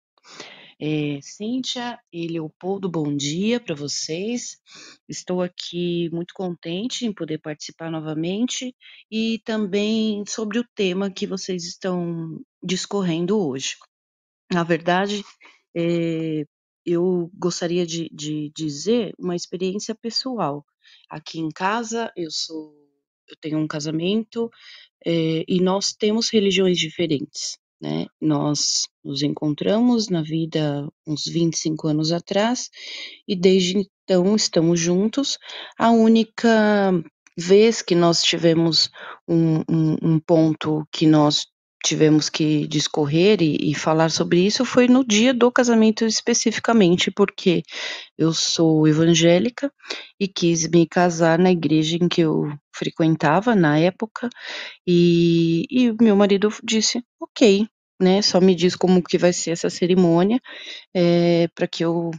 É, 0.80 1.20
Cíntia 1.22 1.98
e 2.12 2.28
Leopoldo, 2.28 2.90
bom 2.90 3.16
dia 3.16 3.60
para 3.62 3.76
vocês. 3.76 4.58
Estou 5.08 5.42
aqui 5.42 6.10
muito 6.12 6.34
contente 6.34 7.06
em 7.06 7.14
poder 7.14 7.38
participar 7.38 7.90
novamente 7.90 8.76
e 9.10 9.40
também 9.46 10.24
sobre 10.28 10.60
o 10.60 10.68
tema 10.76 11.10
que 11.10 11.26
vocês 11.26 11.64
estão 11.64 12.42
discorrendo 12.66 13.40
hoje. 13.40 13.76
Na 14.52 14.64
verdade, 14.64 15.24
é, 15.76 16.46
eu 16.86 17.30
gostaria 17.34 17.86
de, 17.86 18.10
de 18.14 18.52
dizer 18.56 19.14
uma 19.20 19.36
experiência 19.36 19.96
pessoal. 19.96 20.66
Aqui 21.10 21.40
em 21.40 21.50
casa, 21.50 22.12
eu 22.16 22.30
sou, 22.32 22.74
eu 23.28 23.36
tenho 23.42 23.58
um 23.58 23.68
casamento 23.68 24.50
é, 25.06 25.44
e 25.48 25.60
nós 25.62 25.94
temos 25.94 26.30
religiões 26.30 26.78
diferentes. 26.78 27.58
Né? 27.82 28.06
Nós 28.22 28.88
nos 29.04 29.22
encontramos 29.22 30.10
na 30.10 30.22
vida 30.22 30.88
uns 31.06 31.26
25 31.26 31.88
anos 31.88 32.12
atrás 32.12 32.70
e 33.28 33.36
desde 33.36 33.78
então 34.04 34.36
estamos 34.36 34.80
juntos. 34.80 35.38
A 35.78 35.92
única 35.92 36.92
vez 37.38 37.82
que 37.82 37.96
nós 37.96 38.22
tivemos 38.22 38.90
um, 39.28 39.60
um, 39.70 39.98
um 40.02 40.20
ponto 40.20 40.88
que 40.92 41.06
nós 41.06 41.46
tivemos 41.86 42.30
que 42.30 42.68
discorrer 42.68 43.42
e, 43.42 43.72
e, 43.72 43.76
falar 43.76 44.10
sobre 44.10 44.40
isso 44.44 44.66
foi 44.66 44.88
no 44.88 45.06
dia 45.06 45.34
do 45.34 45.52
casamento 45.52 46.04
especificamente, 46.04 47.12
porque 47.12 47.62
eu 48.18 48.34
sou 48.34 48.88
evangélica 48.88 49.72
e 50.20 50.28
quis 50.28 50.68
me 50.68 50.88
casar 50.88 51.38
na 51.38 51.52
igreja 51.52 51.98
em 52.02 52.08
que 52.08 52.22
eu 52.22 52.52
frequentava 52.76 53.56
na 53.56 53.78
época, 53.78 54.30
e, 54.86 55.66
e 55.70 55.94
meu 56.02 56.16
marido 56.16 56.50
disse, 56.64 57.04
ok, 57.20 57.68
né, 58.02 58.22
só 58.22 58.42
me 58.42 58.56
diz 58.56 58.76
como 58.76 59.04
que 59.04 59.18
vai 59.18 59.32
ser 59.32 59.52
essa 59.52 59.70
cerimônia, 59.70 60.40
é, 60.94 61.48
para 61.56 61.68
que 61.68 61.86
eu 61.86 62.12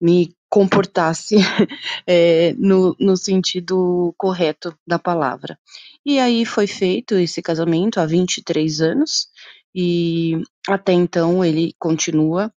me 0.00 0.34
comportasse 0.48 1.36
é, 2.06 2.52
no, 2.54 2.96
no 2.98 3.16
sentido 3.16 4.14
correto 4.18 4.74
da 4.86 4.98
palavra. 4.98 5.58
E 6.04 6.18
aí 6.18 6.44
foi 6.44 6.66
feito 6.66 7.14
esse 7.14 7.40
casamento 7.40 8.00
há 8.00 8.06
23 8.06 8.80
anos, 8.80 9.28
e 9.74 10.42
até 10.68 10.92
então 10.92 11.44
ele 11.44 11.74
continua 11.78 12.52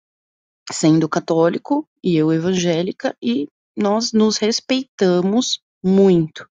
sendo 0.71 1.09
católico 1.09 1.85
e 2.03 2.15
eu 2.15 2.31
evangélica, 2.31 3.15
e 3.21 3.47
nós 3.75 4.13
nos 4.13 4.37
respeitamos 4.37 5.59
muito. 5.83 6.47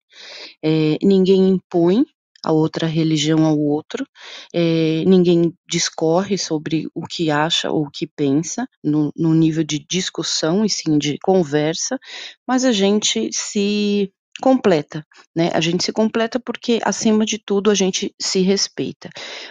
É, 0.62 0.98
ninguém 1.02 1.48
impõe 1.48 2.04
a 2.44 2.52
outra 2.52 2.86
religião 2.86 3.44
ao 3.44 3.58
outro, 3.58 4.06
é, 4.54 5.04
ninguém 5.06 5.52
discorre 5.68 6.38
sobre 6.38 6.86
o 6.94 7.06
que 7.06 7.30
acha 7.30 7.70
ou 7.70 7.86
o 7.86 7.90
que 7.90 8.06
pensa, 8.06 8.66
no, 8.82 9.12
no 9.16 9.34
nível 9.34 9.64
de 9.64 9.78
discussão 9.78 10.64
e 10.64 10.70
sim 10.70 10.98
de 10.98 11.18
conversa, 11.22 11.98
mas 12.46 12.64
a 12.64 12.72
gente 12.72 13.30
se 13.32 14.12
completa, 14.40 15.04
né? 15.36 15.50
A 15.52 15.60
gente 15.60 15.84
se 15.84 15.92
completa 15.92 16.40
porque, 16.40 16.80
acima 16.82 17.24
de 17.24 17.38
tudo, 17.38 17.70
a 17.70 17.74
gente 17.74 18.14
se 18.20 18.40
respeita. 18.40 19.10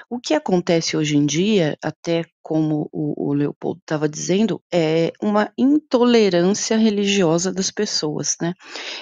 O 0.10 0.20
que 0.20 0.34
acontece 0.34 0.98
hoje 0.98 1.16
em 1.16 1.26
dia, 1.26 1.78
até 1.82 2.26
como 2.42 2.90
o, 2.92 3.30
o 3.30 3.34
Leopoldo 3.34 3.80
estava 3.80 4.10
dizendo, 4.10 4.62
é 4.74 5.14
uma 5.22 5.52
intolerância 5.58 6.76
religiosa 6.78 7.54
das 7.54 7.70
pessoas, 7.70 8.36
né? 8.42 8.54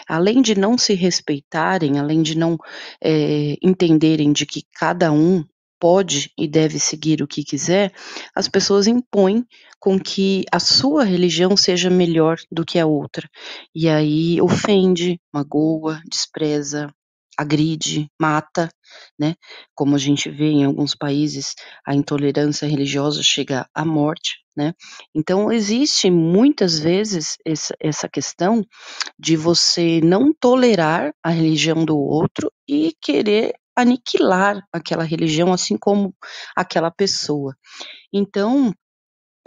Além 0.07 0.41
de 0.41 0.53
não 0.53 0.77
se 0.77 0.93
respeitarem, 0.93 1.97
além 1.97 2.21
de 2.21 2.37
não 2.37 2.57
é, 3.01 3.55
entenderem 3.63 4.33
de 4.33 4.45
que 4.45 4.63
cada 4.73 5.11
um 5.11 5.43
pode 5.79 6.31
e 6.37 6.47
deve 6.47 6.79
seguir 6.79 7.21
o 7.21 7.27
que 7.27 7.43
quiser, 7.43 7.93
as 8.35 8.47
pessoas 8.47 8.87
impõem 8.87 9.45
com 9.79 9.99
que 9.99 10.43
a 10.51 10.59
sua 10.59 11.03
religião 11.03 11.55
seja 11.55 11.89
melhor 11.89 12.37
do 12.51 12.65
que 12.65 12.79
a 12.79 12.85
outra. 12.85 13.29
E 13.73 13.87
aí 13.87 14.41
ofende, 14.41 15.19
magoa, 15.33 16.01
despreza, 16.09 16.89
agride, 17.37 18.09
mata, 18.19 18.69
né? 19.17 19.35
Como 19.75 19.95
a 19.95 19.99
gente 19.99 20.29
vê 20.29 20.45
em 20.45 20.65
alguns 20.65 20.95
países, 20.95 21.53
a 21.85 21.93
intolerância 21.93 22.67
religiosa 22.67 23.21
chega 23.21 23.69
à 23.73 23.85
morte, 23.85 24.39
né? 24.55 24.73
Então 25.13 25.51
existe 25.51 26.09
muitas 26.09 26.79
vezes 26.79 27.37
essa, 27.79 28.09
questão 28.09 28.65
de 29.19 29.37
você 29.37 30.01
não 30.03 30.33
tolerar 30.33 31.13
a 31.23 31.29
religião 31.29 31.85
do 31.85 31.97
outro 31.97 32.51
e 32.67 32.93
querer 32.99 33.53
aniquilar 33.77 34.65
aquela 34.73 35.03
religião, 35.03 35.53
assim 35.53 35.77
como 35.77 36.15
aquela 36.55 36.89
pessoa. 36.89 37.55
Então, 38.11 38.73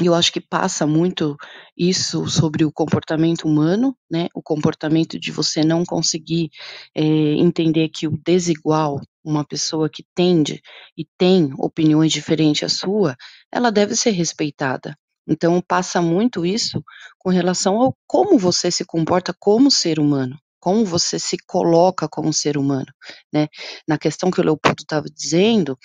eu 0.01 0.15
acho 0.15 0.33
que 0.33 0.41
passa 0.41 0.87
muito 0.87 1.37
isso 1.77 2.27
sobre 2.29 2.65
o 2.65 2.73
comportamento 2.73 3.43
humano, 3.43 3.95
né? 4.11 4.29
O 4.35 4.43
comportamento 4.43 5.19
de 5.19 5.33
você 5.33 5.63
não 5.63 5.85
conseguir 5.85 6.49
é, 6.95 7.03
entender 7.03 7.89
que 7.89 8.07
o 8.07 8.19
desigual, 8.25 9.01
uma 9.23 9.45
pessoa 9.45 9.91
que 9.91 10.05
tende 10.15 10.63
e 10.97 11.05
tem 11.19 11.51
opiniões 11.59 12.13
diferentes 12.13 12.63
à 12.63 12.69
sua, 12.69 13.17
ela 13.53 13.71
deve 13.71 13.95
ser 13.97 14.13
respeitada. 14.13 14.97
Então 15.29 15.61
passa 15.61 16.01
muito 16.01 16.47
isso 16.47 16.83
com 17.19 17.31
relação 17.31 17.77
ao 17.77 17.95
como 18.07 18.39
você 18.39 18.71
se 18.71 18.85
comporta 18.85 19.35
como 19.39 19.71
ser 19.71 19.99
humano 19.99 20.39
como 20.61 20.85
você 20.85 21.19
se 21.19 21.37
coloca 21.47 22.09
como 22.09 22.33
ser 22.33 22.59
humano, 22.59 22.93
né? 23.33 23.49
Na 23.89 23.99
questão 23.99 24.31
que 24.31 24.41
o 24.41 24.45
Leopoldo 24.45 24.83
estava 24.83 25.07
dizendo, 25.09 25.77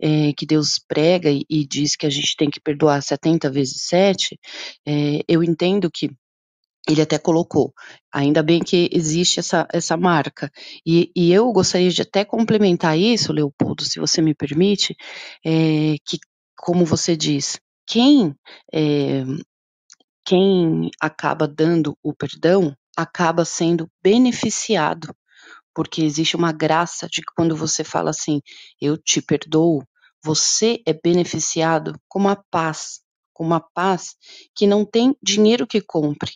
é, 0.00 0.32
que 0.32 0.46
Deus 0.46 0.80
prega 0.88 1.30
e, 1.30 1.44
e, 1.48 1.66
diz 1.66 1.94
que 1.94 2.06
a 2.06 2.10
gente 2.10 2.36
tem 2.36 2.50
que 2.50 2.60
perdoar 2.60 3.02
70 3.02 3.50
vezes 3.50 3.82
7, 3.82 4.38
é, 4.86 5.20
eu 5.28 5.44
entendo 5.44 5.90
que 5.90 6.10
ele 6.88 7.00
até 7.00 7.16
colocou, 7.16 7.72
ainda 8.12 8.42
bem 8.42 8.60
que 8.60 8.88
existe 8.92 9.38
essa, 9.38 9.68
essa 9.72 9.96
marca. 9.96 10.50
E, 10.84 11.12
e 11.14 11.32
eu 11.32 11.52
gostaria 11.52 11.90
de 11.90 12.02
até 12.02 12.24
complementar 12.24 12.98
isso, 12.98 13.32
Leopoldo, 13.32 13.84
se 13.84 14.00
você 14.00 14.20
me 14.20 14.34
permite, 14.34 14.96
é, 15.46 15.94
que, 16.04 16.18
como 16.56 16.84
você 16.84 17.16
diz, 17.16 17.60
quem 17.86 18.34
quem 20.24 20.90
acaba 21.00 21.48
dando 21.48 21.96
o 22.02 22.14
perdão 22.14 22.74
acaba 22.96 23.44
sendo 23.44 23.90
beneficiado, 24.02 25.14
porque 25.74 26.02
existe 26.02 26.36
uma 26.36 26.52
graça 26.52 27.08
de 27.08 27.20
que 27.22 27.32
quando 27.34 27.56
você 27.56 27.82
fala 27.82 28.10
assim, 28.10 28.40
eu 28.80 28.96
te 28.96 29.22
perdoo, 29.22 29.82
você 30.24 30.80
é 30.86 30.92
beneficiado 30.92 31.98
com 32.08 32.18
uma 32.18 32.36
paz, 32.50 33.00
com 33.32 33.44
uma 33.44 33.60
paz 33.60 34.14
que 34.54 34.66
não 34.66 34.84
tem 34.84 35.16
dinheiro 35.22 35.66
que 35.66 35.80
compre, 35.80 36.32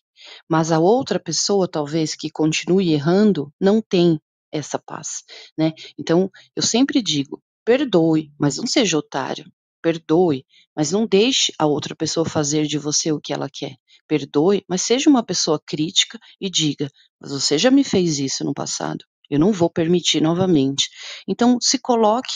mas 0.49 0.73
a 0.73 0.79
outra 0.79 1.21
pessoa, 1.21 1.69
talvez, 1.69 2.15
que 2.15 2.31
continue 2.31 2.93
errando, 2.93 3.53
não 3.61 3.81
tem 3.81 4.21
essa 4.51 4.79
paz, 4.79 5.23
né? 5.57 5.73
Então, 5.99 6.31
eu 6.55 6.63
sempre 6.63 7.03
digo, 7.03 7.43
perdoe, 7.65 8.33
mas 8.39 8.57
não 8.57 8.67
seja 8.67 8.97
otário, 8.97 9.45
perdoe, 9.83 10.45
mas 10.75 10.91
não 10.91 11.07
deixe 11.07 11.53
a 11.59 11.67
outra 11.67 11.95
pessoa 11.95 12.29
fazer 12.29 12.67
de 12.67 12.79
você 12.79 13.13
o 13.13 13.21
que 13.21 13.33
ela 13.33 13.49
quer 13.53 13.77
perdoe, 14.07 14.65
mas 14.69 14.83
seja 14.83 15.11
uma 15.11 15.23
pessoa 15.23 15.61
crítica 15.65 16.19
e 16.41 16.51
diga: 16.51 16.91
mas 17.21 17.31
você 17.31 17.59
já 17.59 17.71
me 17.71 17.85
fez 17.85 18.19
isso 18.19 18.45
no 18.45 18.55
passado, 18.55 19.05
eu 19.31 19.39
não 19.39 19.53
vou 19.53 19.71
permitir 19.71 20.21
novamente. 20.21 20.89
Então, 21.27 21.59
se 21.61 21.79
coloque, 21.79 22.35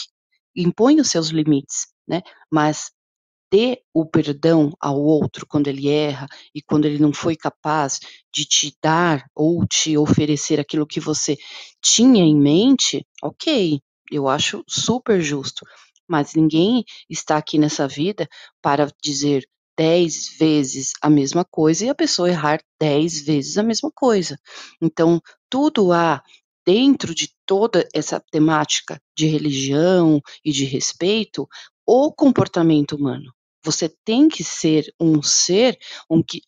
impõe 0.55 0.99
os 0.99 1.09
seus 1.09 1.29
limites, 1.29 1.87
né? 2.07 2.21
Mas 2.51 2.91
dê 3.51 3.81
o 3.93 4.05
perdão 4.05 4.71
ao 4.79 4.99
outro 4.99 5.45
quando 5.45 5.67
ele 5.67 5.89
erra 5.89 6.25
e 6.55 6.61
quando 6.61 6.85
ele 6.85 6.99
não 6.99 7.13
foi 7.13 7.35
capaz 7.35 7.99
de 8.33 8.45
te 8.45 8.73
dar 8.81 9.25
ou 9.35 9.67
te 9.67 9.97
oferecer 9.97 10.59
aquilo 10.59 10.87
que 10.87 11.01
você 11.01 11.37
tinha 11.81 12.23
em 12.23 12.35
mente, 12.35 13.05
ok, 13.21 13.81
eu 14.09 14.27
acho 14.29 14.63
super 14.67 15.21
justo. 15.21 15.65
Mas 16.07 16.33
ninguém 16.33 16.83
está 17.09 17.37
aqui 17.37 17.57
nessa 17.57 17.87
vida 17.87 18.27
para 18.61 18.87
dizer 19.01 19.45
dez 19.81 20.37
vezes 20.37 20.93
a 21.01 21.09
mesma 21.09 21.43
coisa 21.43 21.83
e 21.83 21.89
a 21.89 21.95
pessoa 21.95 22.29
errar 22.29 22.61
dez 22.79 23.19
vezes 23.19 23.57
a 23.57 23.63
mesma 23.63 23.91
coisa. 23.91 24.37
Então, 24.79 25.19
tudo 25.49 25.91
há 25.91 26.21
dentro 26.63 27.15
de 27.15 27.33
toda 27.47 27.89
essa 27.91 28.19
temática 28.19 29.01
de 29.17 29.25
religião 29.25 30.21
e 30.45 30.51
de 30.51 30.65
respeito 30.65 31.49
o 31.83 32.13
comportamento 32.13 32.95
humano. 32.95 33.33
Você 33.63 33.89
tem 34.03 34.27
que 34.27 34.43
ser 34.43 34.93
um 34.99 35.21
ser 35.21 35.77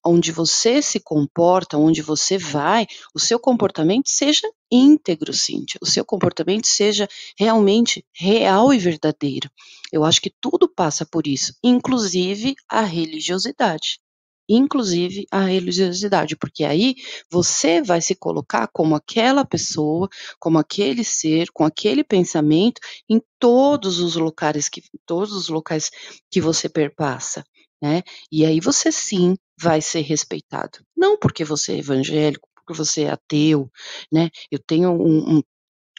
onde 0.04 0.32
você 0.32 0.82
se 0.82 1.00
comporta, 1.00 1.78
onde 1.78 2.02
você 2.02 2.38
vai, 2.38 2.88
o 3.14 3.20
seu 3.20 3.40
comportamento 3.40 4.10
seja 4.10 4.48
íntegro, 4.72 5.34
Cíntia. 5.34 5.80
O 5.82 5.86
seu 5.86 6.04
comportamento 6.04 6.66
seja 6.66 7.08
realmente 7.38 8.06
real 8.12 8.74
e 8.74 8.80
verdadeiro. 8.80 9.50
Eu 9.92 10.04
acho 10.04 10.22
que 10.22 10.34
tudo 10.42 10.68
passa 10.68 11.06
por 11.06 11.28
isso, 11.28 11.56
inclusive 11.64 12.56
a 12.68 12.82
religiosidade 12.82 14.03
inclusive 14.48 15.26
a 15.32 15.42
religiosidade, 15.42 16.36
porque 16.36 16.64
aí 16.64 16.96
você 17.30 17.82
vai 17.82 18.02
se 18.02 18.16
colocar 18.16 18.68
como 18.72 18.96
aquela 18.96 19.46
pessoa, 19.46 20.10
como 20.40 20.58
aquele 20.60 21.04
ser, 21.04 21.50
com 21.54 21.64
aquele 21.66 22.04
pensamento 22.04 22.82
em 23.10 23.22
todos 23.40 24.00
os 24.00 24.16
locais 24.16 24.70
que 24.70 24.82
todos 25.06 25.34
os 25.34 25.50
locais 25.50 25.90
que 26.32 26.42
você 26.42 26.70
perpassa, 26.70 27.44
né? 27.82 28.04
E 28.32 28.46
aí 28.46 28.60
você 28.60 28.92
sim 28.92 29.36
vai 29.60 29.82
ser 29.82 30.02
respeitado. 30.02 30.80
Não 30.96 31.18
porque 31.18 31.44
você 31.44 31.74
é 31.74 31.80
evangélico, 31.80 32.48
porque 32.56 32.74
você 32.74 33.04
é 33.04 33.12
ateu, 33.12 33.70
né? 34.12 34.30
Eu 34.52 34.60
tenho 34.60 34.92
um, 34.92 35.38
um 35.38 35.42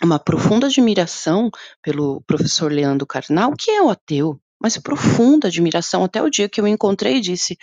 uma 0.03 0.19
profunda 0.19 0.67
admiração 0.67 1.51
pelo 1.83 2.21
professor 2.23 2.71
Leandro 2.73 3.07
Carnal, 3.07 3.55
que 3.57 3.71
é 3.71 3.81
o 3.81 3.91
ateu, 3.91 4.41
mas 4.61 4.77
profunda 4.79 5.49
admiração 5.49 6.05
até 6.05 6.23
o 6.23 6.31
dia 6.31 6.49
que 6.49 6.61
eu 6.61 6.67
encontrei 6.67 7.17
e 7.17 7.21
disse: 7.21 7.57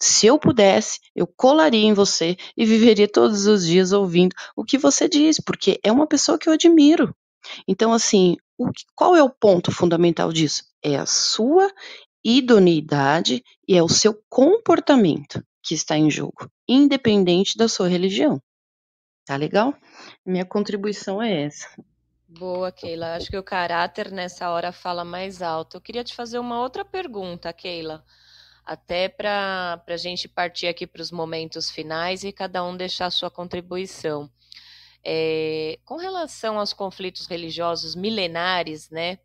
se 0.00 0.26
eu 0.26 0.38
pudesse, 0.38 1.00
eu 1.14 1.26
colaria 1.26 1.84
em 1.84 1.92
você 1.92 2.36
e 2.56 2.64
viveria 2.64 3.08
todos 3.08 3.46
os 3.46 3.66
dias 3.66 3.92
ouvindo 3.92 4.34
o 4.56 4.64
que 4.64 4.78
você 4.78 5.08
diz, 5.08 5.40
porque 5.40 5.80
é 5.82 5.90
uma 5.90 6.06
pessoa 6.06 6.38
que 6.38 6.48
eu 6.48 6.52
admiro. 6.52 7.14
Então, 7.66 7.92
assim, 7.92 8.36
o, 8.56 8.70
qual 8.94 9.16
é 9.16 9.22
o 9.22 9.30
ponto 9.30 9.72
fundamental 9.72 10.32
disso? 10.32 10.64
É 10.82 10.96
a 10.96 11.06
sua 11.06 11.68
idoneidade 12.24 13.42
e 13.66 13.76
é 13.76 13.82
o 13.82 13.88
seu 13.88 14.22
comportamento 14.28 15.42
que 15.62 15.74
está 15.74 15.96
em 15.96 16.10
jogo, 16.10 16.48
independente 16.68 17.56
da 17.56 17.68
sua 17.68 17.88
religião. 17.88 18.40
Tá 19.26 19.36
legal? 19.36 19.74
Minha 20.24 20.44
contribuição 20.44 21.20
é 21.20 21.42
essa. 21.42 21.68
Boa, 22.28 22.70
Keila. 22.70 23.16
Acho 23.16 23.30
que 23.30 23.36
o 23.36 23.42
caráter 23.42 24.12
nessa 24.12 24.50
hora 24.50 24.70
fala 24.70 25.04
mais 25.04 25.42
alto. 25.42 25.76
Eu 25.76 25.80
queria 25.80 26.04
te 26.04 26.14
fazer 26.14 26.38
uma 26.38 26.60
outra 26.60 26.84
pergunta, 26.84 27.52
Keila 27.52 28.04
até 28.68 29.08
para 29.08 29.82
a 29.86 29.96
gente 29.96 30.28
partir 30.28 30.66
aqui 30.66 30.86
para 30.86 31.00
os 31.00 31.10
momentos 31.10 31.70
finais 31.70 32.22
e 32.22 32.30
cada 32.30 32.62
um 32.62 32.76
deixar 32.76 33.08
sua 33.08 33.30
contribuição. 33.30 34.30
É, 35.02 35.78
com 35.86 35.96
relação 35.96 36.58
aos 36.58 36.74
conflitos 36.74 37.26
religiosos 37.26 37.94
milenares, 37.94 38.90
né? 38.90 39.20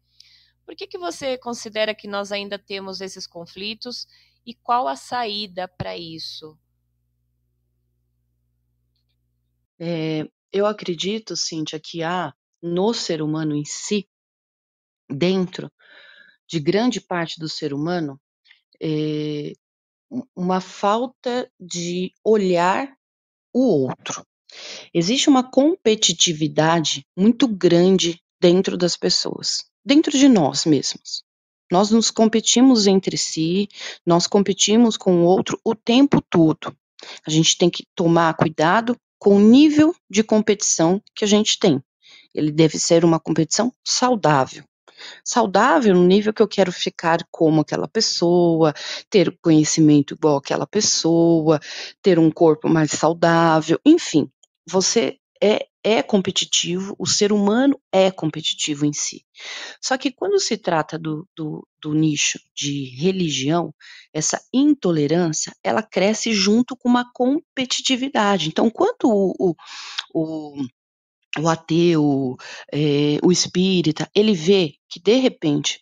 Por 0.65 0.77
que, 0.77 0.87
que 0.87 0.97
você 0.97 1.37
considera 1.37 1.93
que 1.93 2.07
nós 2.07 2.31
ainda 2.31 2.57
temos 2.57 3.01
esses 3.01 3.27
conflitos 3.27 4.07
e 4.45 4.53
qual 4.53 4.87
a 4.87 4.95
saída 4.95 5.67
para 5.67 5.97
isso? 5.97 6.57
É, 9.77 10.25
eu 10.53 10.65
acredito, 10.65 11.35
Cíntia, 11.35 11.81
que 11.81 12.01
há 12.01 12.33
no 12.61 12.93
ser 12.93 13.21
humano 13.21 13.53
em 13.53 13.65
si, 13.65 14.07
dentro 15.09 15.69
de 16.47 16.61
grande 16.61 17.01
parte 17.01 17.41
do 17.41 17.49
ser 17.49 17.73
humano, 17.73 18.21
é, 18.83 19.53
uma 20.35 20.59
falta 20.59 21.49
de 21.57 22.11
olhar 22.23 22.93
o 23.53 23.85
outro. 23.85 24.25
Existe 24.93 25.29
uma 25.29 25.49
competitividade 25.49 27.05
muito 27.17 27.47
grande 27.47 28.19
dentro 28.41 28.77
das 28.77 28.97
pessoas, 28.97 29.63
dentro 29.85 30.11
de 30.17 30.27
nós 30.27 30.65
mesmos. 30.65 31.23
Nós 31.71 31.89
nos 31.89 32.11
competimos 32.11 32.85
entre 32.85 33.17
si, 33.17 33.69
nós 34.05 34.27
competimos 34.27 34.97
com 34.97 35.21
o 35.21 35.25
outro 35.25 35.59
o 35.63 35.73
tempo 35.73 36.21
todo. 36.21 36.75
A 37.25 37.31
gente 37.31 37.57
tem 37.57 37.69
que 37.69 37.85
tomar 37.95 38.35
cuidado 38.35 38.95
com 39.17 39.37
o 39.37 39.39
nível 39.39 39.95
de 40.09 40.23
competição 40.23 41.01
que 41.15 41.23
a 41.23 41.27
gente 41.27 41.57
tem. 41.57 41.81
Ele 42.35 42.51
deve 42.51 42.77
ser 42.77 43.05
uma 43.05 43.19
competição 43.19 43.73
saudável 43.83 44.63
saudável 45.23 45.93
no 45.93 46.03
nível 46.05 46.33
que 46.33 46.41
eu 46.41 46.47
quero 46.47 46.71
ficar 46.71 47.19
como 47.31 47.61
aquela 47.61 47.87
pessoa, 47.87 48.73
ter 49.09 49.37
conhecimento 49.41 50.13
igual 50.13 50.37
aquela 50.37 50.67
pessoa, 50.67 51.59
ter 52.01 52.19
um 52.19 52.31
corpo 52.31 52.69
mais 52.69 52.91
saudável, 52.91 53.79
enfim, 53.85 54.29
você 54.67 55.17
é, 55.41 55.67
é 55.83 56.01
competitivo, 56.01 56.95
o 56.97 57.05
ser 57.05 57.33
humano 57.33 57.77
é 57.91 58.09
competitivo 58.09 58.85
em 58.85 58.93
si. 58.93 59.25
Só 59.81 59.97
que 59.97 60.09
quando 60.09 60.39
se 60.39 60.55
trata 60.55 60.97
do, 60.97 61.27
do, 61.35 61.67
do 61.81 61.93
nicho 61.93 62.39
de 62.55 62.95
religião, 62.95 63.75
essa 64.13 64.41
intolerância, 64.53 65.53
ela 65.61 65.83
cresce 65.83 66.31
junto 66.31 66.77
com 66.77 66.87
uma 66.87 67.11
competitividade. 67.13 68.47
Então, 68.47 68.69
quanto 68.69 69.09
o, 69.09 69.33
o, 69.37 69.55
o 70.13 70.65
o 71.39 71.47
ateu, 71.49 72.35
é, 72.71 73.17
o 73.23 73.31
espírita, 73.31 74.09
ele 74.15 74.33
vê 74.33 74.73
que 74.89 74.99
de 74.99 75.15
repente 75.15 75.81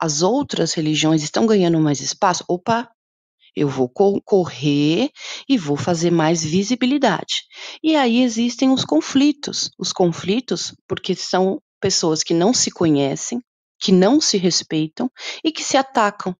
as 0.00 0.22
outras 0.22 0.72
religiões 0.72 1.22
estão 1.22 1.46
ganhando 1.46 1.80
mais 1.80 2.00
espaço, 2.00 2.44
opa, 2.48 2.88
eu 3.54 3.68
vou 3.68 3.88
co 3.88 4.20
correr 4.22 5.10
e 5.48 5.58
vou 5.58 5.76
fazer 5.76 6.10
mais 6.10 6.44
visibilidade. 6.44 7.44
E 7.82 7.96
aí 7.96 8.22
existem 8.22 8.70
os 8.70 8.84
conflitos, 8.84 9.70
os 9.78 9.92
conflitos 9.92 10.74
porque 10.86 11.14
são 11.14 11.60
pessoas 11.80 12.22
que 12.22 12.34
não 12.34 12.54
se 12.54 12.70
conhecem, 12.70 13.42
que 13.80 13.90
não 13.90 14.20
se 14.20 14.36
respeitam 14.36 15.10
e 15.44 15.50
que 15.50 15.64
se 15.64 15.76
atacam. 15.76 16.36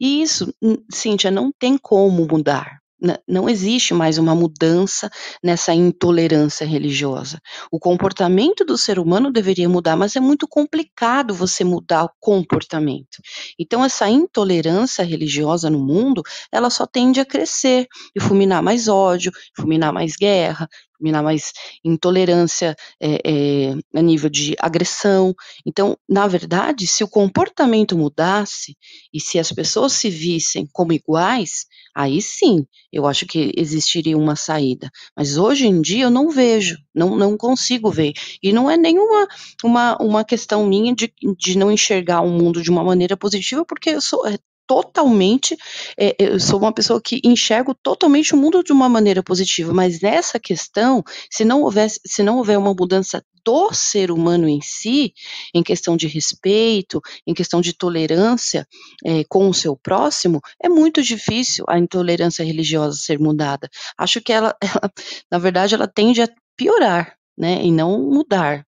E 0.00 0.22
isso, 0.22 0.54
hum, 0.62 0.76
Cíntia, 0.90 1.30
não 1.30 1.50
tem 1.58 1.76
como 1.76 2.26
mudar 2.26 2.83
não 3.28 3.48
existe 3.48 3.92
mais 3.94 4.18
uma 4.18 4.34
mudança 4.34 5.10
nessa 5.42 5.74
intolerância 5.74 6.66
religiosa. 6.66 7.40
O 7.70 7.78
comportamento 7.78 8.64
do 8.64 8.78
ser 8.78 8.98
humano 8.98 9.30
deveria 9.30 9.68
mudar, 9.68 9.96
mas 9.96 10.16
é 10.16 10.20
muito 10.20 10.46
complicado 10.48 11.34
você 11.34 11.64
mudar 11.64 12.04
o 12.04 12.10
comportamento. 12.20 13.18
Então, 13.58 13.84
essa 13.84 14.08
intolerância 14.08 15.04
religiosa 15.04 15.70
no 15.70 15.78
mundo, 15.78 16.22
ela 16.52 16.70
só 16.70 16.86
tende 16.86 17.20
a 17.20 17.24
crescer 17.24 17.86
e 18.14 18.20
fulminar 18.20 18.62
mais 18.62 18.88
ódio, 18.88 19.32
fulminar 19.56 19.92
mais 19.92 20.14
guerra, 20.16 20.68
minar 21.00 21.22
mais 21.22 21.52
intolerância 21.84 22.76
é, 23.00 23.20
é, 23.24 23.74
a 23.94 24.02
nível 24.02 24.30
de 24.30 24.54
agressão. 24.58 25.34
Então, 25.66 25.96
na 26.08 26.26
verdade, 26.26 26.86
se 26.86 27.04
o 27.04 27.08
comportamento 27.08 27.96
mudasse 27.96 28.76
e 29.12 29.20
se 29.20 29.38
as 29.38 29.50
pessoas 29.52 29.92
se 29.92 30.10
vissem 30.10 30.68
como 30.72 30.92
iguais, 30.92 31.66
aí 31.94 32.20
sim, 32.20 32.66
eu 32.92 33.06
acho 33.06 33.26
que 33.26 33.52
existiria 33.56 34.16
uma 34.16 34.36
saída. 34.36 34.90
Mas 35.16 35.36
hoje 35.36 35.66
em 35.66 35.80
dia 35.80 36.04
eu 36.04 36.10
não 36.10 36.30
vejo, 36.30 36.76
não, 36.94 37.16
não 37.16 37.36
consigo 37.36 37.90
ver. 37.90 38.12
E 38.42 38.52
não 38.52 38.70
é 38.70 38.76
nenhuma 38.76 39.28
uma, 39.62 39.96
uma 40.00 40.24
questão 40.24 40.66
minha 40.66 40.94
de, 40.94 41.12
de 41.38 41.58
não 41.58 41.70
enxergar 41.70 42.20
o 42.20 42.30
mundo 42.30 42.62
de 42.62 42.70
uma 42.70 42.84
maneira 42.84 43.16
positiva, 43.16 43.64
porque 43.64 43.90
eu 43.90 44.00
sou 44.00 44.26
é, 44.26 44.38
totalmente, 44.66 45.56
é, 45.98 46.14
eu 46.18 46.40
sou 46.40 46.58
uma 46.58 46.72
pessoa 46.72 47.00
que 47.00 47.20
enxergo 47.24 47.74
totalmente 47.74 48.34
o 48.34 48.36
mundo 48.36 48.62
de 48.62 48.72
uma 48.72 48.88
maneira 48.88 49.22
positiva, 49.22 49.72
mas 49.72 50.00
nessa 50.00 50.38
questão, 50.38 51.02
se 51.30 51.44
não 51.44 51.62
houvesse, 51.62 52.00
se 52.06 52.22
não 52.22 52.38
houver 52.38 52.58
uma 52.58 52.74
mudança 52.74 53.22
do 53.44 53.72
ser 53.72 54.10
humano 54.10 54.48
em 54.48 54.60
si, 54.62 55.12
em 55.54 55.62
questão 55.62 55.96
de 55.96 56.06
respeito, 56.06 57.00
em 57.26 57.34
questão 57.34 57.60
de 57.60 57.74
tolerância 57.74 58.66
é, 59.04 59.22
com 59.28 59.48
o 59.48 59.54
seu 59.54 59.76
próximo, 59.76 60.40
é 60.62 60.68
muito 60.68 61.02
difícil 61.02 61.64
a 61.68 61.78
intolerância 61.78 62.44
religiosa 62.44 62.96
ser 62.96 63.18
mudada. 63.18 63.68
Acho 63.98 64.20
que 64.20 64.32
ela, 64.32 64.56
ela 64.62 64.90
na 65.30 65.38
verdade, 65.38 65.74
ela 65.74 65.86
tende 65.86 66.22
a 66.22 66.28
piorar, 66.56 67.16
né, 67.36 67.62
e 67.64 67.70
não 67.70 68.00
mudar, 68.00 68.64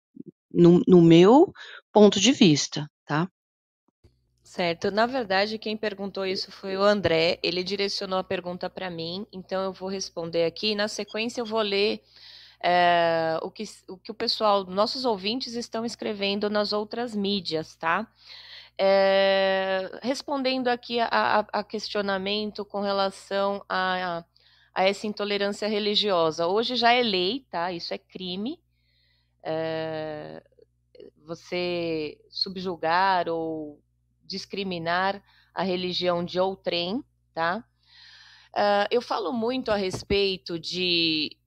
no, 0.51 0.81
no 0.87 1.01
meu 1.01 1.53
ponto 1.93 2.19
de 2.19 2.31
vista, 2.31 2.89
tá? 3.05 3.29
Certo. 4.55 4.89
Na 4.89 5.05
verdade, 5.05 5.57
quem 5.57 5.75
perguntou 5.75 6.25
isso 6.25 6.49
foi 6.49 6.77
o 6.77 6.81
André. 6.81 7.37
Ele 7.43 7.61
direcionou 7.61 8.17
a 8.17 8.23
pergunta 8.23 8.69
para 8.69 8.89
mim, 8.89 9.27
então 9.29 9.61
eu 9.61 9.73
vou 9.73 9.89
responder 9.89 10.45
aqui. 10.45 10.73
Na 10.75 10.87
sequência, 10.87 11.41
eu 11.41 11.45
vou 11.45 11.59
ler 11.59 12.01
é, 12.63 13.37
o, 13.41 13.51
que, 13.51 13.65
o 13.89 13.97
que 13.97 14.11
o 14.11 14.13
pessoal, 14.13 14.63
nossos 14.63 15.03
ouvintes, 15.03 15.55
estão 15.55 15.83
escrevendo 15.83 16.49
nas 16.49 16.71
outras 16.71 17.13
mídias, 17.13 17.75
tá? 17.75 18.07
É, 18.77 19.99
respondendo 20.01 20.69
aqui 20.69 21.01
a, 21.01 21.09
a, 21.11 21.39
a, 21.51 21.63
questionamento 21.63 22.63
com 22.63 22.79
relação 22.79 23.61
a, 23.67 24.23
a, 24.73 24.83
essa 24.85 25.05
intolerância 25.05 25.67
religiosa. 25.67 26.47
Hoje 26.47 26.77
já 26.77 26.93
é 26.93 27.01
lei, 27.03 27.45
tá? 27.51 27.73
Isso 27.73 27.93
é 27.93 27.97
crime. 27.97 28.57
É, 29.43 30.41
você 31.25 32.17
subjugar 32.29 33.27
ou 33.27 33.83
discriminar 34.25 35.21
a 35.53 35.63
religião 35.63 36.23
de 36.23 36.39
outrem, 36.39 37.03
tá? 37.33 37.63
Uh, 38.55 38.87
eu 38.89 39.01
falo 39.01 39.31
muito 39.31 39.71
a 39.71 39.75
respeito 39.75 40.57
de 40.59 41.37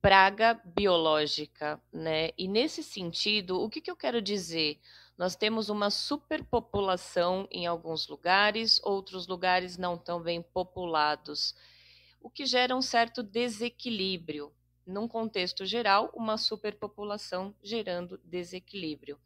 praga 0.00 0.60
biológica, 0.64 1.82
né? 1.92 2.30
E 2.38 2.46
nesse 2.46 2.82
sentido, 2.82 3.60
o 3.60 3.68
que, 3.68 3.80
que 3.80 3.90
eu 3.90 3.96
quero 3.96 4.22
dizer? 4.22 4.78
Nós 5.18 5.34
temos 5.34 5.70
uma 5.70 5.90
superpopulação 5.90 7.48
em 7.50 7.66
alguns 7.66 8.06
lugares, 8.06 8.80
outros 8.84 9.26
lugares 9.26 9.78
não 9.78 9.96
tão 9.96 10.20
bem 10.22 10.42
populados, 10.42 11.54
o 12.20 12.28
que 12.28 12.44
gera 12.44 12.76
um 12.76 12.82
certo 12.82 13.22
desequilíbrio. 13.22 14.52
Num 14.86 15.08
contexto 15.08 15.64
geral, 15.64 16.12
uma 16.14 16.36
superpopulação 16.36 17.54
gerando 17.62 18.20
desequilíbrio. 18.22 19.18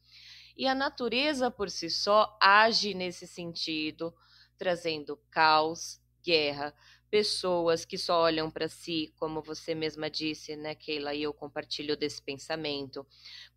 E 0.57 0.67
a 0.67 0.75
natureza 0.75 1.51
por 1.51 1.71
si 1.71 1.89
só 1.89 2.37
age 2.41 2.95
nesse 2.95 3.27
sentido, 3.27 4.15
trazendo 4.59 5.19
caos, 5.31 6.01
guerra, 6.23 6.75
pessoas 7.11 7.85
que 7.85 7.99
só 7.99 8.23
olham 8.23 8.51
para 8.51 8.69
si, 8.69 9.13
como 9.19 9.43
você 9.43 9.75
mesma 9.75 10.09
disse, 10.09 10.55
né, 10.55 10.75
Keila, 10.75 11.13
e 11.13 11.25
eu 11.25 11.35
compartilho 11.35 11.97
desse 11.97 12.23
pensamento. 12.23 13.05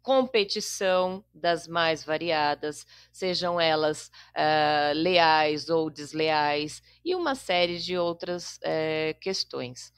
Competição 0.02 1.24
das 1.34 1.68
mais 1.68 2.04
variadas, 2.04 2.86
sejam 3.12 3.62
elas 3.62 4.08
uh, 4.36 4.94
leais 4.96 5.70
ou 5.70 5.90
desleais, 5.90 6.82
e 7.06 7.14
uma 7.16 7.36
série 7.36 7.78
de 7.78 7.96
outras 7.96 8.58
uh, 8.58 9.20
questões. 9.22 9.94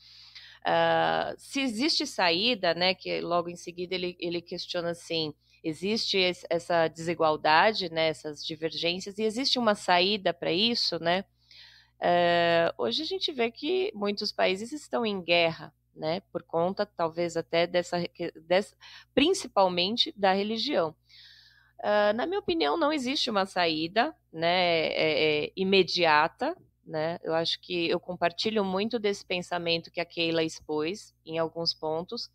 Uh, 0.67 1.33
se 1.37 1.61
existe 1.61 2.05
saída, 2.05 2.73
né, 2.73 2.93
que 2.93 3.21
logo 3.21 3.49
em 3.49 3.55
seguida 3.55 3.95
ele, 3.95 4.17
ele 4.19 4.41
questiona 4.41 4.89
assim, 4.89 5.33
existe 5.66 6.20
essa 6.47 6.88
desigualdade, 6.88 7.91
né, 7.91 8.09
essas 8.09 8.45
divergências, 8.45 9.18
e 9.18 9.24
existe 9.24 9.57
uma 9.57 9.74
saída 9.74 10.32
para 10.32 10.51
isso, 10.51 10.99
né? 10.99 11.26
Uh, 11.99 12.70
hoje 12.78 13.01
a 13.01 13.05
gente 13.05 13.32
vê 13.32 13.49
que 13.49 13.91
muitos 13.95 14.32
países 14.32 14.72
estão 14.72 15.03
em 15.03 15.20
guerra, 15.20 15.74
né, 15.95 16.20
por 16.32 16.43
conta 16.43 16.86
talvez 16.86 17.36
até 17.36 17.66
dessa, 17.66 17.97
dessa 18.45 18.76
principalmente 19.16 20.13
da 20.16 20.34
religião. 20.34 20.95
Uh, 21.80 22.13
na 22.16 22.28
minha 22.28 22.39
opinião, 22.39 22.78
não 22.78 22.93
existe 22.93 23.32
uma 23.32 23.47
saída, 23.47 24.16
né, 24.32 24.88
é, 24.89 25.45
é, 25.45 25.51
imediata, 25.55 26.55
né. 26.86 27.18
Eu 27.24 27.34
acho 27.34 27.59
que 27.59 27.89
eu 27.89 27.99
compartilho 27.99 28.63
muito 28.63 28.99
desse 28.99 29.26
pensamento 29.26 29.89
que 29.89 29.99
a 29.99 30.05
Keila 30.05 30.43
expôs 30.43 31.11
em 31.26 31.39
alguns 31.39 31.74
pontos 31.74 32.30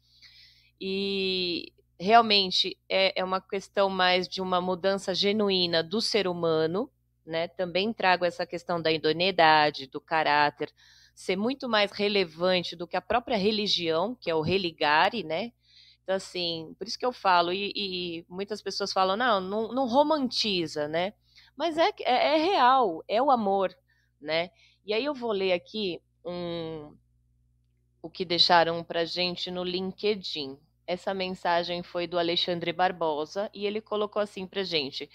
e 0.81 1.72
realmente 2.01 2.78
é, 2.88 3.20
é 3.20 3.22
uma 3.22 3.42
questão 3.42 3.90
mais 3.90 4.26
de 4.26 4.40
uma 4.40 4.59
mudança 4.59 5.14
genuína 5.14 5.82
do 5.82 6.01
ser 6.01 6.26
humano, 6.26 6.90
né? 7.26 7.46
Também 7.46 7.92
trago 7.92 8.24
essa 8.24 8.46
questão 8.46 8.80
da 8.80 8.90
idoneidade, 8.90 9.86
do 9.86 10.01
caráter, 10.01 10.72
ser 11.14 11.36
muito 11.36 11.68
mais 11.68 11.92
relevante 11.92 12.74
do 12.74 12.88
que 12.88 12.96
a 12.96 13.03
própria 13.03 13.36
religião, 13.36 14.16
que 14.18 14.30
é 14.30 14.34
o 14.34 14.40
religare, 14.40 15.22
né? 15.22 15.53
Então, 16.03 16.16
assim, 16.16 16.74
por 16.78 16.88
isso 16.88 16.98
que 16.98 17.05
eu 17.05 17.12
falo, 17.12 17.53
e, 17.53 17.70
e 17.76 18.26
muitas 18.28 18.62
pessoas 18.62 18.92
falam, 18.92 19.16
não, 19.16 19.38
não, 19.38 19.68
não, 19.72 19.86
romantiza, 19.86 20.88
né? 20.88 21.12
Mas 21.55 21.76
é, 21.76 21.90
é, 22.01 22.34
é 22.34 22.36
real, 22.38 23.05
é 23.07 23.20
o 23.22 23.30
amor, 23.30 23.76
né? 24.18 24.51
E 24.86 24.94
aí 24.94 25.05
eu 25.05 25.14
vou 25.14 25.32
ler 25.32 25.53
aqui 25.53 26.01
um, 26.24 26.96
o 28.03 28.09
que 28.09 28.24
deixaram 28.24 28.82
pra 28.82 29.05
gente 29.05 29.51
no 29.51 29.62
LinkedIn. 29.62 30.59
Essa 30.87 31.14
mensagem 31.14 31.83
foi 31.83 32.07
do 32.07 32.18
Alexandre 32.18 32.72
Barbosa 32.72 33.51
e 33.55 33.66
ele 33.66 33.81
colocou 33.81 34.20
assim 34.20 34.47
pra 34.47 34.62
gente: 34.62 35.11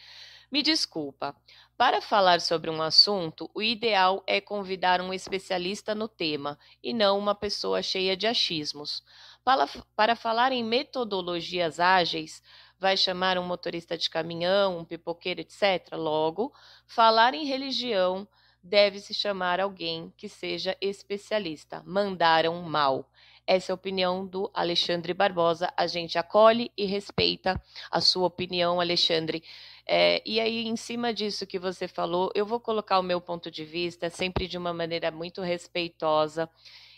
Me 0.52 0.62
desculpa, 0.62 1.36
para 1.78 2.02
falar 2.02 2.40
sobre 2.40 2.70
um 2.70 2.82
assunto, 2.82 3.50
o 3.54 3.62
ideal 3.62 4.24
é 4.26 4.40
convidar 4.40 5.02
um 5.02 5.14
especialista 5.14 5.94
no 5.94 6.08
tema 6.08 6.58
e 6.82 6.94
não 6.94 7.20
uma 7.20 7.36
pessoa 7.36 7.82
cheia 7.82 8.16
de 8.16 8.26
achismos. 8.26 9.04
Para, 9.44 9.68
para 9.96 10.16
falar 10.16 10.54
em 10.54 10.64
metodologias 10.64 11.80
ágeis, 11.80 12.42
vai 12.80 12.96
chamar 12.96 13.38
um 13.38 13.44
motorista 13.44 13.98
de 13.98 14.10
caminhão, 14.10 14.80
um 14.80 14.86
pipoqueiro, 14.86 15.42
etc. 15.42 15.94
Logo, 15.94 16.54
falar 16.88 17.34
em 17.34 17.46
religião 17.46 18.28
deve-se 18.64 19.14
chamar 19.14 19.60
alguém 19.60 20.12
que 20.18 20.28
seja 20.28 20.76
especialista. 20.82 21.84
Mandaram 21.86 22.62
mal. 22.64 23.10
Essa 23.48 23.72
é 23.72 23.74
a 23.74 23.76
opinião 23.76 24.26
do 24.26 24.50
Alexandre 24.54 25.14
Barbosa. 25.14 25.72
A 25.78 25.86
gente 25.86 26.18
acolhe 26.18 26.72
e 26.76 26.86
respeita 26.86 27.62
a 27.92 28.02
sua 28.02 28.28
opinião, 28.28 28.82
Alexandre. 28.82 29.44
É, 29.88 30.22
e 30.26 30.40
aí, 30.40 30.66
em 30.68 30.76
cima 30.76 31.14
disso 31.14 31.46
que 31.46 31.60
você 31.60 31.88
falou, 31.88 32.32
eu 32.34 32.46
vou 32.46 32.60
colocar 32.60 33.00
o 33.00 33.04
meu 33.04 33.22
ponto 33.22 33.52
de 33.52 33.64
vista, 33.64 34.10
sempre 34.10 34.48
de 34.48 34.58
uma 34.58 34.74
maneira 34.74 35.12
muito 35.12 35.42
respeitosa. 35.42 36.50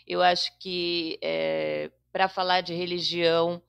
Eu 0.06 0.22
acho 0.22 0.58
que 0.58 1.18
é, 1.22 1.90
para 2.10 2.28
falar 2.28 2.62
de 2.62 2.72
religião 2.72 3.62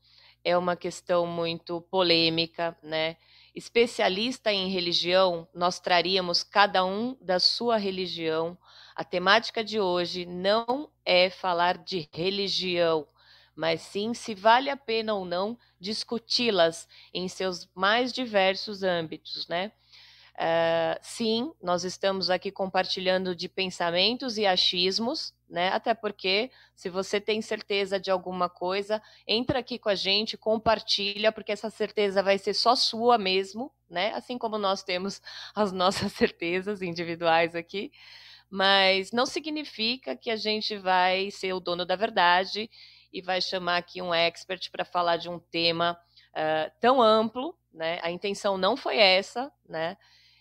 é 0.44 0.58
uma 0.58 0.76
questão 0.76 1.28
muito 1.28 1.82
polêmica, 1.82 2.78
né? 2.82 3.18
Especialista 3.60 4.54
em 4.54 4.70
religião, 4.70 5.46
nós 5.54 5.82
traríamos 5.82 6.44
cada 6.44 6.86
um 6.86 7.18
da 7.20 7.42
sua 7.42 7.76
religião. 7.76 8.58
A 8.96 9.04
temática 9.04 9.62
de 9.62 9.82
hoje 9.82 10.26
não 10.26 10.90
é 11.04 11.30
falar 11.30 11.78
de 11.78 12.08
religião, 12.14 13.06
mas 13.54 13.82
sim 13.82 14.14
se 14.14 14.34
vale 14.34 14.70
a 14.70 14.78
pena 14.78 15.14
ou 15.14 15.26
não 15.26 15.60
discuti-las 15.78 16.88
em 17.14 17.28
seus 17.28 17.70
mais 17.76 18.14
diversos 18.14 18.82
âmbitos, 18.82 19.46
né? 19.50 19.74
Uh, 20.40 20.98
sim, 21.02 21.52
nós 21.62 21.84
estamos 21.84 22.30
aqui 22.30 22.50
compartilhando 22.50 23.36
de 23.36 23.50
pensamentos 23.50 24.38
e 24.38 24.46
achismos, 24.46 25.34
né? 25.50 25.68
Até 25.68 25.94
porque, 25.94 26.50
se 26.74 26.90
você 26.90 27.20
tem 27.20 27.42
certeza 27.42 28.00
de 28.00 28.10
alguma 28.10 28.48
coisa, 28.48 29.02
entra 29.28 29.60
aqui 29.60 29.78
com 29.78 29.90
a 29.90 29.96
gente, 29.96 30.38
compartilha, 30.38 31.30
porque 31.30 31.52
essa 31.52 31.70
certeza 31.70 32.24
vai 32.24 32.38
ser 32.38 32.54
só 32.54 32.74
sua 32.74 33.18
mesmo, 33.18 33.70
né? 33.90 34.14
Assim 34.14 34.38
como 34.38 34.58
nós 34.58 34.82
temos 34.82 35.22
as 35.54 35.74
nossas 35.74 36.14
certezas 36.14 36.82
individuais 36.82 37.54
aqui. 37.54 37.92
Mas 38.50 39.12
não 39.12 39.26
significa 39.26 40.16
que 40.16 40.32
a 40.32 40.38
gente 40.38 40.78
vai 40.78 41.30
ser 41.32 41.52
o 41.52 41.60
dono 41.60 41.86
da 41.86 41.98
verdade 41.98 42.70
e 43.12 43.22
vai 43.22 43.42
chamar 43.42 43.76
aqui 43.76 44.02
um 44.02 44.14
expert 44.14 44.72
para 44.72 44.86
falar 44.86 45.18
de 45.18 45.28
um 45.28 45.38
tema 45.38 46.00
uh, 46.32 46.72
tão 46.80 47.02
amplo, 47.02 47.54
né? 47.74 48.00
A 48.02 48.10
intenção 48.10 48.58
não 48.58 48.78
foi 48.78 48.98
essa, 48.98 49.52
né? 49.68 49.98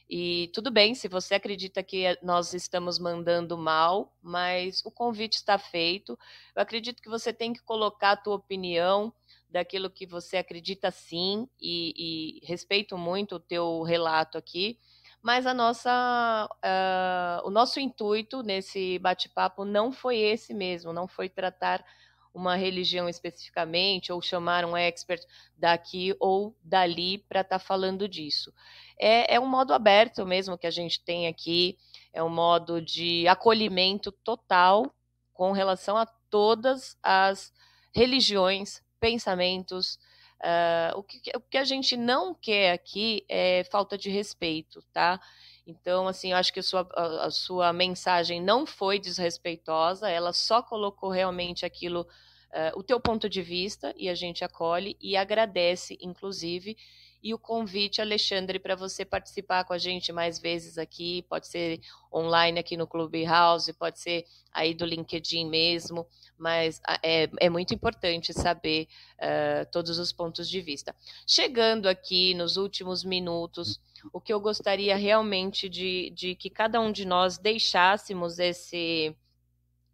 E 0.08 0.50
tudo 0.54 0.70
bem 0.70 0.94
se 0.94 1.06
você 1.06 1.34
acredita 1.34 1.82
que 1.82 2.18
nós 2.22 2.54
estamos 2.54 2.98
mandando 2.98 3.58
mal, 3.58 4.16
mas 4.22 4.82
o 4.84 4.90
convite 4.90 5.34
está 5.34 5.58
feito. 5.58 6.18
Eu 6.56 6.62
acredito 6.62 7.02
que 7.02 7.10
você 7.10 7.32
tem 7.32 7.52
que 7.52 7.62
colocar 7.62 8.12
a 8.12 8.16
tua 8.16 8.36
opinião 8.36 9.12
daquilo 9.50 9.90
que 9.90 10.06
você 10.06 10.36
acredita 10.38 10.90
sim, 10.90 11.48
e, 11.60 12.40
e 12.42 12.46
respeito 12.46 12.96
muito 12.96 13.36
o 13.36 13.40
teu 13.40 13.82
relato 13.82 14.36
aqui, 14.36 14.78
mas 15.22 15.46
a 15.46 15.54
nossa, 15.54 16.48
uh, 16.64 17.46
o 17.46 17.50
nosso 17.50 17.80
intuito 17.80 18.42
nesse 18.42 18.98
bate-papo 18.98 19.64
não 19.64 19.90
foi 19.90 20.18
esse 20.18 20.54
mesmo, 20.54 20.92
não 20.92 21.08
foi 21.08 21.28
tratar 21.28 21.84
uma 22.32 22.56
religião 22.56 23.08
especificamente, 23.08 24.12
ou 24.12 24.20
chamar 24.20 24.64
um 24.64 24.76
expert 24.76 25.24
daqui 25.56 26.14
ou 26.20 26.56
dali 26.62 27.18
para 27.28 27.40
estar 27.40 27.58
tá 27.58 27.64
falando 27.64 28.08
disso. 28.08 28.52
É, 28.98 29.34
é 29.34 29.40
um 29.40 29.46
modo 29.46 29.72
aberto 29.72 30.26
mesmo 30.26 30.58
que 30.58 30.66
a 30.66 30.70
gente 30.70 31.00
tem 31.02 31.26
aqui, 31.26 31.76
é 32.12 32.22
um 32.22 32.28
modo 32.28 32.80
de 32.80 33.26
acolhimento 33.28 34.10
total 34.10 34.92
com 35.32 35.52
relação 35.52 35.96
a 35.96 36.06
todas 36.06 36.96
as 37.02 37.52
religiões, 37.92 38.82
pensamentos. 39.00 39.98
Uh, 40.40 40.98
o, 40.98 41.02
que, 41.02 41.20
o 41.34 41.40
que 41.40 41.58
a 41.58 41.64
gente 41.64 41.96
não 41.96 42.32
quer 42.32 42.72
aqui 42.72 43.24
é 43.28 43.64
falta 43.64 43.98
de 43.98 44.08
respeito, 44.08 44.82
tá? 44.92 45.20
Então, 45.68 46.08
assim, 46.08 46.30
eu 46.32 46.38
acho 46.38 46.50
que 46.50 46.60
a 46.60 46.62
sua, 46.62 46.88
a, 46.94 47.26
a 47.26 47.30
sua 47.30 47.72
mensagem 47.74 48.40
não 48.40 48.64
foi 48.64 48.98
desrespeitosa, 48.98 50.08
ela 50.08 50.32
só 50.32 50.62
colocou 50.62 51.10
realmente 51.10 51.66
aquilo, 51.66 52.00
uh, 52.00 52.78
o 52.78 52.82
teu 52.82 52.98
ponto 52.98 53.28
de 53.28 53.42
vista, 53.42 53.94
e 53.94 54.08
a 54.08 54.14
gente 54.14 54.42
acolhe 54.42 54.96
e 54.98 55.14
agradece, 55.14 55.98
inclusive, 56.00 56.74
e 57.22 57.34
o 57.34 57.38
convite, 57.38 58.00
Alexandre, 58.00 58.58
para 58.58 58.76
você 58.76 59.04
participar 59.04 59.64
com 59.64 59.74
a 59.74 59.78
gente 59.78 60.10
mais 60.10 60.38
vezes 60.38 60.78
aqui, 60.78 61.22
pode 61.28 61.48
ser 61.48 61.80
online 62.14 62.60
aqui 62.60 62.74
no 62.74 62.86
Clubhouse, 62.86 63.70
pode 63.74 63.98
ser 64.00 64.24
aí 64.50 64.72
do 64.72 64.86
LinkedIn 64.86 65.50
mesmo, 65.50 66.06
mas 66.38 66.80
ah, 66.86 66.98
é, 67.02 67.28
é 67.40 67.50
muito 67.50 67.74
importante 67.74 68.32
saber 68.32 68.88
uh, 69.16 69.70
todos 69.70 69.98
os 69.98 70.12
pontos 70.12 70.48
de 70.48 70.62
vista. 70.62 70.96
Chegando 71.26 71.88
aqui 71.88 72.32
nos 72.34 72.56
últimos 72.56 73.04
minutos 73.04 73.78
o 74.12 74.20
que 74.20 74.32
eu 74.32 74.40
gostaria 74.40 74.96
realmente 74.96 75.68
de, 75.68 76.10
de 76.10 76.34
que 76.34 76.50
cada 76.50 76.80
um 76.80 76.92
de 76.92 77.04
nós 77.04 77.38
deixássemos 77.38 78.38
esse 78.38 79.14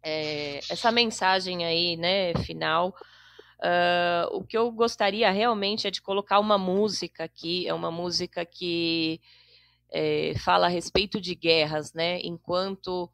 é, 0.03 0.59
essa 0.69 0.91
mensagem 0.91 1.65
aí, 1.65 1.97
né, 1.97 2.35
final. 2.35 2.95
Uh, 3.59 4.37
o 4.37 4.43
que 4.43 4.55
eu 4.57 4.71
gostaria 4.71 5.31
realmente 5.31 5.87
é 5.87 5.91
de 5.91 6.01
colocar 6.01 6.39
uma 6.39 6.57
música 6.57 7.23
aqui, 7.23 7.67
é 7.67 7.73
uma 7.73 7.89
música 7.89 8.45
que 8.45 9.19
é, 9.91 10.33
fala 10.39 10.67
a 10.67 10.69
respeito 10.69 11.19
de 11.19 11.33
guerras, 11.33 11.93
né? 11.93 12.19
Enquanto 12.21 13.09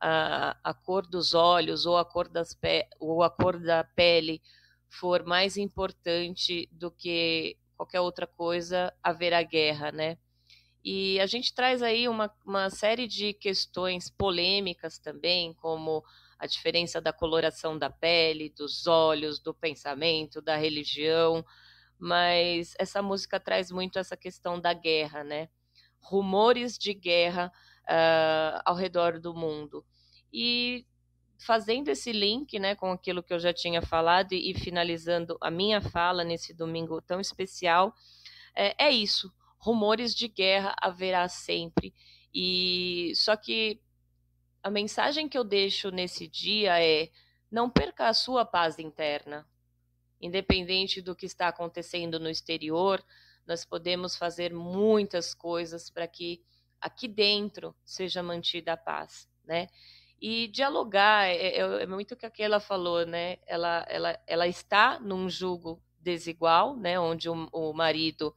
a, 0.00 0.56
a 0.62 0.74
cor 0.74 1.06
dos 1.06 1.32
olhos 1.32 1.86
ou 1.86 1.96
a 1.96 2.04
cor, 2.04 2.28
das 2.28 2.58
ou 2.98 3.22
a 3.22 3.30
cor 3.30 3.58
da 3.58 3.84
pele 3.84 4.42
for 4.88 5.24
mais 5.24 5.56
importante 5.56 6.68
do 6.72 6.90
que 6.90 7.56
qualquer 7.76 8.00
outra 8.00 8.26
coisa, 8.26 8.92
haverá 9.02 9.42
guerra, 9.42 9.90
né? 9.92 10.18
E 10.84 11.18
a 11.18 11.24
gente 11.24 11.54
traz 11.54 11.82
aí 11.82 12.06
uma, 12.06 12.30
uma 12.44 12.68
série 12.68 13.06
de 13.06 13.32
questões 13.32 14.10
polêmicas 14.10 14.98
também, 14.98 15.54
como 15.54 16.04
a 16.38 16.46
diferença 16.46 17.00
da 17.00 17.10
coloração 17.10 17.78
da 17.78 17.88
pele, 17.88 18.50
dos 18.50 18.86
olhos, 18.86 19.40
do 19.40 19.54
pensamento, 19.54 20.42
da 20.42 20.56
religião, 20.56 21.42
mas 21.98 22.74
essa 22.78 23.00
música 23.00 23.40
traz 23.40 23.70
muito 23.70 23.98
essa 23.98 24.14
questão 24.14 24.60
da 24.60 24.74
guerra, 24.74 25.24
né? 25.24 25.48
Rumores 26.02 26.76
de 26.76 26.92
guerra 26.92 27.50
uh, 27.84 28.60
ao 28.66 28.74
redor 28.74 29.18
do 29.18 29.32
mundo. 29.32 29.86
E 30.30 30.84
fazendo 31.38 31.88
esse 31.88 32.12
link 32.12 32.58
né, 32.58 32.74
com 32.74 32.92
aquilo 32.92 33.22
que 33.22 33.32
eu 33.32 33.38
já 33.38 33.54
tinha 33.54 33.80
falado 33.80 34.32
e, 34.32 34.50
e 34.50 34.54
finalizando 34.54 35.38
a 35.40 35.50
minha 35.50 35.80
fala 35.80 36.24
nesse 36.24 36.52
domingo 36.52 37.00
tão 37.00 37.20
especial, 37.20 37.94
é, 38.54 38.84
é 38.86 38.90
isso 38.90 39.32
rumores 39.64 40.14
de 40.14 40.28
guerra 40.28 40.76
haverá 40.78 41.26
sempre. 41.26 41.94
E 42.32 43.12
só 43.16 43.34
que 43.34 43.80
a 44.62 44.70
mensagem 44.70 45.26
que 45.26 45.38
eu 45.38 45.44
deixo 45.44 45.90
nesse 45.90 46.28
dia 46.28 46.82
é: 46.82 47.10
não 47.50 47.70
perca 47.70 48.08
a 48.08 48.14
sua 48.14 48.44
paz 48.44 48.78
interna. 48.78 49.48
Independente 50.20 51.00
do 51.00 51.16
que 51.16 51.26
está 51.26 51.48
acontecendo 51.48 52.20
no 52.20 52.28
exterior, 52.28 53.02
nós 53.46 53.64
podemos 53.64 54.16
fazer 54.16 54.52
muitas 54.52 55.34
coisas 55.34 55.90
para 55.90 56.06
que 56.06 56.42
aqui 56.80 57.08
dentro 57.08 57.74
seja 57.84 58.22
mantida 58.22 58.74
a 58.74 58.76
paz, 58.76 59.28
né? 59.44 59.68
E 60.20 60.48
dialogar 60.48 61.26
é, 61.26 61.58
é, 61.58 61.82
é 61.82 61.86
muito 61.86 62.12
o 62.12 62.16
que 62.16 62.26
aquela 62.26 62.60
falou, 62.60 63.06
né? 63.06 63.38
Ela, 63.46 63.84
ela, 63.88 64.18
ela 64.26 64.46
está 64.46 64.98
num 65.00 65.28
julgo 65.28 65.82
desigual, 65.98 66.76
né? 66.76 66.98
Onde 66.98 67.28
o, 67.28 67.48
o 67.52 67.72
marido 67.72 68.34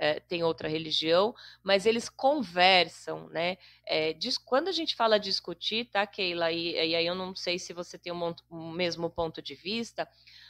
é, 0.00 0.18
tem 0.18 0.42
outra 0.42 0.66
religião, 0.66 1.34
mas 1.62 1.84
eles 1.84 2.08
conversam, 2.08 3.28
né? 3.28 3.58
É, 3.86 4.14
diz, 4.14 4.38
quando 4.38 4.68
a 4.68 4.72
gente 4.72 4.96
fala 4.96 5.20
discutir, 5.20 5.90
tá, 5.90 6.06
Keila? 6.06 6.50
E, 6.50 6.72
e 6.72 6.96
aí 6.96 7.04
eu 7.04 7.14
não 7.14 7.36
sei 7.36 7.58
se 7.58 7.74
você 7.74 7.98
tem 7.98 8.10
o 8.10 8.72
mesmo 8.72 9.10
ponto 9.10 9.42
de 9.42 9.54
vista. 9.54 10.08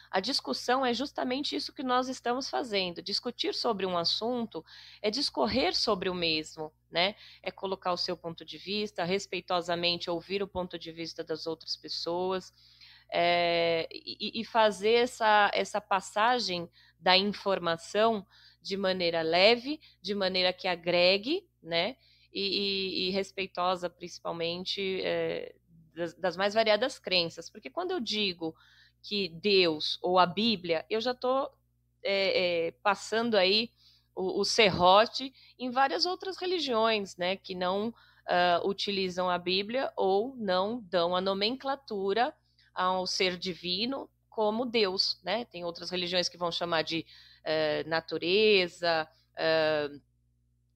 A 0.08 0.20
discussão 0.20 0.86
é 0.86 0.94
justamente 0.94 1.56
isso 1.56 1.72
que 1.72 1.82
nós 1.82 2.08
estamos 2.08 2.48
fazendo. 2.48 3.02
Discutir 3.02 3.52
sobre 3.52 3.84
um 3.84 3.98
assunto 3.98 4.64
é 5.02 5.10
discorrer 5.10 5.74
sobre 5.74 6.08
o 6.08 6.14
mesmo, 6.14 6.72
né? 6.88 7.16
É 7.42 7.50
colocar 7.50 7.92
o 7.92 7.96
seu 7.96 8.16
ponto 8.16 8.44
de 8.44 8.56
vista, 8.56 9.02
respeitosamente 9.02 10.08
ouvir 10.08 10.44
o 10.44 10.48
ponto 10.48 10.78
de 10.78 10.92
vista 10.92 11.24
das 11.24 11.48
outras 11.48 11.76
pessoas. 11.76 12.54
É, 13.12 13.88
e, 13.90 14.40
e 14.40 14.44
fazer 14.44 14.92
essa, 14.92 15.50
essa 15.52 15.80
passagem 15.80 16.70
da 17.00 17.16
informação 17.16 18.24
de 18.60 18.76
maneira 18.76 19.22
leve, 19.22 19.80
de 20.00 20.14
maneira 20.14 20.52
que 20.52 20.68
agregue, 20.68 21.46
né? 21.62 21.96
E, 22.32 22.40
e, 22.40 23.08
e 23.08 23.10
respeitosa, 23.10 23.90
principalmente, 23.90 25.00
é, 25.02 25.54
das, 25.94 26.14
das, 26.14 26.36
mais 26.36 26.54
variadas 26.54 26.98
crenças. 26.98 27.50
Porque 27.50 27.68
quando 27.68 27.90
eu 27.90 28.00
digo 28.00 28.54
que 29.02 29.28
Deus 29.28 29.98
ou 30.02 30.18
a 30.18 30.26
Bíblia, 30.26 30.84
eu 30.88 31.00
já 31.00 31.12
estou 31.12 31.50
é, 32.02 32.66
é, 32.66 32.70
passando 32.82 33.36
aí 33.36 33.70
o, 34.14 34.40
o, 34.40 34.44
serrote 34.44 35.32
em 35.58 35.70
várias 35.70 36.06
outras 36.06 36.36
religiões, 36.36 37.16
né? 37.16 37.36
Que 37.36 37.54
não 37.54 37.88
uh, 37.88 38.68
utilizam 38.68 39.28
a 39.28 39.38
Bíblia 39.38 39.92
ou 39.96 40.34
não 40.36 40.80
dão 40.82 41.16
a 41.16 41.20
nomenclatura 41.20 42.34
ao 42.74 43.06
ser 43.06 43.36
divino 43.36 44.08
como 44.40 44.64
Deus, 44.64 45.20
né? 45.22 45.44
Tem 45.44 45.66
outras 45.66 45.90
religiões 45.90 46.26
que 46.26 46.38
vão 46.38 46.50
chamar 46.50 46.80
de 46.80 47.04
uh, 47.40 47.86
natureza, 47.86 49.06
uh, 49.34 50.00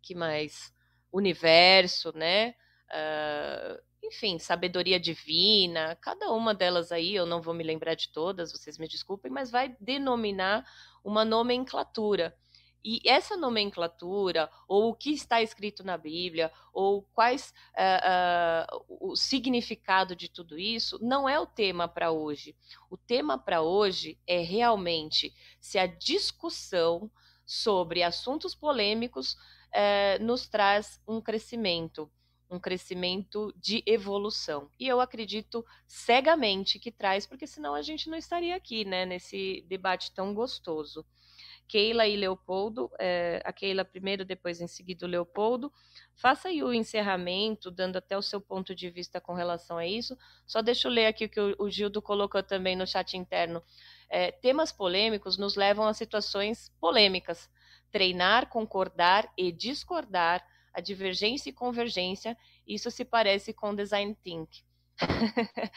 que 0.03 0.15
mais? 0.15 0.71
Universo, 1.11 2.13
né? 2.15 2.55
Uh, 2.91 3.83
enfim, 4.03 4.39
sabedoria 4.39 5.01
divina, 5.01 5.97
cada 5.97 6.31
uma 6.31 6.53
delas 6.53 6.93
aí, 6.93 7.15
eu 7.15 7.25
não 7.25 7.41
vou 7.41 7.55
me 7.55 7.65
lembrar 7.65 7.95
de 7.95 8.13
todas, 8.13 8.53
vocês 8.53 8.77
me 8.77 8.87
desculpem, 8.87 9.33
mas 9.33 9.51
vai 9.51 9.75
denominar 9.81 10.63
uma 11.03 11.25
nomenclatura. 11.25 12.37
E 12.85 13.01
essa 13.07 13.35
nomenclatura, 13.37 14.51
ou 14.69 14.91
o 14.91 14.95
que 14.95 15.11
está 15.11 15.41
escrito 15.41 15.83
na 15.83 15.97
Bíblia, 15.97 16.53
ou 16.73 17.03
quais 17.15 17.55
uh, 17.75 18.77
uh, 18.79 19.11
o 19.11 19.17
significado 19.17 20.15
de 20.15 20.29
tudo 20.29 20.59
isso, 20.59 20.99
não 21.01 21.27
é 21.27 21.41
o 21.41 21.47
tema 21.47 21.89
para 21.89 22.11
hoje. 22.11 22.55
O 22.91 22.97
tema 22.99 23.39
para 23.39 23.63
hoje 23.63 24.19
é 24.27 24.41
realmente 24.41 25.33
se 25.59 25.79
a 25.79 25.87
discussão 25.87 27.11
sobre 27.47 28.03
assuntos 28.03 28.55
polêmicos 28.55 29.33
uh, 29.33 30.23
nos 30.23 30.47
traz 30.47 31.01
um 31.09 31.21
crescimento 31.21 32.11
um 32.51 32.61
crescimento 32.61 33.53
de 33.57 33.83
evolução. 33.87 34.71
E 34.79 34.87
eu 34.87 35.01
acredito 35.01 35.65
cegamente 35.87 36.79
que 36.79 36.93
traz, 36.93 37.27
porque 37.27 37.47
senão 37.47 37.75
a 37.75 37.83
gente 37.83 38.09
não 38.09 38.17
estaria 38.17 38.55
aqui, 38.55 38.85
né, 38.85 39.05
nesse 39.05 39.65
debate 39.69 40.13
tão 40.13 40.33
gostoso. 40.33 41.05
Keila 41.67 42.07
e 42.07 42.17
Leopoldo, 42.17 42.91
é, 42.99 43.41
a 43.45 43.53
Keila 43.53 43.85
primeiro, 43.85 44.25
depois 44.25 44.61
em 44.61 44.67
seguida 44.67 45.07
o 45.07 45.09
Leopoldo. 45.09 45.73
Faça 46.15 46.49
aí 46.49 46.63
o 46.63 46.73
encerramento, 46.73 47.71
dando 47.71 47.97
até 47.97 48.17
o 48.17 48.23
seu 48.23 48.41
ponto 48.41 48.75
de 48.75 48.91
vista 48.91 49.21
com 49.21 49.35
relação 49.35 49.79
a 49.79 49.87
isso. 49.87 50.17
Só 50.47 50.63
deixa 50.63 50.89
eu 50.89 50.93
ler 50.93 51.07
aqui 51.07 51.25
o 51.25 51.29
que 51.29 51.41
o, 51.41 51.71
Gildo 51.71 52.01
colocou 52.01 52.43
também 52.43 52.77
no 52.77 52.87
chat 52.87 53.17
interno. 53.17 53.63
É, 54.09 54.31
temas 54.31 54.71
polêmicos 54.71 55.39
nos 55.39 55.57
levam 55.57 55.87
a 55.87 55.95
situações 55.95 56.71
polêmicas. 56.81 57.51
Treinar, 57.91 58.49
concordar 58.49 59.31
e 59.37 59.51
discordar, 59.51 60.45
a 60.73 60.81
divergência 60.81 61.51
e 61.51 61.53
convergência, 61.53 62.37
isso 62.67 62.91
se 62.91 63.05
parece 63.05 63.53
com 63.53 63.75
design 63.75 64.15
thinking. 64.23 64.65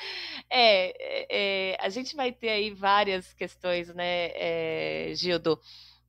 É, 0.49 0.93
é, 1.29 1.71
é, 1.71 1.77
a 1.81 1.89
gente 1.89 2.15
vai 2.15 2.31
ter 2.31 2.49
aí 2.49 2.71
várias 2.71 3.33
questões, 3.33 3.93
né, 3.93 4.29
é, 4.33 5.11
Gildo, 5.13 5.59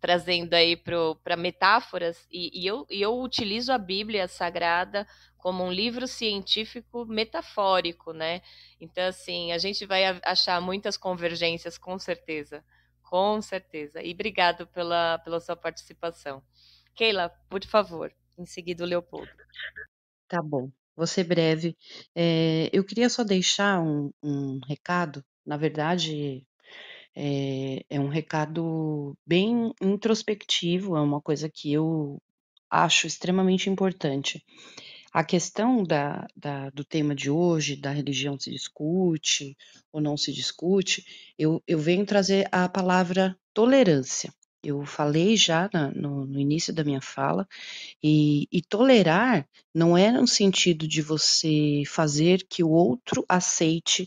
trazendo 0.01 0.55
aí 0.55 0.77
para 0.77 1.37
metáforas, 1.37 2.27
e, 2.31 2.63
e, 2.63 2.67
eu, 2.67 2.87
e 2.89 3.03
eu 3.03 3.19
utilizo 3.19 3.73
a 3.73 3.79
Bíblia 3.79 4.29
Sagrada 4.29 5.07
como 5.37 5.65
um 5.65 5.73
livro 5.73 6.07
científico 6.07 7.05
metafórico, 7.05 8.13
né? 8.13 8.43
Então, 8.81 9.05
assim, 9.05 9.53
a 9.53 9.59
gente 9.59 9.87
vai 9.87 10.05
achar 10.25 10.61
muitas 10.61 10.97
convergências, 10.97 11.79
com 11.79 11.99
certeza. 11.99 12.65
Com 13.03 13.41
certeza. 13.41 14.03
E 14.03 14.13
obrigado 14.13 14.67
pela, 14.67 15.19
pela 15.21 15.41
sua 15.41 15.57
participação. 15.57 16.43
Keila, 16.95 17.31
por 17.49 17.65
favor, 17.65 18.13
em 18.37 18.45
seguida 18.45 18.85
o 18.85 18.87
Leopoldo. 18.87 19.31
Tá 20.29 20.43
bom. 20.43 20.71
Vou 20.99 21.07
ser 21.07 21.25
breve. 21.25 21.77
Eh, 22.17 22.69
eu 22.73 22.85
queria 22.85 23.09
só 23.09 23.23
deixar 23.25 23.81
um 23.81 24.11
um 24.23 24.59
recado, 24.69 25.25
na 25.47 25.57
verdade, 25.57 26.45
eh, 27.17 27.85
é 27.91 28.01
um 28.01 28.09
recado 28.09 29.17
bem 29.27 29.73
introspectivo, 29.83 30.97
é 30.97 31.01
uma 31.03 31.21
coisa 31.23 31.49
que 31.51 31.73
eu 31.73 32.21
acho 32.71 33.07
extremamente 33.07 33.71
importante. 33.71 34.45
A 35.13 35.25
questão 35.25 35.83
da 35.85 36.27
da 36.37 36.71
do 36.71 36.85
tema 36.85 37.15
de 37.15 37.31
hoje, 37.31 37.77
da 37.77 37.91
religião 37.93 38.39
se 38.41 38.51
discute 38.51 39.57
ou 39.93 40.01
não 40.01 40.17
se 40.17 40.33
discute, 40.33 41.05
eu 41.39 41.63
eu 41.69 41.79
venho 41.79 42.07
trazer 42.07 42.49
a 42.53 42.69
palavra 42.69 43.37
tolerância. 43.55 44.33
Eu 44.65 44.85
falei 44.85 45.37
já 45.37 45.69
na 45.73 45.91
no 45.93 46.27
no 46.27 46.39
início 46.41 46.73
da 46.75 46.83
minha 46.85 47.01
fala, 47.01 47.47
e 48.03 48.49
e 48.53 48.63
tolerar 48.63 49.49
não 49.75 49.97
é 49.97 50.11
no 50.13 50.27
sentido 50.27 50.89
de 50.89 51.03
você 51.03 51.83
fazer 51.87 52.47
que 52.49 52.65
o 52.65 52.71
outro 52.71 53.25
aceite, 53.29 54.07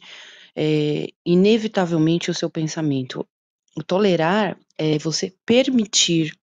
eh, 0.56 1.08
inevitavelmente 1.26 2.32
o 2.32 2.36
seu 2.36 2.50
pensamento. 2.50 3.28
O 3.78 3.84
tolerar 3.84 4.58
é 4.78 4.98
você 5.00 5.36
permitir 5.46 6.34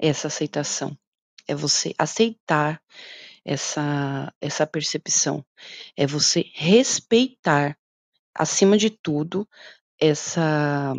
essa 0.00 0.28
aceitação, 0.28 0.96
é 1.48 1.54
você 1.54 1.94
aceitar 1.98 2.82
essa 3.44 4.32
essa 4.40 4.66
percepção, 4.66 5.44
é 5.96 6.06
você 6.06 6.46
respeitar, 6.54 7.78
acima 8.34 8.78
de 8.78 8.90
tudo, 8.90 9.48
essa 10.00 10.94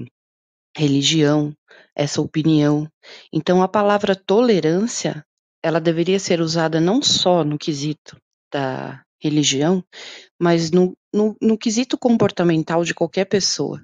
religião, 0.76 1.54
essa 1.96 2.22
opinião. 2.22 2.88
Então 3.32 3.62
a 3.62 3.68
palavra 3.68 4.16
tolerância, 4.16 5.26
ela 5.64 5.80
deveria 5.80 6.20
ser 6.20 6.42
usada 6.42 6.80
não 6.80 7.02
só 7.02 7.44
no 7.44 7.58
quesito 7.58 8.18
da 8.52 9.02
religião, 9.22 9.84
mas 10.40 10.72
no 10.72 10.96
no 11.14 11.36
no 11.42 11.58
quesito 11.58 11.98
comportamental 11.98 12.84
de 12.84 12.94
qualquer 12.94 13.26
pessoa. 13.26 13.82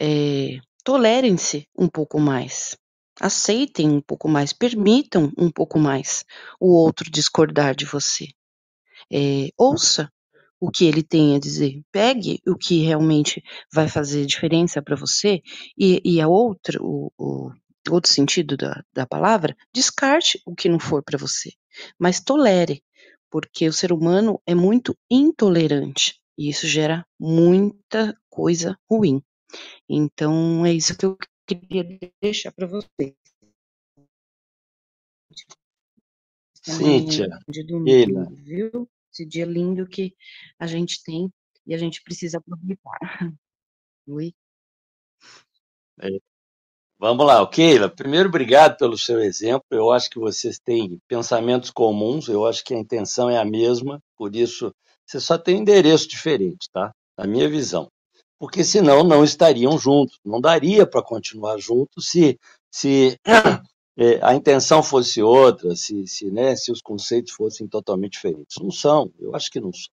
Eh, 0.00 0.58
tolerem-se 0.84 1.66
um 1.78 1.88
pouco 1.88 2.20
mais, 2.20 2.76
aceitem 3.20 3.90
um 3.90 4.00
pouco 4.00 4.28
mais, 4.28 4.52
permitam 4.52 5.32
um 5.38 5.50
pouco 5.50 5.78
mais 5.78 6.24
o 6.60 6.68
outro 6.74 7.10
discordar 7.10 7.74
de 7.74 7.84
você. 7.84 8.28
Eh, 9.12 9.50
ouça 9.58 10.10
o 10.60 10.70
que 10.70 10.84
ele 10.86 11.02
tem 11.02 11.36
a 11.36 11.40
dizer, 11.40 11.82
pegue 11.92 12.40
o 12.46 12.56
que 12.56 12.82
realmente 12.84 13.42
vai 13.72 13.88
fazer 13.88 14.26
diferença 14.26 14.82
para 14.82 14.96
você 14.96 15.42
e 15.78 16.00
e 16.04 16.20
a 16.20 16.28
outra 16.28 16.78
o 16.82 17.10
o 17.18 17.52
outro 17.94 18.12
sentido 18.12 18.56
da 18.56 18.82
da 18.94 19.06
palavra, 19.06 19.56
descarte 19.74 20.40
o 20.46 20.54
que 20.54 20.68
não 20.68 20.78
for 20.80 21.02
para 21.04 21.18
você, 21.18 21.50
mas 21.98 22.20
tolere, 22.20 22.82
porque 23.30 23.68
o 23.68 23.72
ser 23.72 23.92
humano 23.92 24.40
é 24.46 24.54
muito 24.54 24.96
intolerante, 25.10 26.20
e 26.38 26.50
isso 26.50 26.66
gera 26.68 27.06
muita 27.20 28.14
coisa 28.30 28.76
ruim. 28.90 29.22
Então 29.88 30.66
é 30.66 30.72
isso 30.74 30.96
que 30.96 31.06
eu 31.06 31.16
queria 31.46 31.84
deixar 32.22 32.52
para 32.52 32.66
vocês. 32.66 33.14
Cíntia, 36.62 37.28
de 37.48 37.64
Keila. 37.84 38.26
Esse 39.20 39.26
dia 39.26 39.44
lindo 39.44 39.86
que 39.86 40.14
a 40.58 40.66
gente 40.66 41.02
tem 41.04 41.30
e 41.66 41.74
a 41.74 41.78
gente 41.78 42.02
precisa 42.02 42.38
aproveitar. 42.38 42.98
Oi? 44.08 44.32
É. 46.00 46.08
Vamos 46.98 47.26
lá, 47.26 47.46
Keila. 47.46 47.90
Primeiro, 47.90 48.30
obrigado 48.30 48.78
pelo 48.78 48.96
seu 48.96 49.20
exemplo. 49.20 49.66
Eu 49.70 49.90
acho 49.92 50.08
que 50.08 50.18
vocês 50.18 50.58
têm 50.58 50.98
pensamentos 51.06 51.70
comuns, 51.70 52.28
eu 52.28 52.46
acho 52.46 52.64
que 52.64 52.72
a 52.72 52.78
intenção 52.78 53.28
é 53.28 53.36
a 53.36 53.44
mesma, 53.44 54.02
por 54.16 54.34
isso 54.34 54.74
você 55.06 55.20
só 55.20 55.36
tem 55.36 55.58
endereço 55.58 56.08
diferente, 56.08 56.70
tá? 56.72 56.94
Na 57.18 57.26
minha 57.26 57.48
visão. 57.48 57.90
Porque 58.38 58.64
senão 58.64 59.04
não 59.04 59.22
estariam 59.22 59.76
juntos. 59.76 60.18
Não 60.24 60.40
daria 60.40 60.86
para 60.86 61.02
continuar 61.02 61.58
juntos 61.58 62.08
se, 62.08 62.38
se 62.70 63.18
a 64.22 64.34
intenção 64.34 64.82
fosse 64.82 65.22
outra, 65.22 65.76
se, 65.76 66.06
se, 66.06 66.30
né, 66.30 66.56
se 66.56 66.72
os 66.72 66.80
conceitos 66.80 67.32
fossem 67.32 67.68
totalmente 67.68 68.12
diferentes. 68.12 68.56
Não 68.60 68.70
são, 68.70 69.12
eu 69.18 69.34
acho 69.34 69.50
que 69.50 69.60
não 69.60 69.72
são. 69.72 69.92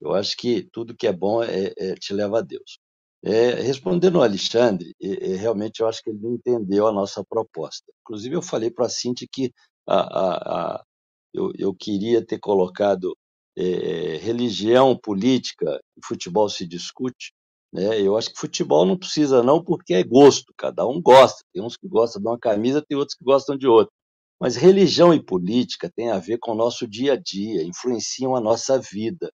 Eu 0.00 0.14
acho 0.14 0.36
que 0.36 0.64
tudo 0.72 0.96
que 0.96 1.06
é 1.06 1.12
bom 1.12 1.42
é, 1.42 1.72
é 1.78 1.94
te 1.94 2.12
leva 2.12 2.38
a 2.38 2.42
Deus. 2.42 2.78
É, 3.24 3.54
respondendo 3.54 4.18
ao 4.18 4.24
Alexandre, 4.24 4.94
é, 5.00 5.36
realmente 5.36 5.80
eu 5.80 5.86
acho 5.86 6.02
que 6.02 6.10
ele 6.10 6.18
não 6.18 6.34
entendeu 6.34 6.88
a 6.88 6.92
nossa 6.92 7.24
proposta. 7.24 7.86
Inclusive, 8.02 8.34
eu 8.34 8.42
falei 8.42 8.70
para 8.70 8.86
a 8.86 8.88
Cintia 8.88 9.28
que 9.30 9.52
a, 9.86 9.96
a, 9.96 10.74
a, 10.74 10.84
eu, 11.32 11.52
eu, 11.56 11.72
queria 11.72 12.24
ter 12.24 12.40
colocado 12.40 13.16
é, 13.56 14.16
religião, 14.16 14.98
política 14.98 15.80
futebol 16.04 16.48
se 16.48 16.66
discute. 16.66 17.32
Né? 17.72 18.00
Eu 18.00 18.16
acho 18.16 18.30
que 18.30 18.38
futebol 18.38 18.84
não 18.84 18.96
precisa, 18.96 19.42
não, 19.42 19.62
porque 19.62 19.94
é 19.94 20.02
gosto, 20.02 20.52
cada 20.56 20.86
um 20.86 21.00
gosta. 21.00 21.42
Tem 21.52 21.62
uns 21.62 21.76
que 21.76 21.88
gostam 21.88 22.20
de 22.20 22.28
uma 22.28 22.38
camisa, 22.38 22.84
tem 22.86 22.96
outros 22.96 23.16
que 23.16 23.24
gostam 23.24 23.56
de 23.56 23.66
outra. 23.66 23.92
Mas 24.40 24.56
religião 24.56 25.14
e 25.14 25.22
política 25.22 25.90
têm 25.94 26.10
a 26.10 26.18
ver 26.18 26.38
com 26.38 26.52
o 26.52 26.56
nosso 26.56 26.86
dia 26.86 27.14
a 27.14 27.16
dia, 27.16 27.62
influenciam 27.62 28.34
a 28.36 28.40
nossa 28.40 28.78
vida. 28.78 29.32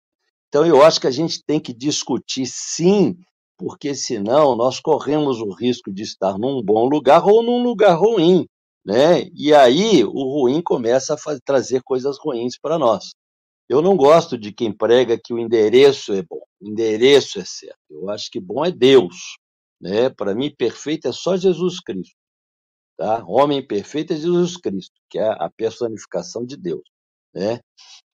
Então, 0.49 0.65
eu 0.65 0.81
acho 0.83 0.99
que 0.99 1.07
a 1.07 1.11
gente 1.11 1.43
tem 1.45 1.59
que 1.59 1.73
discutir, 1.73 2.45
sim, 2.47 3.15
porque 3.57 3.93
senão 3.95 4.55
nós 4.55 4.79
corremos 4.79 5.39
o 5.41 5.51
risco 5.51 5.93
de 5.93 6.03
estar 6.03 6.37
num 6.37 6.61
bom 6.63 6.87
lugar 6.87 7.25
ou 7.25 7.43
num 7.43 7.63
lugar 7.63 7.95
ruim, 7.95 8.45
né? 8.85 9.29
E 9.33 9.53
aí 9.53 10.03
o 10.03 10.41
ruim 10.41 10.61
começa 10.61 11.13
a 11.13 11.17
fazer, 11.17 11.41
trazer 11.45 11.81
coisas 11.83 12.17
ruins 12.19 12.57
para 12.59 12.77
nós. 12.77 13.13
Eu 13.67 13.81
não 13.81 13.95
gosto 13.95 14.37
de 14.37 14.51
quem 14.51 14.71
prega 14.71 15.19
que 15.21 15.33
o 15.33 15.39
endereço 15.39 16.13
é 16.13 16.21
bom, 16.21 16.41
o 16.61 16.67
endereço 16.67 17.39
é 17.39 17.45
certo. 17.45 17.79
Eu 17.89 18.09
acho 18.09 18.29
que 18.29 18.39
bom 18.39 18.63
é 18.65 18.71
Deus, 18.71 19.37
né? 19.81 20.09
Para 20.09 20.35
mim 20.35 20.53
perfeito 20.55 21.07
é 21.07 21.11
só 21.11 21.35
Jesus 21.35 21.79
Cristo, 21.79 22.15
tá? 22.97 23.23
Homem 23.27 23.65
perfeito 23.65 24.13
é 24.13 24.15
Jesus 24.15 24.57
Cristo, 24.57 24.93
que 25.09 25.19
é 25.19 25.27
a 25.27 25.49
personificação 25.49 26.45
de 26.45 26.57
Deus, 26.57 26.83
né? 27.33 27.59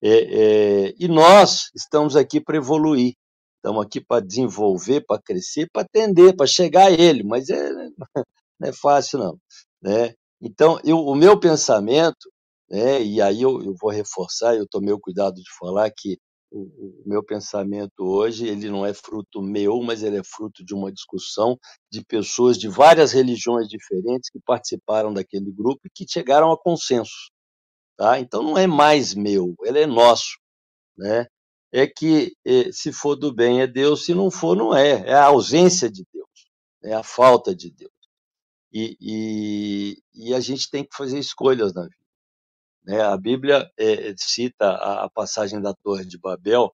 É, 0.03 0.87
é, 0.89 0.93
e 0.97 1.07
nós 1.07 1.69
estamos 1.75 2.15
aqui 2.15 2.39
para 2.41 2.57
evoluir, 2.57 3.13
Estamos 3.61 3.85
aqui 3.85 4.01
para 4.01 4.25
desenvolver, 4.25 5.05
para 5.05 5.21
crescer, 5.21 5.69
para 5.71 5.83
atender, 5.83 6.35
para 6.35 6.47
chegar 6.47 6.87
a 6.87 6.91
ele, 6.91 7.21
mas 7.21 7.47
é, 7.47 7.69
não 8.59 8.69
é 8.69 8.73
fácil, 8.73 9.19
não. 9.19 9.39
Né? 9.79 10.15
Então, 10.41 10.79
eu, 10.83 10.97
o 10.97 11.13
meu 11.13 11.39
pensamento, 11.39 12.27
né, 12.71 13.03
e 13.03 13.21
aí 13.21 13.41
eu, 13.41 13.61
eu 13.63 13.75
vou 13.79 13.91
reforçar, 13.91 14.55
eu 14.55 14.67
tomei 14.67 14.93
o 14.93 14.99
cuidado 14.99 15.35
de 15.35 15.49
falar 15.59 15.91
que 15.91 16.17
o, 16.51 16.61
o, 16.61 17.03
meu 17.05 17.23
pensamento 17.23 17.99
hoje 17.99 18.47
ele 18.47 18.69
não 18.69 18.85
é 18.85 18.93
fruto 18.93 19.41
meu, 19.41 19.81
mas 19.81 20.03
ele 20.03 20.17
é 20.17 20.23
fruto 20.23 20.63
de 20.65 20.73
uma 20.73 20.91
discussão 20.91 21.57
de 21.91 22.03
pessoas 22.05 22.57
de 22.57 22.67
várias 22.67 23.11
religiões 23.11 23.67
diferentes 23.67 24.29
que 24.29 24.39
participaram 24.45 25.13
daquele 25.13 25.51
grupo 25.51 25.81
e 25.85 25.89
que 25.93 26.05
chegaram 26.09 26.51
a 26.51 26.57
consenso. 26.57 27.31
Tá? 27.97 28.19
Então 28.19 28.43
não 28.43 28.57
é 28.57 28.67
mais 28.67 29.13
meu, 29.13 29.55
ele 29.63 29.79
é 29.79 29.87
nosso. 29.87 30.37
Né? 30.97 31.25
é 31.71 31.87
que 31.87 32.33
eh, 32.45 32.71
se 32.71 32.91
for 32.91 33.15
do 33.15 33.33
bem 33.33 33.61
é 33.61 33.67
Deus, 33.67 34.05
se 34.05 34.13
não 34.13 34.29
for, 34.29 34.55
não 34.55 34.75
é. 34.75 35.09
É 35.09 35.13
a 35.13 35.25
ausência 35.25 35.89
de 35.89 36.05
Deus, 36.13 36.29
é 36.83 36.93
a 36.93 37.03
falta 37.03 37.55
de 37.55 37.71
Deus. 37.71 37.91
E, 38.73 38.97
e, 39.01 39.97
e 40.13 40.33
a 40.33 40.39
gente 40.39 40.69
tem 40.69 40.83
que 40.83 40.95
fazer 40.95 41.19
escolhas 41.19 41.73
na 41.73 41.83
vida. 41.83 42.00
Né? 42.83 43.01
A 43.01 43.17
Bíblia 43.17 43.69
é, 43.77 44.13
cita 44.17 44.69
a, 44.69 45.05
a, 45.05 45.09
passagem 45.09 45.61
da 45.61 45.73
Torre 45.73 46.05
de 46.05 46.17
Babel, 46.17 46.73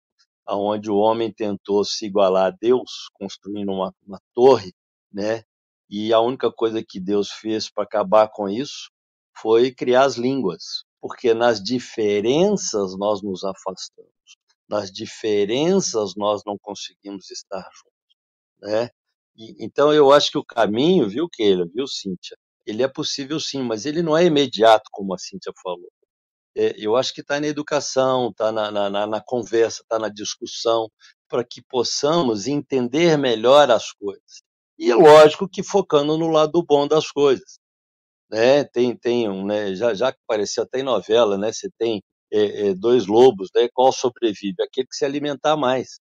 onde 0.49 0.91
o 0.91 0.97
homem 0.97 1.33
tentou 1.33 1.85
se 1.85 2.07
igualar 2.07 2.47
a 2.47 2.57
Deus, 2.61 3.09
construindo 3.15 3.73
uma, 3.73 3.95
uma 4.07 4.21
torre, 4.35 4.73
né? 5.13 5.43
e 5.89 6.13
a 6.13 6.21
única 6.21 6.51
coisa 6.53 6.83
que 6.87 7.01
Deus 7.01 7.31
fez 7.31 7.71
para 7.71 7.85
acabar 7.85 8.29
com 8.29 8.49
isso 8.49 8.91
foi 9.37 9.73
criar 9.73 10.05
as 10.05 10.17
línguas, 10.17 10.85
porque 11.01 11.35
nas 11.35 11.63
diferenças 11.63 12.97
nós 12.97 13.23
nos 13.23 13.45
afastamos 13.45 14.15
nas 14.69 14.91
diferenças 14.91 16.15
nós 16.17 16.43
não 16.45 16.59
conseguimos 16.59 17.31
estar 17.31 17.63
juntos, 17.63 18.17
né? 18.61 18.91
E, 19.37 19.65
então 19.65 19.93
eu 19.93 20.13
acho 20.13 20.31
que 20.31 20.39
o 20.39 20.45
caminho, 20.45 21.09
viu, 21.09 21.29
Keila, 21.29 21.67
viu, 21.73 21.87
Cíntia? 21.87 22.37
Ele 22.67 22.83
é 22.83 22.89
possível 22.89 23.39
sim, 23.41 23.62
mas 23.62 23.87
ele 23.87 24.03
não 24.03 24.17
é 24.17 24.25
imediato, 24.25 24.89
como 24.91 25.15
a 25.15 25.19
Cíntia 25.19 25.53
falou. 25.62 25.91
É, 26.57 26.75
eu 26.79 26.97
acho 26.97 27.12
que 27.12 27.21
está 27.21 27.41
na 27.41 27.47
educação, 27.49 28.31
está 28.31 28.53
na, 28.53 28.71
na, 28.71 29.07
na 29.07 29.21
conversa, 29.21 29.83
está 29.83 29.99
na 29.99 30.09
discussão, 30.09 30.89
para 31.29 31.45
que 31.45 31.62
possamos 31.62 32.47
entender 32.47 33.19
melhor 33.19 33.71
as 33.71 33.93
coisas. 33.93 34.43
E 34.79 34.93
lógico 34.93 35.49
que 35.49 35.62
focando 35.62 36.17
no 36.19 36.29
lado 36.29 36.62
bom 36.65 36.87
das 36.87 37.11
coisas. 37.11 37.59
Né? 38.31 38.65
Tem, 38.65 38.97
tem 38.97 39.29
um, 39.29 39.47
né? 39.47 39.75
já, 39.75 39.95
já 39.95 40.09
apareceu 40.09 40.65
até 40.65 40.81
em 40.81 40.85
novela, 40.85 41.39
né? 41.39 41.53
Você 41.53 41.69
tem 41.79 42.03
é, 42.33 42.69
é, 42.69 42.75
dois 42.75 43.07
lobos, 43.07 43.51
né? 43.55 43.69
qual 43.73 43.93
sobrevive? 43.93 44.62
Aquele 44.62 44.87
que 44.89 44.97
se 44.97 45.05
alimentar 45.05 45.57
mais. 45.57 46.01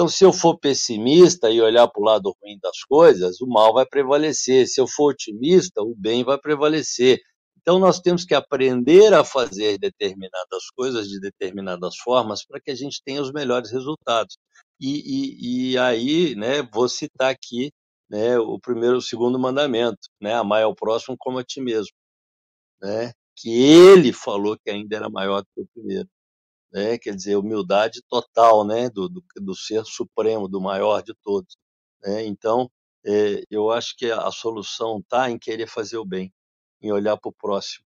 Então, 0.00 0.08
se 0.08 0.24
eu 0.24 0.32
for 0.32 0.58
pessimista 0.58 1.50
e 1.50 1.60
olhar 1.60 1.86
para 1.86 2.00
o 2.00 2.04
lado 2.06 2.34
ruim 2.42 2.58
das 2.58 2.82
coisas, 2.88 3.38
o 3.42 3.46
mal 3.46 3.74
vai 3.74 3.84
prevalecer. 3.84 4.66
Se 4.66 4.80
eu 4.80 4.86
for 4.86 5.10
otimista, 5.10 5.82
o 5.82 5.94
bem 5.94 6.24
vai 6.24 6.38
prevalecer. 6.38 7.20
Então, 7.60 7.78
nós 7.78 8.00
temos 8.00 8.24
que 8.24 8.34
aprender 8.34 9.12
a 9.12 9.22
fazer 9.22 9.76
determinadas 9.78 10.70
coisas 10.74 11.06
de 11.06 11.20
determinadas 11.20 11.98
formas 11.98 12.42
para 12.46 12.58
que 12.58 12.70
a 12.70 12.74
gente 12.74 13.02
tenha 13.04 13.20
os 13.20 13.30
melhores 13.30 13.70
resultados. 13.70 14.38
E, 14.80 15.02
e, 15.68 15.72
e 15.72 15.78
aí, 15.78 16.34
né, 16.34 16.62
vou 16.72 16.88
citar 16.88 17.30
aqui 17.30 17.70
né, 18.08 18.38
o 18.38 18.58
primeiro, 18.58 18.96
o 18.96 19.02
segundo 19.02 19.38
mandamento, 19.38 20.08
né, 20.18 20.32
amar 20.32 20.62
ao 20.62 20.74
próximo 20.74 21.14
como 21.18 21.38
a 21.38 21.44
ti 21.44 21.60
mesmo. 21.60 21.92
Né? 22.82 23.12
que 23.36 23.50
ele 23.50 24.12
falou 24.12 24.56
que 24.58 24.70
ainda 24.70 24.96
era 24.96 25.10
maior 25.10 25.42
do 25.42 25.48
que 25.54 25.60
o 25.62 25.66
primeiro. 25.74 26.08
Né? 26.72 26.98
Quer 26.98 27.14
dizer, 27.14 27.36
humildade 27.36 28.00
total 28.08 28.64
né? 28.64 28.88
do, 28.90 29.08
do, 29.08 29.24
do 29.36 29.54
ser 29.54 29.84
supremo, 29.84 30.48
do 30.48 30.60
maior 30.60 31.02
de 31.02 31.14
todos. 31.22 31.56
Né? 32.02 32.24
Então, 32.24 32.70
é, 33.04 33.42
eu 33.50 33.70
acho 33.70 33.96
que 33.96 34.10
a 34.10 34.30
solução 34.30 34.98
está 34.98 35.30
em 35.30 35.38
querer 35.38 35.66
fazer 35.66 35.98
o 35.98 36.04
bem, 36.04 36.32
em 36.82 36.92
olhar 36.92 37.16
para 37.16 37.30
o 37.30 37.34
próximo, 37.34 37.84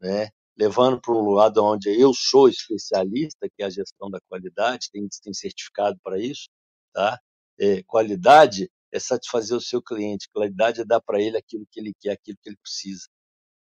né? 0.00 0.30
levando 0.56 1.00
para 1.00 1.14
um 1.14 1.30
lado 1.30 1.62
onde 1.64 1.88
eu 1.88 2.12
sou 2.14 2.48
especialista, 2.48 3.48
que 3.48 3.62
é 3.62 3.66
a 3.66 3.70
gestão 3.70 4.10
da 4.10 4.20
qualidade, 4.28 4.90
tem, 4.92 5.06
tem 5.22 5.32
certificado 5.32 5.98
para 6.02 6.18
isso. 6.18 6.48
Tá? 6.92 7.18
É, 7.58 7.82
qualidade 7.84 8.70
é 8.92 8.98
satisfazer 8.98 9.56
o 9.56 9.60
seu 9.60 9.82
cliente, 9.82 10.28
qualidade 10.32 10.80
é 10.80 10.84
dar 10.84 11.00
para 11.00 11.20
ele 11.20 11.36
aquilo 11.36 11.66
que 11.70 11.80
ele 11.80 11.94
quer, 11.98 12.12
aquilo 12.12 12.36
que 12.42 12.48
ele 12.50 12.58
precisa. 12.58 13.08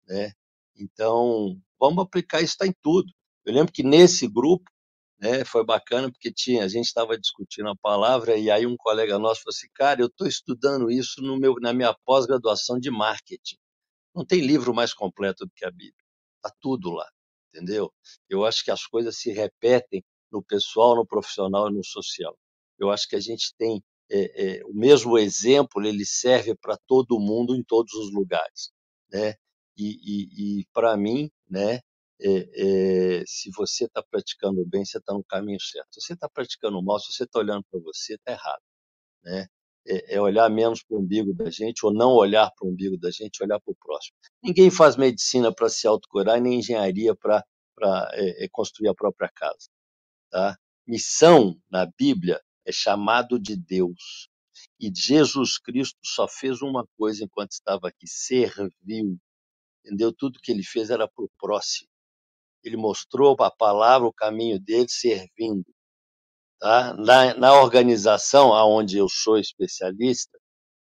Né? 0.07 0.33
Então, 0.75 1.59
vamos 1.79 2.03
aplicar 2.03 2.41
isso 2.41 2.57
tá 2.57 2.67
em 2.67 2.73
tudo. 2.81 3.11
Eu 3.45 3.53
lembro 3.53 3.73
que 3.73 3.83
nesse 3.83 4.27
grupo, 4.27 4.69
né, 5.19 5.45
foi 5.45 5.65
bacana 5.65 6.11
porque 6.11 6.31
tinha, 6.31 6.63
a 6.63 6.67
gente 6.67 6.85
estava 6.85 7.17
discutindo 7.17 7.69
a 7.69 7.75
palavra 7.77 8.37
e 8.37 8.51
aí 8.51 8.65
um 8.65 8.77
colega 8.77 9.19
nosso 9.19 9.41
falou 9.41 9.55
assim, 9.55 9.67
cara, 9.73 10.01
eu 10.01 10.07
estou 10.07 10.27
estudando 10.27 10.91
isso 10.91 11.21
no 11.21 11.37
meu, 11.37 11.55
na 11.61 11.73
minha 11.73 11.93
pós-graduação 12.05 12.79
de 12.79 12.91
marketing. 12.91 13.57
Não 14.15 14.25
tem 14.25 14.41
livro 14.41 14.73
mais 14.73 14.93
completo 14.93 15.45
do 15.45 15.51
que 15.55 15.65
a 15.65 15.71
Bíblia. 15.71 15.93
Está 16.37 16.55
tudo 16.61 16.91
lá. 16.91 17.09
entendeu? 17.53 17.91
Eu 18.29 18.45
acho 18.45 18.63
que 18.63 18.71
as 18.71 18.85
coisas 18.85 19.17
se 19.17 19.31
repetem 19.31 20.03
no 20.31 20.43
pessoal, 20.43 20.95
no 20.95 21.05
profissional 21.05 21.69
e 21.69 21.73
no 21.73 21.83
social. 21.85 22.37
Eu 22.79 22.91
acho 22.91 23.07
que 23.07 23.15
a 23.15 23.19
gente 23.19 23.53
tem 23.57 23.83
é, 24.11 24.59
é, 24.59 24.65
o 24.65 24.73
mesmo 24.73 25.17
exemplo, 25.17 25.85
ele 25.85 26.05
serve 26.05 26.55
para 26.55 26.77
todo 26.87 27.19
mundo 27.19 27.55
em 27.55 27.63
todos 27.63 27.93
os 27.93 28.11
lugares, 28.13 28.71
né? 29.11 29.35
E, 29.77 30.59
e, 30.59 30.59
e 30.61 30.65
para 30.73 30.95
mim, 30.97 31.31
né, 31.49 31.81
é, 32.21 33.19
é, 33.19 33.23
se 33.25 33.49
você 33.51 33.85
está 33.85 34.03
praticando 34.03 34.65
bem, 34.65 34.85
você 34.85 34.97
está 34.97 35.13
no 35.13 35.23
caminho 35.23 35.59
certo. 35.59 35.87
Se 35.93 36.01
você 36.01 36.13
está 36.13 36.29
praticando 36.29 36.81
mal, 36.81 36.99
se 36.99 37.11
você 37.11 37.23
está 37.23 37.39
olhando 37.39 37.63
para 37.69 37.79
você, 37.81 38.15
está 38.15 38.31
errado. 38.31 38.61
Né? 39.23 39.47
É, 39.85 40.15
é 40.15 40.21
olhar 40.21 40.49
menos 40.49 40.83
para 40.83 40.95
o 40.97 41.01
umbigo 41.01 41.33
da 41.33 41.49
gente, 41.49 41.85
ou 41.85 41.93
não 41.93 42.11
olhar 42.11 42.49
para 42.51 42.65
o 42.65 42.71
umbigo 42.71 42.97
da 42.97 43.11
gente, 43.11 43.43
olhar 43.43 43.59
para 43.59 43.71
o 43.71 43.75
próximo. 43.75 44.15
Ninguém 44.41 44.71
faz 44.71 44.95
medicina 44.95 45.53
para 45.53 45.69
se 45.69 45.87
autocurar, 45.87 46.39
nem 46.39 46.59
engenharia 46.59 47.15
para 47.15 47.43
é, 48.13 48.45
é, 48.45 48.47
construir 48.49 48.89
a 48.89 48.95
própria 48.95 49.29
casa. 49.35 49.69
Tá? 50.31 50.57
Missão 50.87 51.57
na 51.69 51.85
Bíblia 51.85 52.41
é 52.65 52.71
chamado 52.71 53.39
de 53.39 53.55
Deus. 53.57 54.29
E 54.79 54.91
Jesus 54.93 55.57
Cristo 55.57 55.99
só 56.03 56.27
fez 56.27 56.61
uma 56.61 56.87
coisa 56.97 57.23
enquanto 57.23 57.51
estava 57.51 57.89
aqui: 57.89 58.07
serviu. 58.07 59.19
Entendeu? 59.85 60.13
Tudo 60.13 60.39
que 60.41 60.51
ele 60.51 60.63
fez 60.63 60.89
era 60.89 61.07
para 61.07 61.25
o 61.25 61.29
próximo. 61.37 61.89
Ele 62.63 62.77
mostrou 62.77 63.35
a 63.39 63.51
palavra, 63.51 64.07
o 64.07 64.13
caminho 64.13 64.59
dele, 64.59 64.87
servindo. 64.89 65.65
Tá? 66.59 66.93
Na, 66.93 67.33
na 67.35 67.61
organização 67.61 68.51
onde 68.51 68.97
eu 68.97 69.07
sou 69.09 69.37
especialista, 69.37 70.39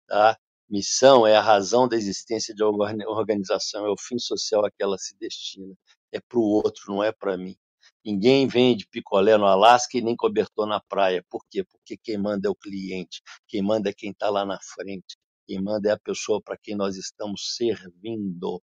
tá? 0.09 0.37
missão 0.69 1.27
é 1.27 1.37
a 1.37 1.41
razão 1.41 1.87
da 1.89 1.97
existência 1.97 2.55
de 2.55 2.63
uma 2.65 2.93
organização, 3.09 3.87
é 3.87 3.91
o 3.91 3.99
fim 3.99 4.19
social 4.19 4.65
a 4.65 4.71
que 4.71 4.83
ela 4.83 4.99
se 4.99 5.17
destina. 5.19 5.75
É 6.13 6.21
para 6.21 6.39
o 6.39 6.43
outro, 6.43 6.85
não 6.89 7.03
é 7.03 7.13
para 7.13 7.37
mim. 7.37 7.57
Ninguém 8.05 8.47
vende 8.47 8.87
picolé 8.89 9.37
no 9.37 9.47
Alasca 9.47 9.99
e 9.99 10.01
nem 10.01 10.17
cobertor 10.17 10.67
na 10.67 10.81
praia. 10.81 11.25
Por 11.29 11.43
quê? 11.51 11.65
Porque 11.65 11.97
quem 11.97 12.17
manda 12.17 12.49
é 12.49 12.51
o 12.51 12.55
cliente, 12.55 13.21
quem 13.49 13.63
manda 13.63 13.91
é 13.91 13.93
quem 13.93 14.13
está 14.13 14.31
lá 14.31 14.45
na 14.45 14.59
frente, 14.61 15.17
quem 15.47 15.61
manda 15.61 15.89
é 15.89 15.93
a 15.93 15.99
pessoa 15.99 16.41
para 16.41 16.57
quem 16.57 16.77
nós 16.77 16.97
estamos 16.97 17.57
servindo. 17.57 18.63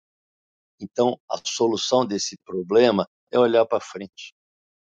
Então, 0.80 1.20
a 1.30 1.38
solução 1.44 2.06
desse 2.06 2.38
problema 2.46 3.08
é 3.32 3.40
olhar 3.40 3.66
para 3.66 3.80
frente, 3.80 4.34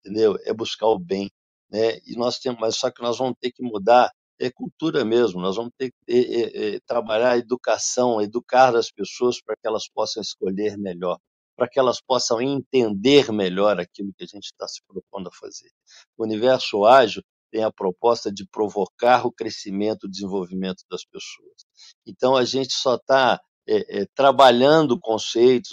entendeu? 0.00 0.36
É 0.44 0.52
buscar 0.52 0.86
o 0.86 0.98
bem, 0.98 1.30
né? 1.70 1.98
E 2.06 2.16
nós 2.16 2.38
temos, 2.38 2.60
mas 2.60 2.76
só 2.76 2.90
que 2.90 3.02
nós 3.02 3.18
vamos 3.18 3.34
ter 3.40 3.52
que 3.52 3.62
mudar 3.62 4.10
é 4.38 4.50
cultura 4.50 5.04
mesmo. 5.04 5.40
Nós 5.40 5.56
vamos 5.56 5.72
ter 5.76 5.90
que 5.90 6.12
é, 6.12 6.74
é, 6.74 6.80
trabalhar 6.80 7.32
a 7.32 7.38
educação, 7.38 8.20
educar 8.20 8.74
as 8.76 8.90
pessoas 8.90 9.40
para 9.40 9.54
que 9.56 9.66
elas 9.66 9.88
possam 9.88 10.20
escolher 10.20 10.76
melhor, 10.76 11.18
para 11.56 11.68
que 11.68 11.78
elas 11.78 12.00
possam 12.00 12.40
entender 12.40 13.30
melhor 13.32 13.78
aquilo 13.78 14.12
que 14.16 14.24
a 14.24 14.26
gente 14.26 14.46
está 14.46 14.66
se 14.66 14.80
propondo 14.86 15.28
a 15.28 15.32
fazer. 15.32 15.70
O 16.16 16.24
universo 16.24 16.84
ágil 16.84 17.22
tem 17.50 17.62
a 17.62 17.70
proposta 17.70 18.32
de 18.32 18.46
provocar 18.46 19.26
o 19.26 19.32
crescimento, 19.32 20.04
o 20.04 20.10
desenvolvimento 20.10 20.84
das 20.90 21.04
pessoas. 21.04 21.64
Então 22.06 22.34
a 22.34 22.44
gente 22.44 22.72
só 22.72 22.96
está 22.96 23.40
é, 23.66 24.02
é, 24.02 24.06
trabalhando 24.14 24.98
conceitos, 24.98 25.72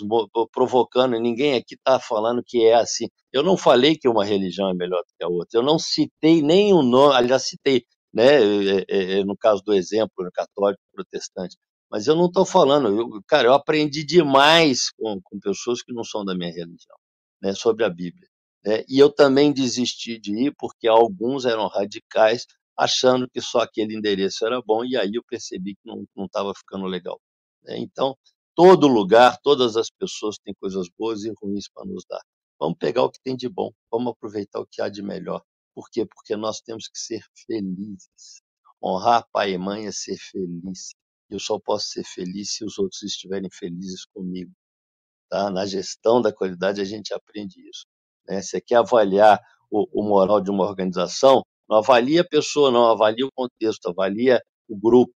provocando, 0.51 1.19
ninguém 1.19 1.55
aqui 1.55 1.75
está 1.75 1.99
falando 1.99 2.43
que 2.45 2.63
é 2.63 2.75
assim. 2.75 3.07
Eu 3.33 3.43
não 3.43 3.57
falei 3.57 3.95
que 3.95 4.07
uma 4.07 4.23
religião 4.25 4.69
é 4.69 4.73
melhor 4.73 5.03
que 5.17 5.23
a 5.23 5.27
outra, 5.27 5.59
eu 5.59 5.63
não 5.63 5.79
citei 5.79 6.41
nenhum 6.41 6.81
nome, 6.83 7.15
aliás, 7.15 7.47
citei, 7.47 7.85
né, 8.13 8.41
é, 8.41 8.85
é, 8.87 9.19
é, 9.19 9.23
no 9.23 9.35
caso 9.37 9.61
do 9.63 9.73
exemplo, 9.73 10.23
no 10.23 10.31
católico 10.31 10.81
protestante, 10.93 11.57
mas 11.91 12.07
eu 12.07 12.15
não 12.15 12.25
estou 12.27 12.45
falando, 12.45 12.89
eu, 12.89 13.21
cara, 13.27 13.47
eu 13.47 13.53
aprendi 13.53 14.03
demais 14.03 14.91
com, 14.91 15.19
com 15.23 15.39
pessoas 15.39 15.81
que 15.81 15.93
não 15.93 16.03
são 16.03 16.23
da 16.25 16.35
minha 16.35 16.51
religião, 16.51 16.97
né, 17.41 17.53
sobre 17.53 17.83
a 17.85 17.89
Bíblia. 17.89 18.27
Né, 18.65 18.83
e 18.87 18.99
eu 18.99 19.11
também 19.11 19.51
desisti 19.51 20.19
de 20.19 20.47
ir 20.47 20.55
porque 20.57 20.87
alguns 20.87 21.45
eram 21.45 21.67
radicais, 21.67 22.45
achando 22.77 23.27
que 23.29 23.41
só 23.41 23.59
aquele 23.59 23.95
endereço 23.95 24.45
era 24.45 24.61
bom, 24.61 24.85
e 24.85 24.95
aí 24.97 25.11
eu 25.15 25.23
percebi 25.27 25.75
que 25.75 25.81
não 26.15 26.25
estava 26.25 26.53
ficando 26.55 26.85
legal. 26.85 27.19
Né? 27.63 27.77
Então, 27.79 28.15
todo 28.55 28.87
lugar, 28.87 29.37
todas 29.41 29.77
as 29.77 29.89
pessoas 29.89 30.37
têm 30.37 30.53
coisas 30.59 30.87
boas 30.97 31.23
e 31.23 31.33
ruins 31.41 31.69
para 31.73 31.85
nos 31.85 32.03
dar. 32.07 32.21
Vamos 32.59 32.77
pegar 32.77 33.03
o 33.03 33.09
que 33.09 33.21
tem 33.21 33.35
de 33.35 33.47
bom, 33.47 33.71
vamos 33.89 34.11
aproveitar 34.11 34.59
o 34.59 34.67
que 34.67 34.81
há 34.81 34.89
de 34.89 35.01
melhor. 35.01 35.41
Por 35.73 35.89
quê? 35.89 36.05
Porque 36.05 36.35
nós 36.35 36.59
temos 36.59 36.87
que 36.89 36.99
ser 36.99 37.21
felizes. 37.47 38.41
Honrar 38.83 39.25
pai 39.31 39.53
e 39.53 39.57
mãe 39.57 39.87
é 39.87 39.91
ser 39.91 40.17
feliz. 40.17 40.89
Eu 41.29 41.39
só 41.39 41.59
posso 41.59 41.87
ser 41.89 42.03
feliz 42.03 42.53
se 42.53 42.65
os 42.65 42.77
outros 42.77 43.01
estiverem 43.03 43.49
felizes 43.51 44.03
comigo. 44.05 44.51
Tá? 45.29 45.49
Na 45.49 45.65
gestão 45.65 46.21
da 46.21 46.33
qualidade 46.33 46.81
a 46.81 46.85
gente 46.85 47.13
aprende 47.13 47.61
isso. 47.69 47.85
Né? 48.27 48.41
Você 48.41 48.59
quer 48.59 48.75
avaliar 48.75 49.39
o, 49.71 50.01
o 50.01 50.03
moral 50.03 50.41
de 50.41 50.49
uma 50.49 50.65
organização? 50.65 51.43
Não 51.69 51.77
avalia 51.77 52.21
a 52.21 52.27
pessoa, 52.27 52.71
não 52.71 52.87
avalia 52.87 53.25
o 53.25 53.31
contexto, 53.33 53.87
avalia 53.87 54.41
o 54.67 54.77
grupo 54.77 55.13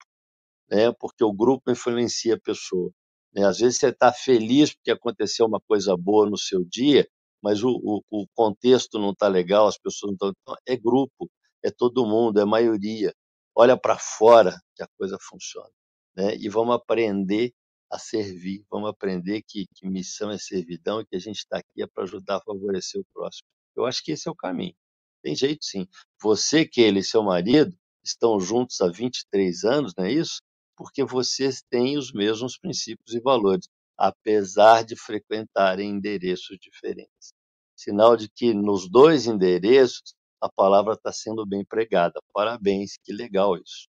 né? 0.73 0.91
porque 0.99 1.23
o 1.23 1.31
grupo 1.31 1.71
influencia 1.71 2.33
a 2.35 2.39
pessoa. 2.39 2.91
Né? 3.33 3.45
Às 3.45 3.59
vezes 3.59 3.77
você 3.77 3.89
está 3.89 4.11
feliz 4.11 4.73
porque 4.73 4.91
aconteceu 4.91 5.45
uma 5.45 5.61
coisa 5.61 5.95
boa 5.95 6.27
no 6.27 6.37
seu 6.37 6.65
dia, 6.65 7.07
mas 7.41 7.63
o, 7.63 7.69
o, 7.69 8.01
o 8.09 8.27
contexto 8.33 8.97
não 8.97 9.11
está 9.11 9.27
legal, 9.27 9.67
as 9.67 9.77
pessoas 9.77 10.15
não 10.19 10.29
estão. 10.29 10.33
Então, 10.41 10.55
é 10.65 10.75
grupo, 10.75 11.29
é 11.63 11.69
todo 11.69 12.05
mundo, 12.05 12.39
é 12.39 12.45
maioria. 12.45 13.13
Olha 13.55 13.77
para 13.77 13.97
fora 13.99 14.59
que 14.75 14.81
a 14.81 14.87
coisa 14.97 15.17
funciona. 15.21 15.69
Né? 16.15 16.35
E 16.37 16.49
vamos 16.49 16.75
aprender 16.75 17.53
a 17.91 17.99
servir, 17.99 18.65
vamos 18.71 18.89
aprender 18.89 19.43
que, 19.47 19.67
que 19.75 19.87
missão 19.87 20.31
é 20.31 20.37
servidão 20.39 21.01
e 21.01 21.05
que 21.05 21.15
a 21.15 21.19
gente 21.19 21.37
está 21.37 21.57
aqui 21.57 21.83
é 21.83 21.87
para 21.87 22.03
ajudar 22.03 22.37
a 22.37 22.41
favorecer 22.41 22.99
o 22.99 23.05
próximo. 23.13 23.47
Eu 23.75 23.85
acho 23.85 24.03
que 24.03 24.13
esse 24.13 24.27
é 24.27 24.31
o 24.31 24.35
caminho. 24.35 24.75
Tem 25.21 25.35
jeito 25.35 25.63
sim. 25.63 25.87
Você, 26.21 26.65
que 26.65 26.81
ele 26.81 26.99
e 26.99 27.03
seu 27.03 27.21
marido 27.21 27.75
estão 28.03 28.39
juntos 28.39 28.81
há 28.81 28.89
23 28.89 29.63
anos, 29.63 29.93
não 29.95 30.05
é 30.05 30.11
isso? 30.11 30.41
Porque 30.75 31.03
vocês 31.03 31.61
têm 31.69 31.97
os 31.97 32.11
mesmos 32.11 32.57
princípios 32.57 33.13
e 33.13 33.19
valores, 33.19 33.67
apesar 33.97 34.83
de 34.83 34.95
frequentarem 34.95 35.89
endereços 35.89 36.57
diferentes. 36.59 37.33
Sinal 37.75 38.15
de 38.15 38.29
que 38.29 38.53
nos 38.53 38.89
dois 38.89 39.27
endereços 39.27 40.15
a 40.41 40.49
palavra 40.49 40.93
está 40.93 41.11
sendo 41.11 41.45
bem 41.45 41.63
pregada. 41.63 42.21
Parabéns, 42.33 42.97
que 43.01 43.13
legal 43.13 43.55
isso. 43.55 43.87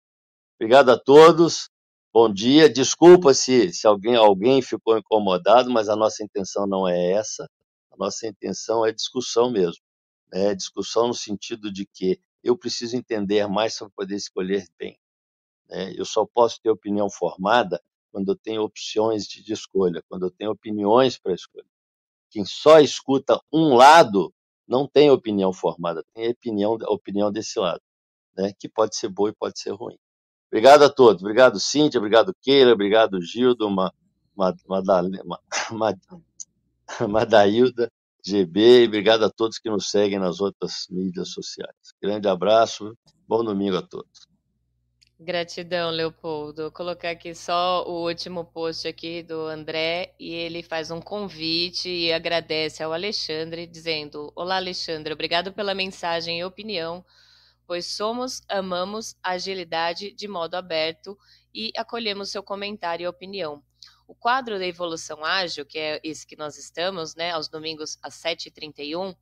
Obrigado 0.59 0.89
a 0.89 0.99
todos. 0.99 1.69
Bom 2.11 2.31
dia. 2.31 2.67
Desculpa 2.67 3.35
se, 3.35 3.71
se 3.71 3.85
alguém, 3.85 4.15
alguém 4.15 4.61
ficou 4.61 4.97
incomodado, 4.97 5.69
mas 5.69 5.89
a 5.89 5.95
nossa 5.95 6.23
intenção 6.23 6.65
não 6.65 6.87
é 6.87 7.11
essa. 7.11 7.47
A 7.91 7.97
nossa 7.97 8.27
intenção 8.27 8.83
é 8.83 8.91
discussão 8.91 9.51
mesmo. 9.51 9.83
Né? 10.33 10.55
Discussão 10.55 11.07
no 11.07 11.13
sentido 11.13 11.71
de 11.71 11.85
que 11.85 12.19
eu 12.43 12.57
preciso 12.57 12.95
entender 12.95 13.47
mais 13.47 13.77
para 13.77 13.89
poder 13.91 14.15
escolher 14.15 14.65
bem. 14.77 14.97
Né? 15.69 15.93
Eu 15.95 16.05
só 16.05 16.25
posso 16.25 16.59
ter 16.61 16.69
opinião 16.69 17.09
formada 17.09 17.81
quando 18.11 18.31
eu 18.31 18.35
tenho 18.35 18.63
opções 18.63 19.25
de 19.27 19.53
escolha, 19.53 20.03
quando 20.09 20.25
eu 20.25 20.31
tenho 20.31 20.51
opiniões 20.51 21.17
para 21.17 21.33
escolher. 21.33 21.67
Quem 22.29 22.43
só 22.45 22.79
escuta 22.79 23.39
um 23.51 23.75
lado 23.75 24.33
não 24.67 24.87
tem 24.87 25.09
opinião 25.09 25.51
formada, 25.51 26.03
tem 26.13 26.29
opinião, 26.29 26.73
opinião 26.87 27.31
desse 27.31 27.59
lado, 27.59 27.81
né? 28.35 28.53
que 28.57 28.69
pode 28.69 28.95
ser 28.95 29.09
boa 29.09 29.29
e 29.29 29.35
pode 29.35 29.59
ser 29.59 29.71
ruim. 29.71 29.97
Obrigado 30.51 30.83
a 30.83 30.89
todos. 30.89 31.21
Obrigado, 31.21 31.59
Cíntia. 31.59 31.99
Obrigado, 31.99 32.33
Keila. 32.41 32.73
Obrigado, 32.73 33.21
Gildo, 33.21 33.69
Ma, 33.69 33.91
Ma, 34.35 34.53
Ma, 35.71 35.93
Madailda, 37.07 37.91
GB. 38.25 38.87
Obrigado 38.87 39.23
a 39.25 39.29
todos 39.29 39.59
que 39.59 39.69
nos 39.69 39.89
seguem 39.89 40.17
nas 40.17 40.39
outras 40.39 40.87
mídias 40.89 41.29
sociais. 41.29 41.75
Grande 42.01 42.27
abraço. 42.27 42.97
Bom 43.27 43.43
domingo 43.43 43.77
a 43.77 43.81
todos. 43.81 44.28
Gratidão, 45.21 45.89
Leopoldo. 45.91 46.61
Vou 46.61 46.71
colocar 46.71 47.09
aqui 47.09 47.35
só 47.35 47.83
o 47.85 48.07
último 48.07 48.45
post 48.45 48.87
aqui 48.87 49.21
do 49.21 49.47
André 49.47 50.15
e 50.17 50.33
ele 50.33 50.63
faz 50.63 50.91
um 50.91 51.01
convite 51.01 51.89
e 51.89 52.13
agradece 52.13 52.81
ao 52.81 52.93
Alexandre, 52.93 53.67
dizendo: 53.67 54.31
Olá, 54.33 54.55
Alexandre, 54.55 55.11
obrigado 55.11 55.51
pela 55.51 55.75
mensagem 55.75 56.39
e 56.39 56.45
opinião, 56.45 57.03
pois 57.67 57.85
somos, 57.87 58.41
amamos 58.47 59.13
a 59.21 59.31
agilidade 59.31 60.13
de 60.13 60.25
modo 60.25 60.55
aberto 60.55 61.17
e 61.53 61.73
acolhemos 61.75 62.31
seu 62.31 62.41
comentário 62.41 63.03
e 63.03 63.07
opinião. 63.07 63.61
O 64.07 64.15
quadro 64.15 64.57
da 64.57 64.65
evolução 64.65 65.25
ágil, 65.25 65.65
que 65.65 65.77
é 65.77 65.99
esse 66.01 66.25
que 66.25 66.37
nós 66.37 66.57
estamos, 66.57 67.13
né, 67.13 67.31
aos 67.31 67.49
domingos 67.49 67.99
às 68.01 68.15
7h31, 68.15 69.13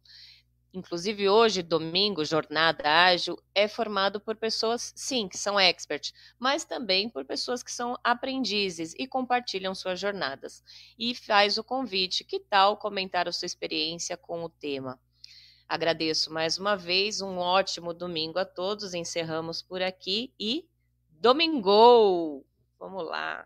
inclusive 0.77 1.27
hoje, 1.27 1.61
domingo, 1.61 2.23
jornada 2.23 2.87
ágil, 2.87 3.37
é 3.53 3.67
formado 3.67 4.19
por 4.19 4.35
pessoas, 4.35 4.93
sim, 4.95 5.27
que 5.27 5.37
são 5.37 5.59
experts, 5.59 6.13
mas 6.39 6.63
também 6.63 7.09
por 7.09 7.25
pessoas 7.25 7.61
que 7.61 7.71
são 7.71 7.97
aprendizes 8.03 8.93
e 8.97 9.07
compartilham 9.07 9.73
suas 9.75 9.99
jornadas. 9.99 10.63
E 10.97 11.15
faz 11.15 11.57
o 11.57 11.63
convite, 11.63 12.23
que 12.23 12.39
tal 12.39 12.77
comentar 12.77 13.27
a 13.27 13.31
sua 13.31 13.45
experiência 13.45 14.15
com 14.15 14.43
o 14.43 14.49
tema? 14.49 14.99
Agradeço 15.67 16.31
mais 16.31 16.57
uma 16.57 16.77
vez, 16.77 17.19
um 17.19 17.37
ótimo 17.39 17.93
domingo 17.93 18.39
a 18.39 18.45
todos. 18.45 18.93
Encerramos 18.93 19.61
por 19.61 19.81
aqui 19.81 20.33
e 20.39 20.65
domingo! 21.09 22.45
Vamos 22.79 23.05
lá! 23.05 23.45